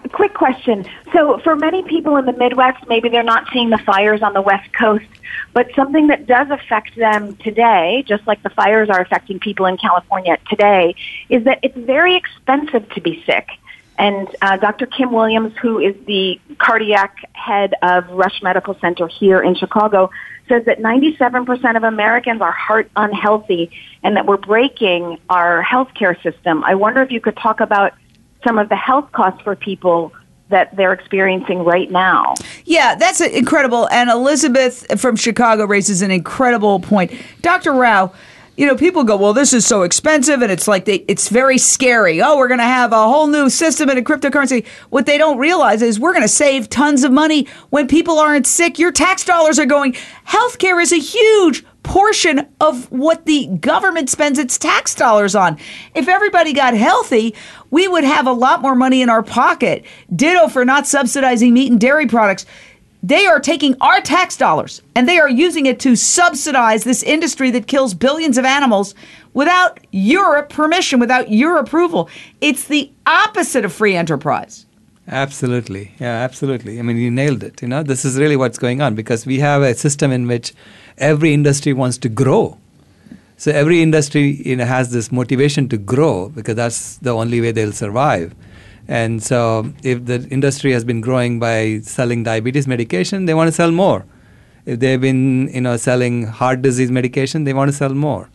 a 0.04 0.10
quick 0.10 0.34
question. 0.34 0.86
So, 1.14 1.40
for 1.40 1.56
many 1.56 1.84
people 1.84 2.18
in 2.18 2.26
the 2.26 2.34
Midwest, 2.34 2.88
maybe 2.88 3.10
they're 3.10 3.24
not 3.24 3.48
seeing 3.52 3.70
the 3.70 3.80
fires 3.80 4.22
on 4.22 4.34
the 4.34 4.42
West 4.42 4.72
Coast, 4.74 5.06
but 5.54 5.74
something 5.76 6.08
that 6.08 6.28
does 6.28 6.50
affect 6.52 6.96
them 6.96 7.36
today, 7.38 8.04
just 8.08 8.28
like 8.28 8.44
the 8.44 8.50
fires 8.50 8.90
are 8.90 9.02
affecting 9.02 9.40
people 9.40 9.66
in 9.66 9.78
California 9.78 10.38
today, 10.50 10.96
is 11.30 11.46
that 11.46 11.60
it's 11.64 11.78
very 11.78 12.16
expensive 12.16 12.88
to 12.90 13.02
be 13.02 13.24
sick. 13.26 13.48
And 13.98 14.28
uh, 14.42 14.58
Dr. 14.58 14.86
Kim 14.86 15.12
Williams, 15.12 15.54
who 15.62 15.80
is 15.80 15.96
the 16.06 16.40
cardiac 16.58 17.16
head 17.34 17.74
of 17.82 18.10
Rush 18.10 18.42
Medical 18.44 18.78
Center 18.80 19.08
here 19.08 19.42
in 19.42 19.56
Chicago, 19.56 20.12
says 20.50 20.66
that 20.66 20.80
97% 20.80 21.78
of 21.78 21.84
Americans 21.84 22.42
are 22.42 22.52
heart 22.52 22.92
unhealthy 22.96 23.72
and 24.04 24.18
that 24.18 24.26
we're 24.26 24.38
breaking 24.38 25.18
our 25.30 25.64
healthcare 25.64 26.22
system. 26.22 26.64
I 26.64 26.76
wonder 26.76 27.02
if 27.02 27.12
you 27.12 27.22
could 27.22 27.38
talk 27.38 27.62
about 27.62 27.94
some 28.46 28.58
of 28.58 28.70
the 28.70 28.76
health 28.76 29.12
costs 29.12 29.42
for 29.42 29.56
people 29.56 30.14
that 30.50 30.76
they're 30.76 30.94
experiencing 30.94 31.64
right 31.64 31.90
now. 31.90 32.36
Yeah, 32.66 32.96
that's 32.96 33.20
incredible. 33.20 33.90
And 33.90 34.10
Elizabeth 34.10 35.00
from 35.00 35.16
Chicago 35.16 35.66
raises 35.66 36.02
an 36.02 36.12
incredible 36.12 36.80
point. 36.80 37.12
Dr. 37.42 37.74
Rao, 37.74 38.14
you 38.58 38.66
know, 38.66 38.76
people 38.76 39.04
go, 39.04 39.18
well, 39.18 39.34
this 39.34 39.52
is 39.54 39.66
so 39.66 39.82
expensive, 39.82 40.42
and 40.42 40.52
it's 40.52 40.68
like 40.68 40.86
they, 40.86 41.04
it's 41.08 41.28
very 41.28 41.58
scary. 41.58 42.22
Oh, 42.22 42.38
we're 42.38 42.48
going 42.48 42.60
to 42.60 42.64
have 42.64 42.94
a 42.94 43.08
whole 43.08 43.28
new 43.28 43.50
system 43.50 43.90
and 43.90 44.00
a 44.00 44.02
cryptocurrency. 44.02 44.66
What 44.90 45.06
they 45.06 45.18
don't 45.18 45.38
realize 45.38 45.82
is 45.82 46.00
we're 46.00 46.14
going 46.14 46.22
to 46.22 46.30
save 46.30 46.70
tons 46.70 47.04
of 47.04 47.12
money 47.12 47.48
when 47.72 47.88
people 47.88 48.18
aren't 48.18 48.48
sick. 48.48 48.80
Your 48.80 48.92
tax 48.92 49.26
dollars 49.26 49.60
are 49.60 49.66
going. 49.66 49.94
Healthcare 50.28 50.82
is 50.82 50.94
a 50.94 51.00
huge 51.00 51.66
portion 51.86 52.48
of 52.60 52.92
what 52.92 53.26
the 53.26 53.48
government 53.48 54.10
spends 54.10 54.38
its 54.38 54.58
tax 54.58 54.94
dollars 54.96 55.36
on. 55.36 55.58
If 55.94 56.08
everybody 56.08 56.52
got 56.52 56.74
healthy, 56.74 57.36
we 57.72 57.88
would 57.88 58.04
have 58.04 58.28
a 58.28 58.34
lot 58.34 58.62
more 58.62 58.76
money 58.76 59.02
in 59.02 59.10
our 59.10 59.24
pocket. 59.24 59.86
Ditto 60.14 60.50
for 60.50 60.66
not 60.66 60.88
subsidizing 60.88 61.54
meat 61.54 61.72
and 61.72 61.80
dairy 61.80 62.08
products. 62.08 62.46
They 63.04 63.28
are 63.28 63.40
taking 63.40 63.76
our 63.82 64.02
tax 64.02 64.36
dollars 64.36 64.82
and 64.96 65.08
they 65.08 65.20
are 65.20 65.30
using 65.30 65.68
it 65.68 65.80
to 65.82 65.96
subsidize 65.96 66.84
this 66.84 67.04
industry 67.04 67.52
that 67.52 67.68
kills 67.68 67.94
billions 67.94 68.38
of 68.38 68.46
animals 68.46 68.96
without 69.34 69.80
your 69.92 70.42
permission, 70.44 71.00
without 71.00 71.32
your 71.32 71.58
approval. 71.58 72.10
It's 72.42 72.66
the 72.66 72.92
opposite 73.06 73.64
of 73.64 73.72
free 73.72 73.96
enterprise. 73.96 74.66
Absolutely. 75.08 75.92
Yeah, 76.00 76.16
absolutely. 76.24 76.80
I 76.80 76.82
mean, 76.82 76.98
you 76.98 77.12
nailed 77.12 77.44
it. 77.44 77.62
You 77.62 77.68
know, 77.68 77.84
this 77.84 78.06
is 78.06 78.18
really 78.18 78.36
what's 78.36 78.58
going 78.58 78.82
on 78.82 78.96
because 78.96 79.26
we 79.26 79.38
have 79.40 79.62
a 79.62 79.76
system 79.76 80.12
in 80.12 80.26
which 80.28 80.54
every 80.98 81.34
industry 81.34 81.74
wants 81.74 81.98
to 82.00 82.10
grow. 82.10 82.58
So 83.38 83.52
every 83.52 83.82
industry 83.82 84.42
you 84.46 84.56
know, 84.56 84.66
has 84.66 84.92
this 84.92 85.12
motivation 85.12 85.68
to 85.70 85.78
grow 85.78 86.30
because 86.30 86.56
that's 86.56 86.98
the 86.98 87.12
only 87.12 87.42
way 87.42 87.52
they'll 87.52 87.74
survive. 87.74 88.34
And 88.88 89.22
so 89.22 89.74
if 89.84 90.06
the 90.06 90.28
industry 90.30 90.72
has 90.72 90.84
been 90.84 91.02
growing 91.02 91.40
by 91.40 91.80
selling 91.82 92.24
diabetes 92.24 92.68
medication, 92.68 93.26
they 93.26 93.34
want 93.34 93.48
to 93.48 93.52
sell 93.52 93.72
more. 93.72 94.06
If 94.66 94.80
they've 94.80 95.02
been 95.02 95.50
you 95.54 95.62
know 95.62 95.78
selling 95.78 96.24
heart 96.28 96.62
disease 96.62 96.92
medication, 96.92 97.44
they 97.44 97.54
want 97.54 97.70
to 97.70 97.78
sell 97.78 97.94
more. 97.94 98.30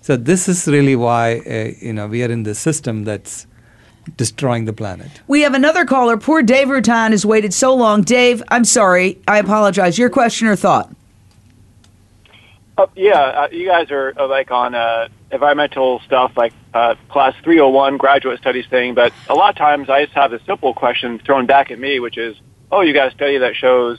So 0.00 0.16
this 0.16 0.48
is 0.48 0.66
really 0.66 0.96
why 0.96 1.38
uh, 1.38 1.76
you 1.80 1.92
know 1.92 2.06
we 2.06 2.22
are 2.22 2.30
in 2.30 2.44
this 2.44 2.58
system 2.58 3.04
that's 3.04 3.46
destroying 4.16 4.64
the 4.64 4.72
planet. 4.72 5.10
We 5.26 5.42
have 5.42 5.54
another 5.54 5.84
caller. 5.84 6.16
Poor 6.16 6.42
Dave 6.42 6.68
Rutan 6.68 7.10
has 7.10 7.26
waited 7.26 7.52
so 7.52 7.74
long. 7.74 8.02
Dave, 8.02 8.42
I'm 8.48 8.64
sorry. 8.64 9.18
I 9.28 9.38
apologize. 9.38 9.98
Your 9.98 10.10
question 10.10 10.48
or 10.48 10.56
thought? 10.56 10.90
Uh, 12.78 12.86
yeah, 12.94 13.18
uh, 13.18 13.48
you 13.50 13.66
guys 13.66 13.90
are 13.90 14.12
uh, 14.16 14.28
like 14.28 14.52
on 14.52 14.72
uh, 14.72 15.08
environmental 15.32 16.00
stuff, 16.06 16.30
like 16.36 16.52
uh, 16.72 16.94
class 17.08 17.34
301 17.42 17.96
graduate 17.96 18.38
studies 18.38 18.66
thing. 18.70 18.94
But 18.94 19.12
a 19.28 19.34
lot 19.34 19.50
of 19.50 19.56
times, 19.56 19.90
I 19.90 20.04
just 20.04 20.14
have 20.14 20.32
a 20.32 20.42
simple 20.44 20.72
question 20.74 21.18
thrown 21.18 21.46
back 21.46 21.72
at 21.72 21.78
me, 21.80 21.98
which 21.98 22.16
is, 22.16 22.36
"Oh, 22.70 22.82
you 22.82 22.94
got 22.94 23.08
a 23.08 23.14
study 23.16 23.38
that 23.38 23.56
shows 23.56 23.98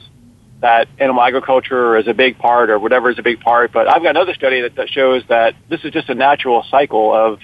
that 0.60 0.88
animal 0.98 1.22
agriculture 1.22 1.98
is 1.98 2.08
a 2.08 2.14
big 2.14 2.38
part, 2.38 2.70
or 2.70 2.78
whatever 2.78 3.10
is 3.10 3.18
a 3.18 3.22
big 3.22 3.40
part." 3.40 3.70
But 3.70 3.86
I've 3.86 4.02
got 4.02 4.16
another 4.16 4.32
study 4.32 4.62
that, 4.62 4.76
that 4.76 4.88
shows 4.88 5.24
that 5.28 5.56
this 5.68 5.84
is 5.84 5.92
just 5.92 6.08
a 6.08 6.14
natural 6.14 6.64
cycle 6.70 7.12
of 7.14 7.38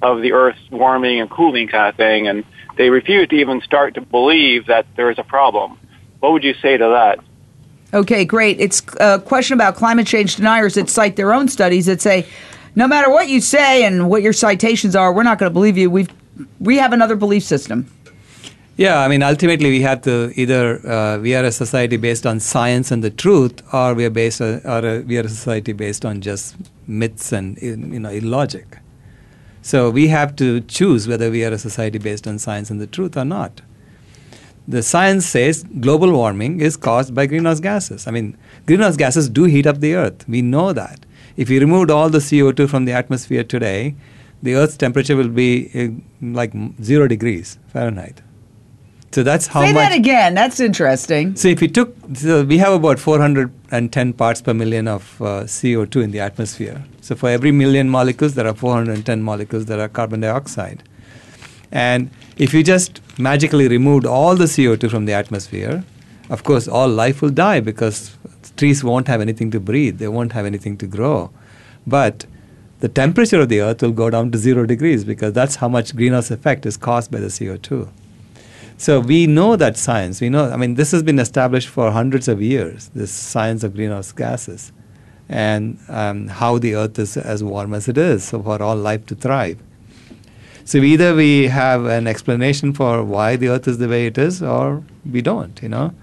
of 0.00 0.22
the 0.22 0.34
Earth's 0.34 0.70
warming 0.70 1.20
and 1.20 1.28
cooling 1.28 1.66
kind 1.66 1.88
of 1.88 1.96
thing, 1.96 2.28
and 2.28 2.44
they 2.76 2.90
refuse 2.90 3.26
to 3.30 3.34
even 3.34 3.60
start 3.62 3.94
to 3.94 4.02
believe 4.02 4.66
that 4.66 4.86
there 4.94 5.10
is 5.10 5.18
a 5.18 5.24
problem. 5.24 5.80
What 6.20 6.30
would 6.30 6.44
you 6.44 6.54
say 6.62 6.76
to 6.76 6.88
that? 6.90 7.18
Okay, 7.96 8.26
great. 8.26 8.60
It's 8.60 8.82
a 9.00 9.18
question 9.18 9.54
about 9.54 9.74
climate 9.74 10.06
change 10.06 10.36
deniers 10.36 10.74
that 10.74 10.90
cite 10.90 11.16
their 11.16 11.32
own 11.32 11.48
studies 11.48 11.86
that 11.86 12.02
say, 12.02 12.26
no 12.74 12.86
matter 12.86 13.08
what 13.08 13.30
you 13.30 13.40
say 13.40 13.86
and 13.86 14.10
what 14.10 14.20
your 14.20 14.34
citations 14.34 14.94
are, 14.94 15.14
we're 15.14 15.22
not 15.22 15.38
going 15.38 15.48
to 15.48 15.54
believe 15.54 15.78
you. 15.78 15.88
We've 15.88 16.10
we 16.60 16.76
have 16.76 16.92
another 16.92 17.16
belief 17.16 17.42
system. 17.42 17.90
Yeah, 18.76 19.00
I 19.00 19.08
mean, 19.08 19.22
ultimately, 19.22 19.70
we 19.70 19.80
have 19.80 20.02
to 20.02 20.30
either 20.38 20.86
uh, 20.86 21.18
we 21.20 21.34
are 21.34 21.44
a 21.44 21.50
society 21.50 21.96
based 21.96 22.26
on 22.26 22.38
science 22.38 22.90
and 22.90 23.02
the 23.02 23.08
truth, 23.08 23.62
or 23.72 23.94
we 23.94 24.04
are 24.04 24.10
based 24.10 24.42
uh, 24.42 24.60
or 24.66 24.84
a, 24.84 25.00
we 25.00 25.16
are 25.16 25.22
a 25.22 25.30
society 25.30 25.72
based 25.72 26.04
on 26.04 26.20
just 26.20 26.54
myths 26.86 27.32
and 27.32 27.56
you 27.62 27.98
know 27.98 28.10
illogic. 28.10 28.76
So 29.62 29.88
we 29.88 30.08
have 30.08 30.36
to 30.36 30.60
choose 30.60 31.08
whether 31.08 31.30
we 31.30 31.46
are 31.46 31.52
a 31.52 31.58
society 31.58 31.98
based 31.98 32.28
on 32.28 32.38
science 32.38 32.68
and 32.68 32.78
the 32.78 32.86
truth 32.86 33.16
or 33.16 33.24
not 33.24 33.62
the 34.68 34.82
science 34.82 35.26
says 35.26 35.64
global 35.80 36.12
warming 36.12 36.60
is 36.60 36.76
caused 36.76 37.14
by 37.14 37.26
greenhouse 37.26 37.60
gases. 37.60 38.06
I 38.06 38.10
mean, 38.10 38.36
greenhouse 38.66 38.96
gases 38.96 39.28
do 39.28 39.44
heat 39.44 39.66
up 39.66 39.80
the 39.80 39.94
earth. 39.94 40.28
We 40.28 40.42
know 40.42 40.72
that. 40.72 41.06
If 41.36 41.50
you 41.50 41.60
removed 41.60 41.90
all 41.90 42.08
the 42.08 42.18
CO2 42.18 42.68
from 42.68 42.84
the 42.84 42.92
atmosphere 42.92 43.44
today, 43.44 43.94
the 44.42 44.54
earth's 44.54 44.76
temperature 44.76 45.16
will 45.16 45.28
be 45.28 45.70
uh, 45.74 45.88
like 46.20 46.52
zero 46.82 47.06
degrees 47.06 47.58
Fahrenheit. 47.68 48.22
So 49.12 49.22
that's 49.22 49.46
how 49.46 49.62
Say 49.62 49.72
much. 49.72 49.88
that 49.88 49.96
again. 49.96 50.34
That's 50.34 50.60
interesting. 50.60 51.36
So 51.36 51.48
if 51.48 51.60
we 51.60 51.68
took, 51.68 51.96
so 52.14 52.44
we 52.44 52.58
have 52.58 52.74
about 52.74 52.98
410 52.98 54.12
parts 54.12 54.42
per 54.42 54.52
million 54.52 54.88
of 54.88 55.22
uh, 55.22 55.44
CO2 55.44 56.02
in 56.04 56.10
the 56.10 56.20
atmosphere. 56.20 56.84
So 57.00 57.14
for 57.14 57.30
every 57.30 57.50
million 57.52 57.88
molecules, 57.88 58.34
there 58.34 58.46
are 58.46 58.54
410 58.54 59.22
molecules 59.22 59.66
that 59.66 59.78
are 59.78 59.88
carbon 59.88 60.20
dioxide. 60.20 60.82
And 61.76 62.10
if 62.38 62.54
you 62.54 62.62
just 62.62 63.02
magically 63.18 63.68
removed 63.68 64.06
all 64.06 64.34
the 64.34 64.46
CO2 64.46 64.90
from 64.90 65.04
the 65.04 65.12
atmosphere, 65.12 65.84
of 66.30 66.42
course, 66.42 66.66
all 66.66 66.88
life 66.88 67.20
will 67.20 67.34
die 67.46 67.60
because 67.60 68.16
trees 68.56 68.82
won't 68.82 69.08
have 69.08 69.20
anything 69.20 69.50
to 69.50 69.60
breathe, 69.60 69.98
they 69.98 70.08
won't 70.08 70.32
have 70.32 70.46
anything 70.46 70.78
to 70.78 70.86
grow. 70.86 71.30
But 71.86 72.24
the 72.80 72.88
temperature 72.88 73.42
of 73.42 73.50
the 73.50 73.60
earth 73.60 73.82
will 73.82 73.92
go 73.92 74.08
down 74.08 74.30
to 74.30 74.38
zero 74.38 74.64
degrees 74.64 75.04
because 75.04 75.34
that's 75.34 75.56
how 75.56 75.68
much 75.68 75.94
greenhouse 75.94 76.30
effect 76.30 76.64
is 76.64 76.78
caused 76.78 77.10
by 77.10 77.20
the 77.20 77.26
CO2. 77.26 77.90
So 78.78 79.00
we 79.00 79.26
know 79.26 79.56
that 79.56 79.76
science. 79.76 80.22
We 80.22 80.30
know, 80.30 80.50
I 80.50 80.56
mean, 80.56 80.76
this 80.76 80.92
has 80.92 81.02
been 81.02 81.18
established 81.18 81.68
for 81.68 81.90
hundreds 81.90 82.26
of 82.26 82.40
years, 82.40 82.88
this 82.94 83.10
science 83.10 83.62
of 83.62 83.74
greenhouse 83.74 84.12
gases 84.12 84.72
and 85.28 85.78
um, 85.88 86.28
how 86.28 86.56
the 86.56 86.74
earth 86.74 86.98
is 86.98 87.18
as 87.18 87.44
warm 87.44 87.74
as 87.74 87.86
it 87.86 87.98
is, 87.98 88.24
so 88.24 88.42
for 88.42 88.62
all 88.62 88.76
life 88.76 89.04
to 89.06 89.14
thrive. 89.14 89.58
So 90.66 90.78
either 90.78 91.14
we 91.14 91.44
have 91.44 91.84
an 91.84 92.08
explanation 92.08 92.72
for 92.72 93.04
why 93.04 93.36
the 93.36 93.48
Earth 93.50 93.68
is 93.68 93.78
the 93.78 93.88
way 93.88 94.06
it 94.06 94.18
is, 94.18 94.42
or 94.42 94.82
we 95.08 95.22
don't. 95.22 95.62
You 95.62 95.68
know, 95.68 95.94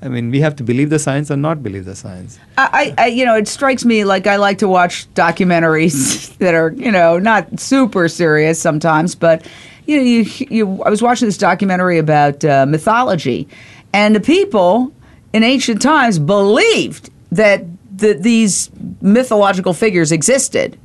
I 0.00 0.06
mean, 0.06 0.30
we 0.30 0.40
have 0.40 0.54
to 0.56 0.62
believe 0.62 0.90
the 0.90 1.00
science 1.00 1.28
or 1.28 1.36
not 1.36 1.60
believe 1.60 1.86
the 1.86 1.96
science. 1.96 2.38
I, 2.56 2.94
I 2.96 3.06
you 3.06 3.24
know, 3.24 3.34
it 3.34 3.48
strikes 3.48 3.84
me 3.84 4.04
like 4.04 4.28
I 4.28 4.36
like 4.36 4.58
to 4.58 4.68
watch 4.68 5.12
documentaries 5.14 6.36
that 6.38 6.54
are, 6.54 6.72
you 6.76 6.92
know, 6.92 7.18
not 7.18 7.58
super 7.58 8.08
serious 8.08 8.60
sometimes, 8.60 9.16
but 9.16 9.44
you 9.86 9.96
know, 9.96 10.04
you, 10.04 10.46
you 10.48 10.82
I 10.84 10.88
was 10.88 11.02
watching 11.02 11.26
this 11.26 11.36
documentary 11.36 11.98
about 11.98 12.44
uh, 12.44 12.64
mythology, 12.64 13.48
and 13.92 14.14
the 14.14 14.20
people 14.20 14.92
in 15.32 15.42
ancient 15.42 15.82
times 15.82 16.20
believed 16.20 17.10
that 17.32 17.64
the, 17.96 18.12
these 18.12 18.70
mythological 19.00 19.74
figures 19.74 20.12
existed, 20.12 20.78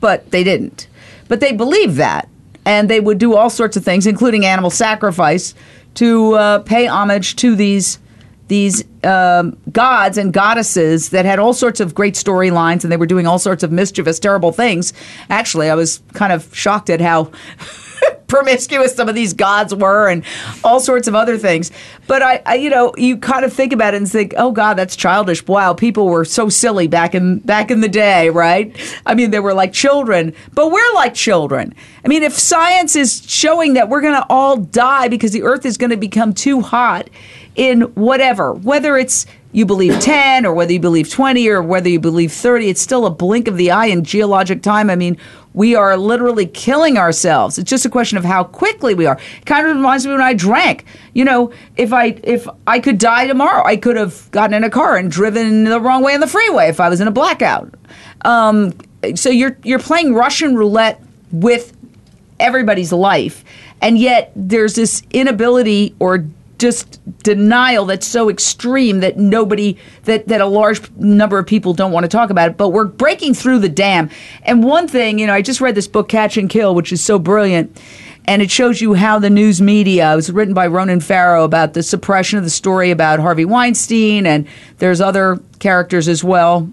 but 0.00 0.30
they 0.30 0.42
didn't. 0.42 0.88
But 1.28 1.40
they 1.40 1.52
believed 1.52 1.96
that 1.96 2.28
and 2.64 2.88
they 2.88 3.00
would 3.00 3.18
do 3.18 3.36
all 3.36 3.50
sorts 3.50 3.76
of 3.76 3.84
things, 3.84 4.06
including 4.06 4.44
animal 4.44 4.70
sacrifice, 4.70 5.54
to 5.94 6.34
uh, 6.34 6.58
pay 6.60 6.86
homage 6.86 7.36
to 7.36 7.54
these 7.54 7.98
these 8.48 8.84
um, 9.02 9.56
gods 9.70 10.18
and 10.18 10.30
goddesses 10.30 11.08
that 11.08 11.24
had 11.24 11.38
all 11.38 11.54
sorts 11.54 11.80
of 11.80 11.94
great 11.94 12.14
storylines 12.14 12.82
and 12.82 12.92
they 12.92 12.98
were 12.98 13.06
doing 13.06 13.26
all 13.26 13.38
sorts 13.38 13.62
of 13.62 13.72
mischievous, 13.72 14.18
terrible 14.18 14.52
things. 14.52 14.92
Actually, 15.30 15.70
I 15.70 15.74
was 15.74 16.02
kind 16.12 16.34
of 16.34 16.54
shocked 16.54 16.90
at 16.90 17.00
how 17.00 17.30
promiscuous 18.32 18.94
some 18.94 19.10
of 19.10 19.14
these 19.14 19.34
gods 19.34 19.74
were 19.74 20.08
and 20.08 20.24
all 20.64 20.80
sorts 20.80 21.06
of 21.06 21.14
other 21.14 21.36
things. 21.36 21.70
But 22.06 22.22
I, 22.22 22.42
I, 22.46 22.54
you 22.54 22.70
know, 22.70 22.94
you 22.96 23.18
kind 23.18 23.44
of 23.44 23.52
think 23.52 23.74
about 23.74 23.92
it 23.92 23.98
and 23.98 24.10
think, 24.10 24.32
oh 24.38 24.52
God, 24.52 24.74
that's 24.74 24.96
childish. 24.96 25.46
Wow, 25.46 25.74
people 25.74 26.06
were 26.06 26.24
so 26.24 26.48
silly 26.48 26.88
back 26.88 27.14
in 27.14 27.40
back 27.40 27.70
in 27.70 27.82
the 27.82 27.90
day, 27.90 28.30
right? 28.30 28.74
I 29.04 29.14
mean, 29.14 29.32
they 29.32 29.40
were 29.40 29.52
like 29.52 29.74
children, 29.74 30.34
but 30.54 30.70
we're 30.70 30.94
like 30.94 31.12
children. 31.12 31.74
I 32.04 32.08
mean, 32.08 32.22
if 32.22 32.32
science 32.32 32.96
is 32.96 33.22
showing 33.30 33.74
that 33.74 33.90
we're 33.90 34.00
going 34.00 34.14
to 34.14 34.26
all 34.30 34.56
die 34.56 35.08
because 35.08 35.32
the 35.32 35.42
Earth 35.42 35.66
is 35.66 35.76
going 35.76 35.90
to 35.90 35.98
become 35.98 36.32
too 36.32 36.62
hot 36.62 37.10
in 37.54 37.82
whatever, 37.82 38.54
whether 38.54 38.96
it's 38.96 39.26
you 39.52 39.66
believe 39.66 40.00
10 40.00 40.46
or 40.46 40.54
whether 40.54 40.72
you 40.72 40.80
believe 40.80 41.10
20 41.10 41.46
or 41.48 41.62
whether 41.62 41.88
you 41.88 42.00
believe 42.00 42.32
30, 42.32 42.70
it's 42.70 42.80
still 42.80 43.04
a 43.04 43.10
blink 43.10 43.46
of 43.46 43.58
the 43.58 43.70
eye 43.70 43.86
in 43.86 44.02
geologic 44.02 44.62
time. 44.62 44.88
I 44.88 44.96
mean, 44.96 45.18
we 45.54 45.74
are 45.74 45.96
literally 45.96 46.46
killing 46.46 46.96
ourselves. 46.96 47.58
It's 47.58 47.68
just 47.68 47.84
a 47.84 47.90
question 47.90 48.18
of 48.18 48.24
how 48.24 48.44
quickly 48.44 48.94
we 48.94 49.06
are. 49.06 49.18
It 49.38 49.46
kind 49.46 49.66
of 49.66 49.76
reminds 49.76 50.06
me 50.06 50.12
when 50.12 50.22
I 50.22 50.34
drank. 50.34 50.84
You 51.14 51.24
know, 51.24 51.52
if 51.76 51.92
I 51.92 52.18
if 52.22 52.48
I 52.66 52.80
could 52.80 52.98
die 52.98 53.26
tomorrow, 53.26 53.64
I 53.64 53.76
could 53.76 53.96
have 53.96 54.30
gotten 54.30 54.54
in 54.54 54.64
a 54.64 54.70
car 54.70 54.96
and 54.96 55.10
driven 55.10 55.64
the 55.64 55.80
wrong 55.80 56.02
way 56.02 56.14
on 56.14 56.20
the 56.20 56.26
freeway 56.26 56.68
if 56.68 56.80
I 56.80 56.88
was 56.88 57.00
in 57.00 57.08
a 57.08 57.12
blackout. 57.12 57.74
Um, 58.24 58.74
so 59.14 59.28
you're 59.28 59.56
you're 59.62 59.78
playing 59.78 60.14
Russian 60.14 60.56
roulette 60.56 61.00
with 61.32 61.76
everybody's 62.40 62.92
life, 62.92 63.44
and 63.80 63.98
yet 63.98 64.32
there's 64.34 64.74
this 64.74 65.02
inability 65.10 65.94
or 65.98 66.24
just 66.62 67.00
denial 67.24 67.84
that's 67.84 68.06
so 68.06 68.30
extreme 68.30 69.00
that 69.00 69.18
nobody 69.18 69.76
that 70.04 70.28
that 70.28 70.40
a 70.40 70.46
large 70.46 70.88
number 70.92 71.36
of 71.36 71.44
people 71.44 71.74
don't 71.74 71.90
want 71.90 72.04
to 72.04 72.08
talk 72.08 72.30
about 72.30 72.50
it 72.50 72.56
but 72.56 72.68
we're 72.68 72.84
breaking 72.84 73.34
through 73.34 73.58
the 73.58 73.68
dam. 73.68 74.08
And 74.44 74.62
one 74.62 74.86
thing 74.86 75.18
you 75.18 75.26
know 75.26 75.34
i 75.34 75.42
just 75.42 75.60
read 75.60 75.74
this 75.74 75.88
book 75.88 76.08
catch 76.08 76.36
and 76.36 76.48
kill 76.48 76.74
which 76.76 76.92
is 76.92 77.04
so 77.04 77.18
brilliant 77.18 77.82
and 78.26 78.40
it 78.40 78.50
shows 78.50 78.80
you 78.80 78.94
how 78.94 79.18
the 79.18 79.28
news 79.28 79.60
media 79.60 80.12
it 80.12 80.16
was 80.16 80.30
written 80.30 80.54
by 80.54 80.68
ronan 80.68 81.00
farrow 81.00 81.42
about 81.42 81.74
the 81.74 81.82
suppression 81.82 82.38
of 82.38 82.44
the 82.44 82.50
story 82.50 82.92
about 82.92 83.18
harvey 83.18 83.44
weinstein 83.44 84.24
and 84.24 84.46
there's 84.78 85.00
other 85.00 85.40
characters 85.58 86.08
as 86.08 86.22
well. 86.24 86.70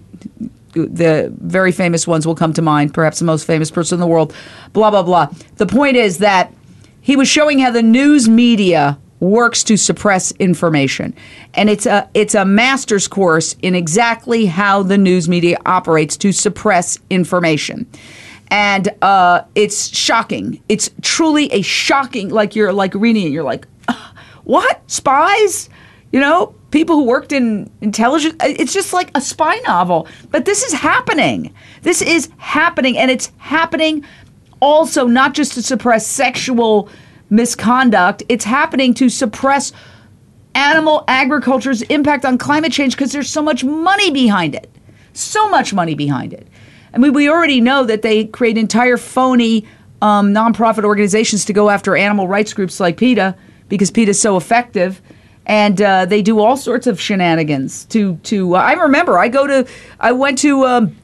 The 0.72 1.32
very 1.38 1.72
famous 1.72 2.06
ones 2.06 2.26
will 2.26 2.36
come 2.36 2.52
to 2.52 2.62
mind 2.62 2.94
perhaps 2.94 3.18
the 3.18 3.24
most 3.24 3.44
famous 3.44 3.70
person 3.70 3.96
in 3.96 4.00
the 4.00 4.06
world 4.06 4.32
blah 4.72 4.90
blah 4.90 5.02
blah. 5.02 5.28
The 5.56 5.66
point 5.66 5.96
is 5.96 6.18
that 6.18 6.52
he 7.00 7.16
was 7.16 7.26
showing 7.26 7.58
how 7.58 7.70
the 7.72 7.82
news 7.82 8.28
media 8.28 8.98
works 9.20 9.62
to 9.64 9.76
suppress 9.76 10.32
information. 10.32 11.14
And 11.54 11.70
it's 11.70 11.86
a 11.86 12.08
it's 12.14 12.34
a 12.34 12.44
master's 12.44 13.06
course 13.06 13.54
in 13.62 13.74
exactly 13.74 14.46
how 14.46 14.82
the 14.82 14.98
news 14.98 15.28
media 15.28 15.58
operates 15.66 16.16
to 16.18 16.32
suppress 16.32 16.98
information. 17.10 17.86
And 18.48 18.88
uh, 19.00 19.42
it's 19.54 19.96
shocking. 19.96 20.60
It's 20.68 20.90
truly 21.02 21.52
a 21.52 21.62
shocking. 21.62 22.30
Like 22.30 22.56
you're 22.56 22.72
like 22.72 22.94
reading 22.94 23.26
it, 23.26 23.30
you're 23.30 23.44
like, 23.44 23.68
what 24.44 24.82
spies? 24.90 25.68
You 26.10 26.18
know, 26.18 26.54
people 26.72 26.96
who 26.96 27.04
worked 27.04 27.30
in 27.30 27.70
intelligence. 27.80 28.34
It's 28.40 28.72
just 28.72 28.92
like 28.92 29.10
a 29.14 29.20
spy 29.20 29.60
novel. 29.66 30.08
But 30.30 30.44
this 30.44 30.64
is 30.64 30.72
happening. 30.72 31.54
This 31.82 32.02
is 32.02 32.30
happening, 32.38 32.98
and 32.98 33.10
it's 33.10 33.30
happening 33.38 34.04
also 34.60 35.06
not 35.06 35.34
just 35.34 35.52
to 35.54 35.62
suppress 35.62 36.06
sexual 36.06 36.88
misconduct. 37.30 38.22
It's 38.28 38.44
happening 38.44 38.92
to 38.94 39.08
suppress 39.08 39.72
animal 40.54 41.04
agriculture's 41.08 41.82
impact 41.82 42.24
on 42.24 42.36
climate 42.36 42.72
change 42.72 42.96
because 42.96 43.12
there's 43.12 43.30
so 43.30 43.42
much 43.42 43.64
money 43.64 44.10
behind 44.10 44.54
it. 44.54 44.68
So 45.12 45.48
much 45.48 45.72
money 45.72 45.94
behind 45.94 46.32
it. 46.32 46.48
I 46.92 46.98
mean, 46.98 47.12
we 47.12 47.28
already 47.28 47.60
know 47.60 47.84
that 47.84 48.02
they 48.02 48.24
create 48.26 48.58
entire 48.58 48.96
phony 48.96 49.66
um, 50.02 50.32
nonprofit 50.32 50.84
organizations 50.84 51.44
to 51.44 51.52
go 51.52 51.70
after 51.70 51.96
animal 51.96 52.26
rights 52.26 52.52
groups 52.52 52.80
like 52.80 52.96
PETA 52.96 53.36
because 53.68 53.90
PETA 53.90 54.10
is 54.10 54.20
so 54.20 54.36
effective. 54.36 55.00
And 55.46 55.80
uh, 55.80 56.04
they 56.06 56.22
do 56.22 56.40
all 56.40 56.56
sorts 56.56 56.86
of 56.86 57.00
shenanigans. 57.00 57.84
To 57.86 58.16
to 58.24 58.56
uh, 58.56 58.60
I 58.60 58.74
remember 58.74 59.18
I 59.18 59.28
go 59.28 59.46
to 59.46 59.66
I 59.98 60.12
went 60.12 60.38
to 60.38 60.64
um, 60.64 60.96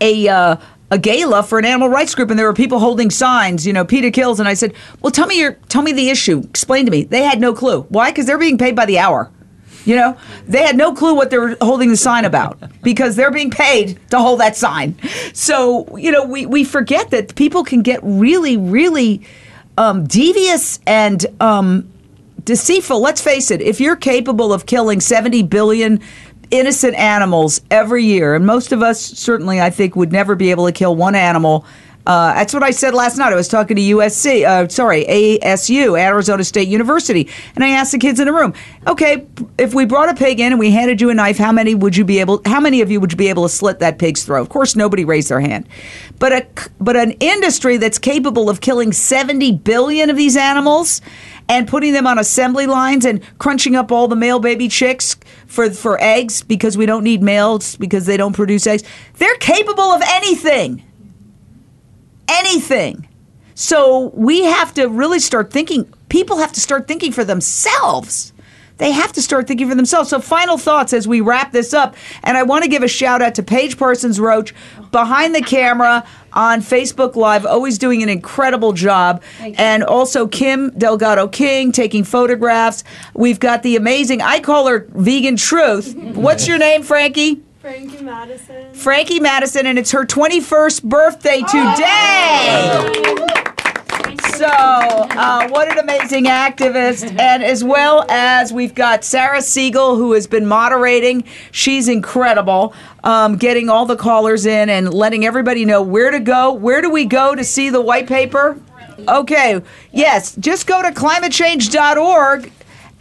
a 0.00 0.28
uh, 0.28 0.56
a 0.92 0.98
gala 0.98 1.42
for 1.42 1.58
an 1.58 1.64
animal 1.64 1.88
rights 1.88 2.14
group 2.14 2.28
and 2.28 2.38
there 2.38 2.46
were 2.46 2.52
people 2.52 2.78
holding 2.78 3.10
signs, 3.10 3.66
you 3.66 3.72
know, 3.72 3.82
PETA 3.82 4.10
kills. 4.10 4.38
And 4.38 4.46
I 4.46 4.52
said, 4.52 4.74
well, 5.00 5.10
tell 5.10 5.26
me 5.26 5.40
your, 5.40 5.54
tell 5.70 5.80
me 5.80 5.92
the 5.92 6.10
issue. 6.10 6.40
Explain 6.40 6.84
to 6.84 6.92
me. 6.92 7.04
They 7.04 7.22
had 7.22 7.40
no 7.40 7.54
clue. 7.54 7.80
Why? 7.88 8.10
Because 8.10 8.26
they're 8.26 8.38
being 8.38 8.58
paid 8.58 8.76
by 8.76 8.84
the 8.84 8.98
hour. 8.98 9.30
You 9.86 9.96
know, 9.96 10.18
they 10.46 10.62
had 10.62 10.76
no 10.76 10.94
clue 10.94 11.14
what 11.14 11.30
they 11.30 11.38
were 11.38 11.56
holding 11.62 11.88
the 11.88 11.96
sign 11.96 12.26
about 12.26 12.62
because 12.82 13.16
they're 13.16 13.32
being 13.32 13.50
paid 13.50 13.98
to 14.10 14.18
hold 14.18 14.38
that 14.40 14.54
sign. 14.54 14.96
So, 15.32 15.96
you 15.96 16.12
know, 16.12 16.24
we, 16.24 16.44
we 16.44 16.62
forget 16.62 17.10
that 17.10 17.34
people 17.34 17.64
can 17.64 17.80
get 17.80 17.98
really, 18.02 18.58
really 18.58 19.22
um, 19.78 20.06
devious 20.06 20.78
and 20.86 21.24
um, 21.40 21.90
deceitful. 22.44 23.00
Let's 23.00 23.22
face 23.22 23.50
it, 23.50 23.62
if 23.62 23.80
you're 23.80 23.96
capable 23.96 24.52
of 24.52 24.66
killing 24.66 25.00
70 25.00 25.42
billion 25.44 26.00
innocent 26.52 26.94
animals 26.94 27.62
every 27.70 28.04
year, 28.04 28.36
and 28.36 28.46
most 28.46 28.70
of 28.70 28.82
us 28.82 29.00
certainly, 29.00 29.60
I 29.60 29.70
think, 29.70 29.96
would 29.96 30.12
never 30.12 30.36
be 30.36 30.52
able 30.52 30.66
to 30.66 30.72
kill 30.72 30.94
one 30.94 31.16
animal. 31.16 31.66
Uh, 32.04 32.34
that's 32.34 32.52
what 32.52 32.64
I 32.64 32.72
said 32.72 32.94
last 32.94 33.16
night. 33.16 33.32
I 33.32 33.36
was 33.36 33.46
talking 33.46 33.76
to 33.76 33.82
USC, 33.82 34.44
uh, 34.44 34.68
sorry, 34.68 35.04
ASU, 35.04 35.98
Arizona 35.98 36.42
State 36.42 36.66
University, 36.66 37.28
and 37.54 37.62
I 37.64 37.68
asked 37.68 37.92
the 37.92 37.98
kids 37.98 38.18
in 38.18 38.26
the 38.26 38.32
room, 38.32 38.54
okay, 38.88 39.24
if 39.56 39.72
we 39.72 39.84
brought 39.84 40.08
a 40.08 40.14
pig 40.14 40.40
in 40.40 40.52
and 40.52 40.58
we 40.58 40.72
handed 40.72 41.00
you 41.00 41.10
a 41.10 41.14
knife, 41.14 41.38
how 41.38 41.52
many 41.52 41.76
would 41.76 41.96
you 41.96 42.04
be 42.04 42.18
able? 42.18 42.42
How 42.44 42.58
many 42.58 42.80
of 42.80 42.90
you 42.90 43.00
would 43.00 43.12
you 43.12 43.16
be 43.16 43.28
able 43.28 43.44
to 43.44 43.48
slit 43.48 43.78
that 43.78 43.98
pig's 43.98 44.24
throat? 44.24 44.42
Of 44.42 44.48
course, 44.48 44.74
nobody 44.74 45.04
raised 45.04 45.28
their 45.28 45.40
hand, 45.40 45.68
but 46.18 46.32
a 46.32 46.46
but 46.80 46.96
an 46.96 47.12
industry 47.12 47.76
that's 47.76 47.98
capable 47.98 48.50
of 48.50 48.60
killing 48.60 48.92
seventy 48.92 49.52
billion 49.52 50.10
of 50.10 50.16
these 50.16 50.36
animals 50.36 51.00
and 51.48 51.68
putting 51.68 51.92
them 51.92 52.06
on 52.06 52.18
assembly 52.18 52.66
lines 52.66 53.04
and 53.04 53.20
crunching 53.38 53.76
up 53.76 53.92
all 53.92 54.08
the 54.08 54.16
male 54.16 54.38
baby 54.38 54.68
chicks 54.68 55.16
for 55.46 55.70
for 55.70 56.00
eggs 56.00 56.42
because 56.42 56.76
we 56.76 56.86
don't 56.86 57.04
need 57.04 57.22
males 57.22 57.76
because 57.76 58.06
they 58.06 58.16
don't 58.16 58.34
produce 58.34 58.66
eggs. 58.66 58.82
They're 59.14 59.36
capable 59.36 59.82
of 59.82 60.02
anything. 60.06 60.82
Anything. 62.28 63.08
So 63.54 64.10
we 64.14 64.44
have 64.44 64.72
to 64.74 64.86
really 64.86 65.18
start 65.18 65.52
thinking 65.52 65.92
people 66.08 66.38
have 66.38 66.52
to 66.52 66.60
start 66.60 66.88
thinking 66.88 67.12
for 67.12 67.24
themselves. 67.24 68.31
They 68.82 68.90
have 68.90 69.12
to 69.12 69.22
start 69.22 69.46
thinking 69.46 69.68
for 69.68 69.76
themselves. 69.76 70.10
So, 70.10 70.18
final 70.18 70.58
thoughts 70.58 70.92
as 70.92 71.06
we 71.06 71.20
wrap 71.20 71.52
this 71.52 71.72
up. 71.72 71.94
And 72.24 72.36
I 72.36 72.42
want 72.42 72.64
to 72.64 72.68
give 72.68 72.82
a 72.82 72.88
shout 72.88 73.22
out 73.22 73.36
to 73.36 73.42
Paige 73.44 73.78
Parsons 73.78 74.18
Roach 74.18 74.52
behind 74.90 75.36
the 75.36 75.40
camera 75.40 76.04
on 76.32 76.62
Facebook 76.62 77.14
Live, 77.14 77.46
always 77.46 77.78
doing 77.78 78.02
an 78.02 78.08
incredible 78.08 78.72
job. 78.72 79.22
And 79.38 79.84
also 79.84 80.26
Kim 80.26 80.70
Delgado 80.70 81.28
King 81.28 81.70
taking 81.70 82.02
photographs. 82.02 82.82
We've 83.14 83.38
got 83.38 83.62
the 83.62 83.76
amazing, 83.76 84.20
I 84.20 84.40
call 84.40 84.66
her 84.66 84.88
Vegan 84.88 85.36
Truth. 85.36 85.94
What's 85.94 86.48
your 86.48 86.58
name, 86.58 86.82
Frankie? 86.82 87.40
Frankie 87.60 88.02
Madison. 88.02 88.74
Frankie 88.74 89.20
Madison, 89.20 89.64
and 89.68 89.78
it's 89.78 89.92
her 89.92 90.04
21st 90.04 90.82
birthday 90.82 91.38
today. 91.42 92.72
Oh, 92.74 93.31
So, 94.42 94.48
uh, 94.48 95.48
what 95.50 95.70
an 95.70 95.78
amazing 95.78 96.24
activist. 96.24 97.16
And 97.16 97.44
as 97.44 97.62
well 97.62 98.04
as 98.08 98.52
we've 98.52 98.74
got 98.74 99.04
Sarah 99.04 99.40
Siegel, 99.40 99.94
who 99.94 100.14
has 100.14 100.26
been 100.26 100.46
moderating. 100.46 101.22
She's 101.52 101.86
incredible, 101.86 102.74
um, 103.04 103.36
getting 103.36 103.68
all 103.68 103.86
the 103.86 103.94
callers 103.94 104.44
in 104.44 104.68
and 104.68 104.92
letting 104.92 105.24
everybody 105.24 105.64
know 105.64 105.80
where 105.80 106.10
to 106.10 106.18
go. 106.18 106.52
Where 106.54 106.82
do 106.82 106.90
we 106.90 107.04
go 107.04 107.36
to 107.36 107.44
see 107.44 107.70
the 107.70 107.80
white 107.80 108.08
paper? 108.08 108.58
Okay, 109.06 109.62
yes, 109.92 110.34
just 110.34 110.66
go 110.66 110.82
to 110.82 110.88
climatechange.org 110.88 112.50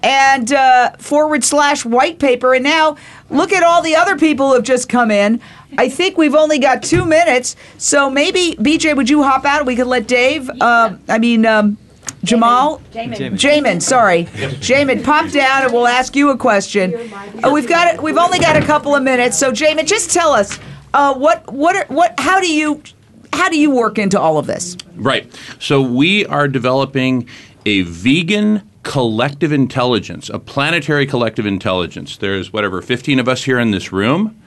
and 0.03 0.53
uh, 0.53 0.91
forward 0.97 1.43
slash 1.43 1.83
white 1.83 2.19
paper. 2.19 2.53
And 2.53 2.63
now 2.63 2.97
look 3.31 3.51
at 3.51 3.63
all 3.63 3.81
the 3.81 3.95
other 3.95 4.17
people 4.17 4.49
who 4.49 4.55
have 4.55 4.63
just 4.63 4.89
come 4.89 5.11
in. 5.11 5.41
I 5.77 5.89
think 5.89 6.17
we've 6.17 6.35
only 6.35 6.59
got 6.59 6.83
two 6.83 7.05
minutes, 7.05 7.55
so 7.77 8.09
maybe 8.09 8.55
BJ, 8.59 8.95
would 8.95 9.09
you 9.09 9.23
hop 9.23 9.45
out? 9.45 9.65
We 9.65 9.75
could 9.75 9.87
let 9.87 10.07
Dave. 10.07 10.49
Uh, 10.59 10.95
I 11.07 11.17
mean. 11.17 11.45
Um, 11.45 11.77
Jamal, 12.23 12.79
Jamin. 12.93 13.31
Jamin, 13.31 13.81
sorry, 13.81 14.25
Jamin, 14.25 15.03
pop 15.03 15.31
down 15.31 15.63
and 15.63 15.73
we'll 15.73 15.87
ask 15.87 16.15
you 16.15 16.29
a 16.29 16.37
question. 16.37 16.93
Uh, 17.43 17.49
we've 17.51 17.67
got 17.67 17.91
it. 17.91 18.01
We've 18.01 18.17
only 18.17 18.37
got 18.37 18.55
a 18.55 18.61
couple 18.61 18.95
of 18.95 19.01
minutes, 19.01 19.39
so 19.39 19.51
Jamin, 19.51 19.87
just 19.87 20.11
tell 20.11 20.31
us 20.31 20.59
uh, 20.93 21.15
what 21.15 21.51
what 21.51 21.75
are, 21.75 21.85
what 21.91 22.13
how 22.19 22.39
do 22.39 22.51
you 22.53 22.83
how 23.33 23.49
do 23.49 23.59
you 23.59 23.71
work 23.71 23.97
into 23.97 24.19
all 24.19 24.37
of 24.37 24.45
this? 24.45 24.77
Right. 24.95 25.31
So 25.59 25.81
we 25.81 26.25
are 26.27 26.47
developing 26.47 27.27
a 27.65 27.81
vegan 27.83 28.69
collective 28.83 29.51
intelligence, 29.51 30.29
a 30.29 30.39
planetary 30.39 31.05
collective 31.05 31.45
intelligence. 31.45 32.17
There's 32.17 32.51
whatever 32.51 32.81
15 32.81 33.19
of 33.19 33.27
us 33.27 33.43
here 33.43 33.59
in 33.59 33.71
this 33.71 33.91
room. 33.91 34.41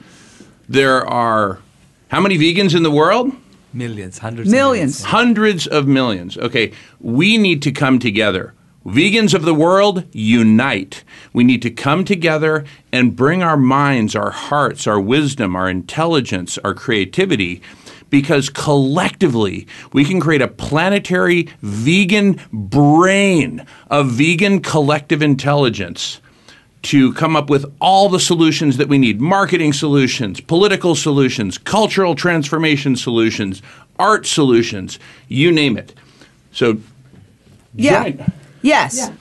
There 0.67 1.05
are 1.05 1.59
how 2.09 2.21
many 2.21 2.37
vegans 2.37 2.75
in 2.75 2.83
the 2.83 2.91
world? 2.91 3.31
Millions, 3.73 4.19
hundreds, 4.19 4.49
Millions. 4.49 5.03
Hundreds 5.03 5.67
of 5.67 5.85
millions. 5.85 6.37
Okay, 6.37 6.71
we 6.99 7.37
need 7.37 7.61
to 7.63 7.71
come 7.71 7.99
together. 7.99 8.53
Vegans 8.85 9.33
of 9.33 9.41
the 9.41 9.53
world, 9.53 10.05
unite. 10.13 11.03
We 11.33 11.43
need 11.43 11.61
to 11.63 11.71
come 11.71 12.05
together 12.05 12.63
and 12.93 13.15
bring 13.15 13.41
our 13.41 13.57
minds, 13.57 14.15
our 14.15 14.29
hearts, 14.29 14.85
our 14.85 14.99
wisdom, 14.99 15.55
our 15.55 15.67
intelligence, 15.67 16.59
our 16.59 16.75
creativity, 16.75 17.61
because 18.21 18.49
collectively 18.49 19.67
we 19.91 20.05
can 20.05 20.21
create 20.21 20.41
a 20.41 20.47
planetary 20.47 21.49
vegan 21.61 22.39
brain 22.53 23.61
of 23.89 24.09
vegan 24.11 24.61
collective 24.61 25.21
intelligence 25.21 26.21
to 26.81 27.11
come 27.15 27.35
up 27.35 27.49
with 27.49 27.65
all 27.81 28.07
the 28.07 28.19
solutions 28.21 28.77
that 28.77 28.87
we 28.87 28.97
need 28.97 29.19
marketing 29.19 29.73
solutions, 29.73 30.39
political 30.39 30.95
solutions, 30.95 31.57
cultural 31.57 32.15
transformation 32.15 32.95
solutions, 32.95 33.61
art 33.99 34.25
solutions, 34.25 34.97
you 35.27 35.51
name 35.51 35.75
it. 35.77 35.93
So, 36.53 36.77
Yeah. 37.75 38.03
join- 38.03 38.31
Yes. 38.61 39.11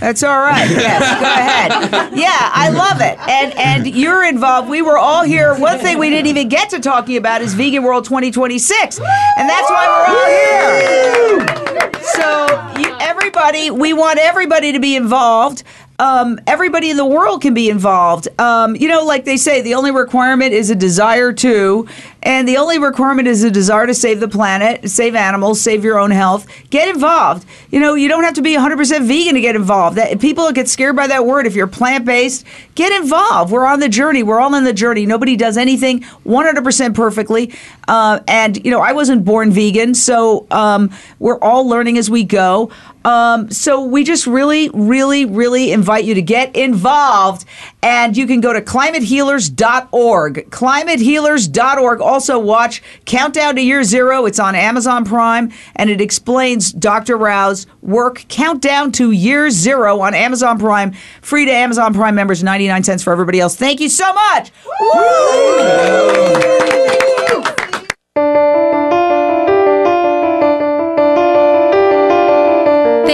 That's 0.00 0.22
all 0.22 0.38
right. 0.38 0.68
Yes, 0.70 1.00
go 1.20 1.26
ahead. 1.26 2.16
Yeah, 2.16 2.28
I 2.30 2.68
love 2.70 3.00
it. 3.00 3.18
And 3.28 3.52
and 3.58 3.86
you're 3.96 4.24
involved. 4.24 4.68
We 4.68 4.80
were 4.82 4.98
all 4.98 5.24
here. 5.24 5.58
One 5.58 5.78
thing 5.78 5.98
we 5.98 6.08
didn't 6.10 6.28
even 6.28 6.48
get 6.48 6.70
to 6.70 6.80
talking 6.80 7.16
about 7.16 7.42
is 7.42 7.54
Vegan 7.54 7.82
World 7.82 8.04
2026. 8.04 8.98
And 9.00 9.48
that's 9.48 9.70
why 9.70 9.86
we're 9.88 11.40
all 11.40 11.40
here. 11.40 12.02
So, 12.02 12.80
you, 12.80 12.96
everybody, 13.00 13.70
we 13.70 13.92
want 13.92 14.18
everybody 14.18 14.72
to 14.72 14.78
be 14.80 14.94
involved. 14.94 15.62
Um, 16.00 16.38
everybody 16.46 16.90
in 16.90 16.96
the 16.96 17.04
world 17.04 17.42
can 17.42 17.54
be 17.54 17.68
involved. 17.68 18.28
Um, 18.40 18.76
you 18.76 18.86
know, 18.86 19.04
like 19.04 19.24
they 19.24 19.36
say, 19.36 19.62
the 19.62 19.74
only 19.74 19.90
requirement 19.90 20.52
is 20.52 20.70
a 20.70 20.76
desire 20.76 21.32
to, 21.32 21.88
and 22.22 22.46
the 22.46 22.56
only 22.56 22.78
requirement 22.78 23.26
is 23.26 23.42
a 23.42 23.50
desire 23.50 23.84
to 23.86 23.94
save 23.94 24.20
the 24.20 24.28
planet, 24.28 24.88
save 24.88 25.16
animals, 25.16 25.60
save 25.60 25.82
your 25.82 25.98
own 25.98 26.12
health. 26.12 26.46
Get 26.70 26.88
involved. 26.88 27.46
You 27.70 27.80
know, 27.80 27.94
you 27.94 28.06
don't 28.06 28.22
have 28.22 28.34
to 28.34 28.42
be 28.42 28.54
100% 28.54 29.06
vegan 29.06 29.34
to 29.34 29.40
get 29.40 29.56
involved. 29.56 29.96
That, 29.96 30.20
people 30.20 30.50
get 30.52 30.68
scared 30.68 30.94
by 30.94 31.08
that 31.08 31.26
word. 31.26 31.46
If 31.46 31.56
you're 31.56 31.66
plant 31.66 32.04
based, 32.04 32.44
get 32.76 32.92
involved. 32.92 33.50
We're 33.50 33.66
on 33.66 33.80
the 33.80 33.88
journey. 33.88 34.22
We're 34.22 34.38
all 34.38 34.54
on 34.54 34.62
the 34.62 34.72
journey. 34.72 35.04
Nobody 35.04 35.34
does 35.34 35.56
anything 35.56 36.00
100% 36.24 36.94
perfectly. 36.94 37.52
Uh, 37.88 38.20
and, 38.28 38.64
you 38.64 38.70
know, 38.70 38.80
I 38.80 38.92
wasn't 38.92 39.24
born 39.24 39.50
vegan, 39.50 39.94
so 39.94 40.46
um, 40.52 40.90
we're 41.18 41.38
all 41.40 41.66
learning 41.66 41.98
as 41.98 42.08
we 42.08 42.22
go. 42.22 42.70
Um, 43.08 43.50
so 43.50 43.80
we 43.80 44.04
just 44.04 44.26
really, 44.26 44.68
really, 44.74 45.24
really 45.24 45.72
invite 45.72 46.04
you 46.04 46.12
to 46.12 46.20
get 46.20 46.54
involved. 46.54 47.46
And 47.82 48.14
you 48.14 48.26
can 48.26 48.42
go 48.42 48.52
to 48.52 48.60
climatehealers.org. 48.60 50.50
Climatehealers.org. 50.50 52.00
Also, 52.02 52.38
watch 52.38 52.82
Countdown 53.06 53.56
to 53.56 53.62
Year 53.62 53.82
Zero. 53.82 54.26
It's 54.26 54.38
on 54.38 54.54
Amazon 54.54 55.06
Prime, 55.06 55.50
and 55.76 55.88
it 55.88 56.02
explains 56.02 56.70
Dr. 56.70 57.16
Rao's 57.16 57.66
work. 57.80 58.26
Countdown 58.28 58.92
to 58.92 59.10
Year 59.10 59.48
Zero 59.48 60.00
on 60.00 60.12
Amazon 60.12 60.58
Prime. 60.58 60.92
Free 61.22 61.46
to 61.46 61.50
Amazon 61.50 61.94
Prime 61.94 62.14
members, 62.14 62.42
99 62.42 62.84
cents 62.84 63.02
for 63.02 63.14
everybody 63.14 63.40
else. 63.40 63.56
Thank 63.56 63.80
you 63.80 63.88
so 63.88 64.12
much. 64.12 64.52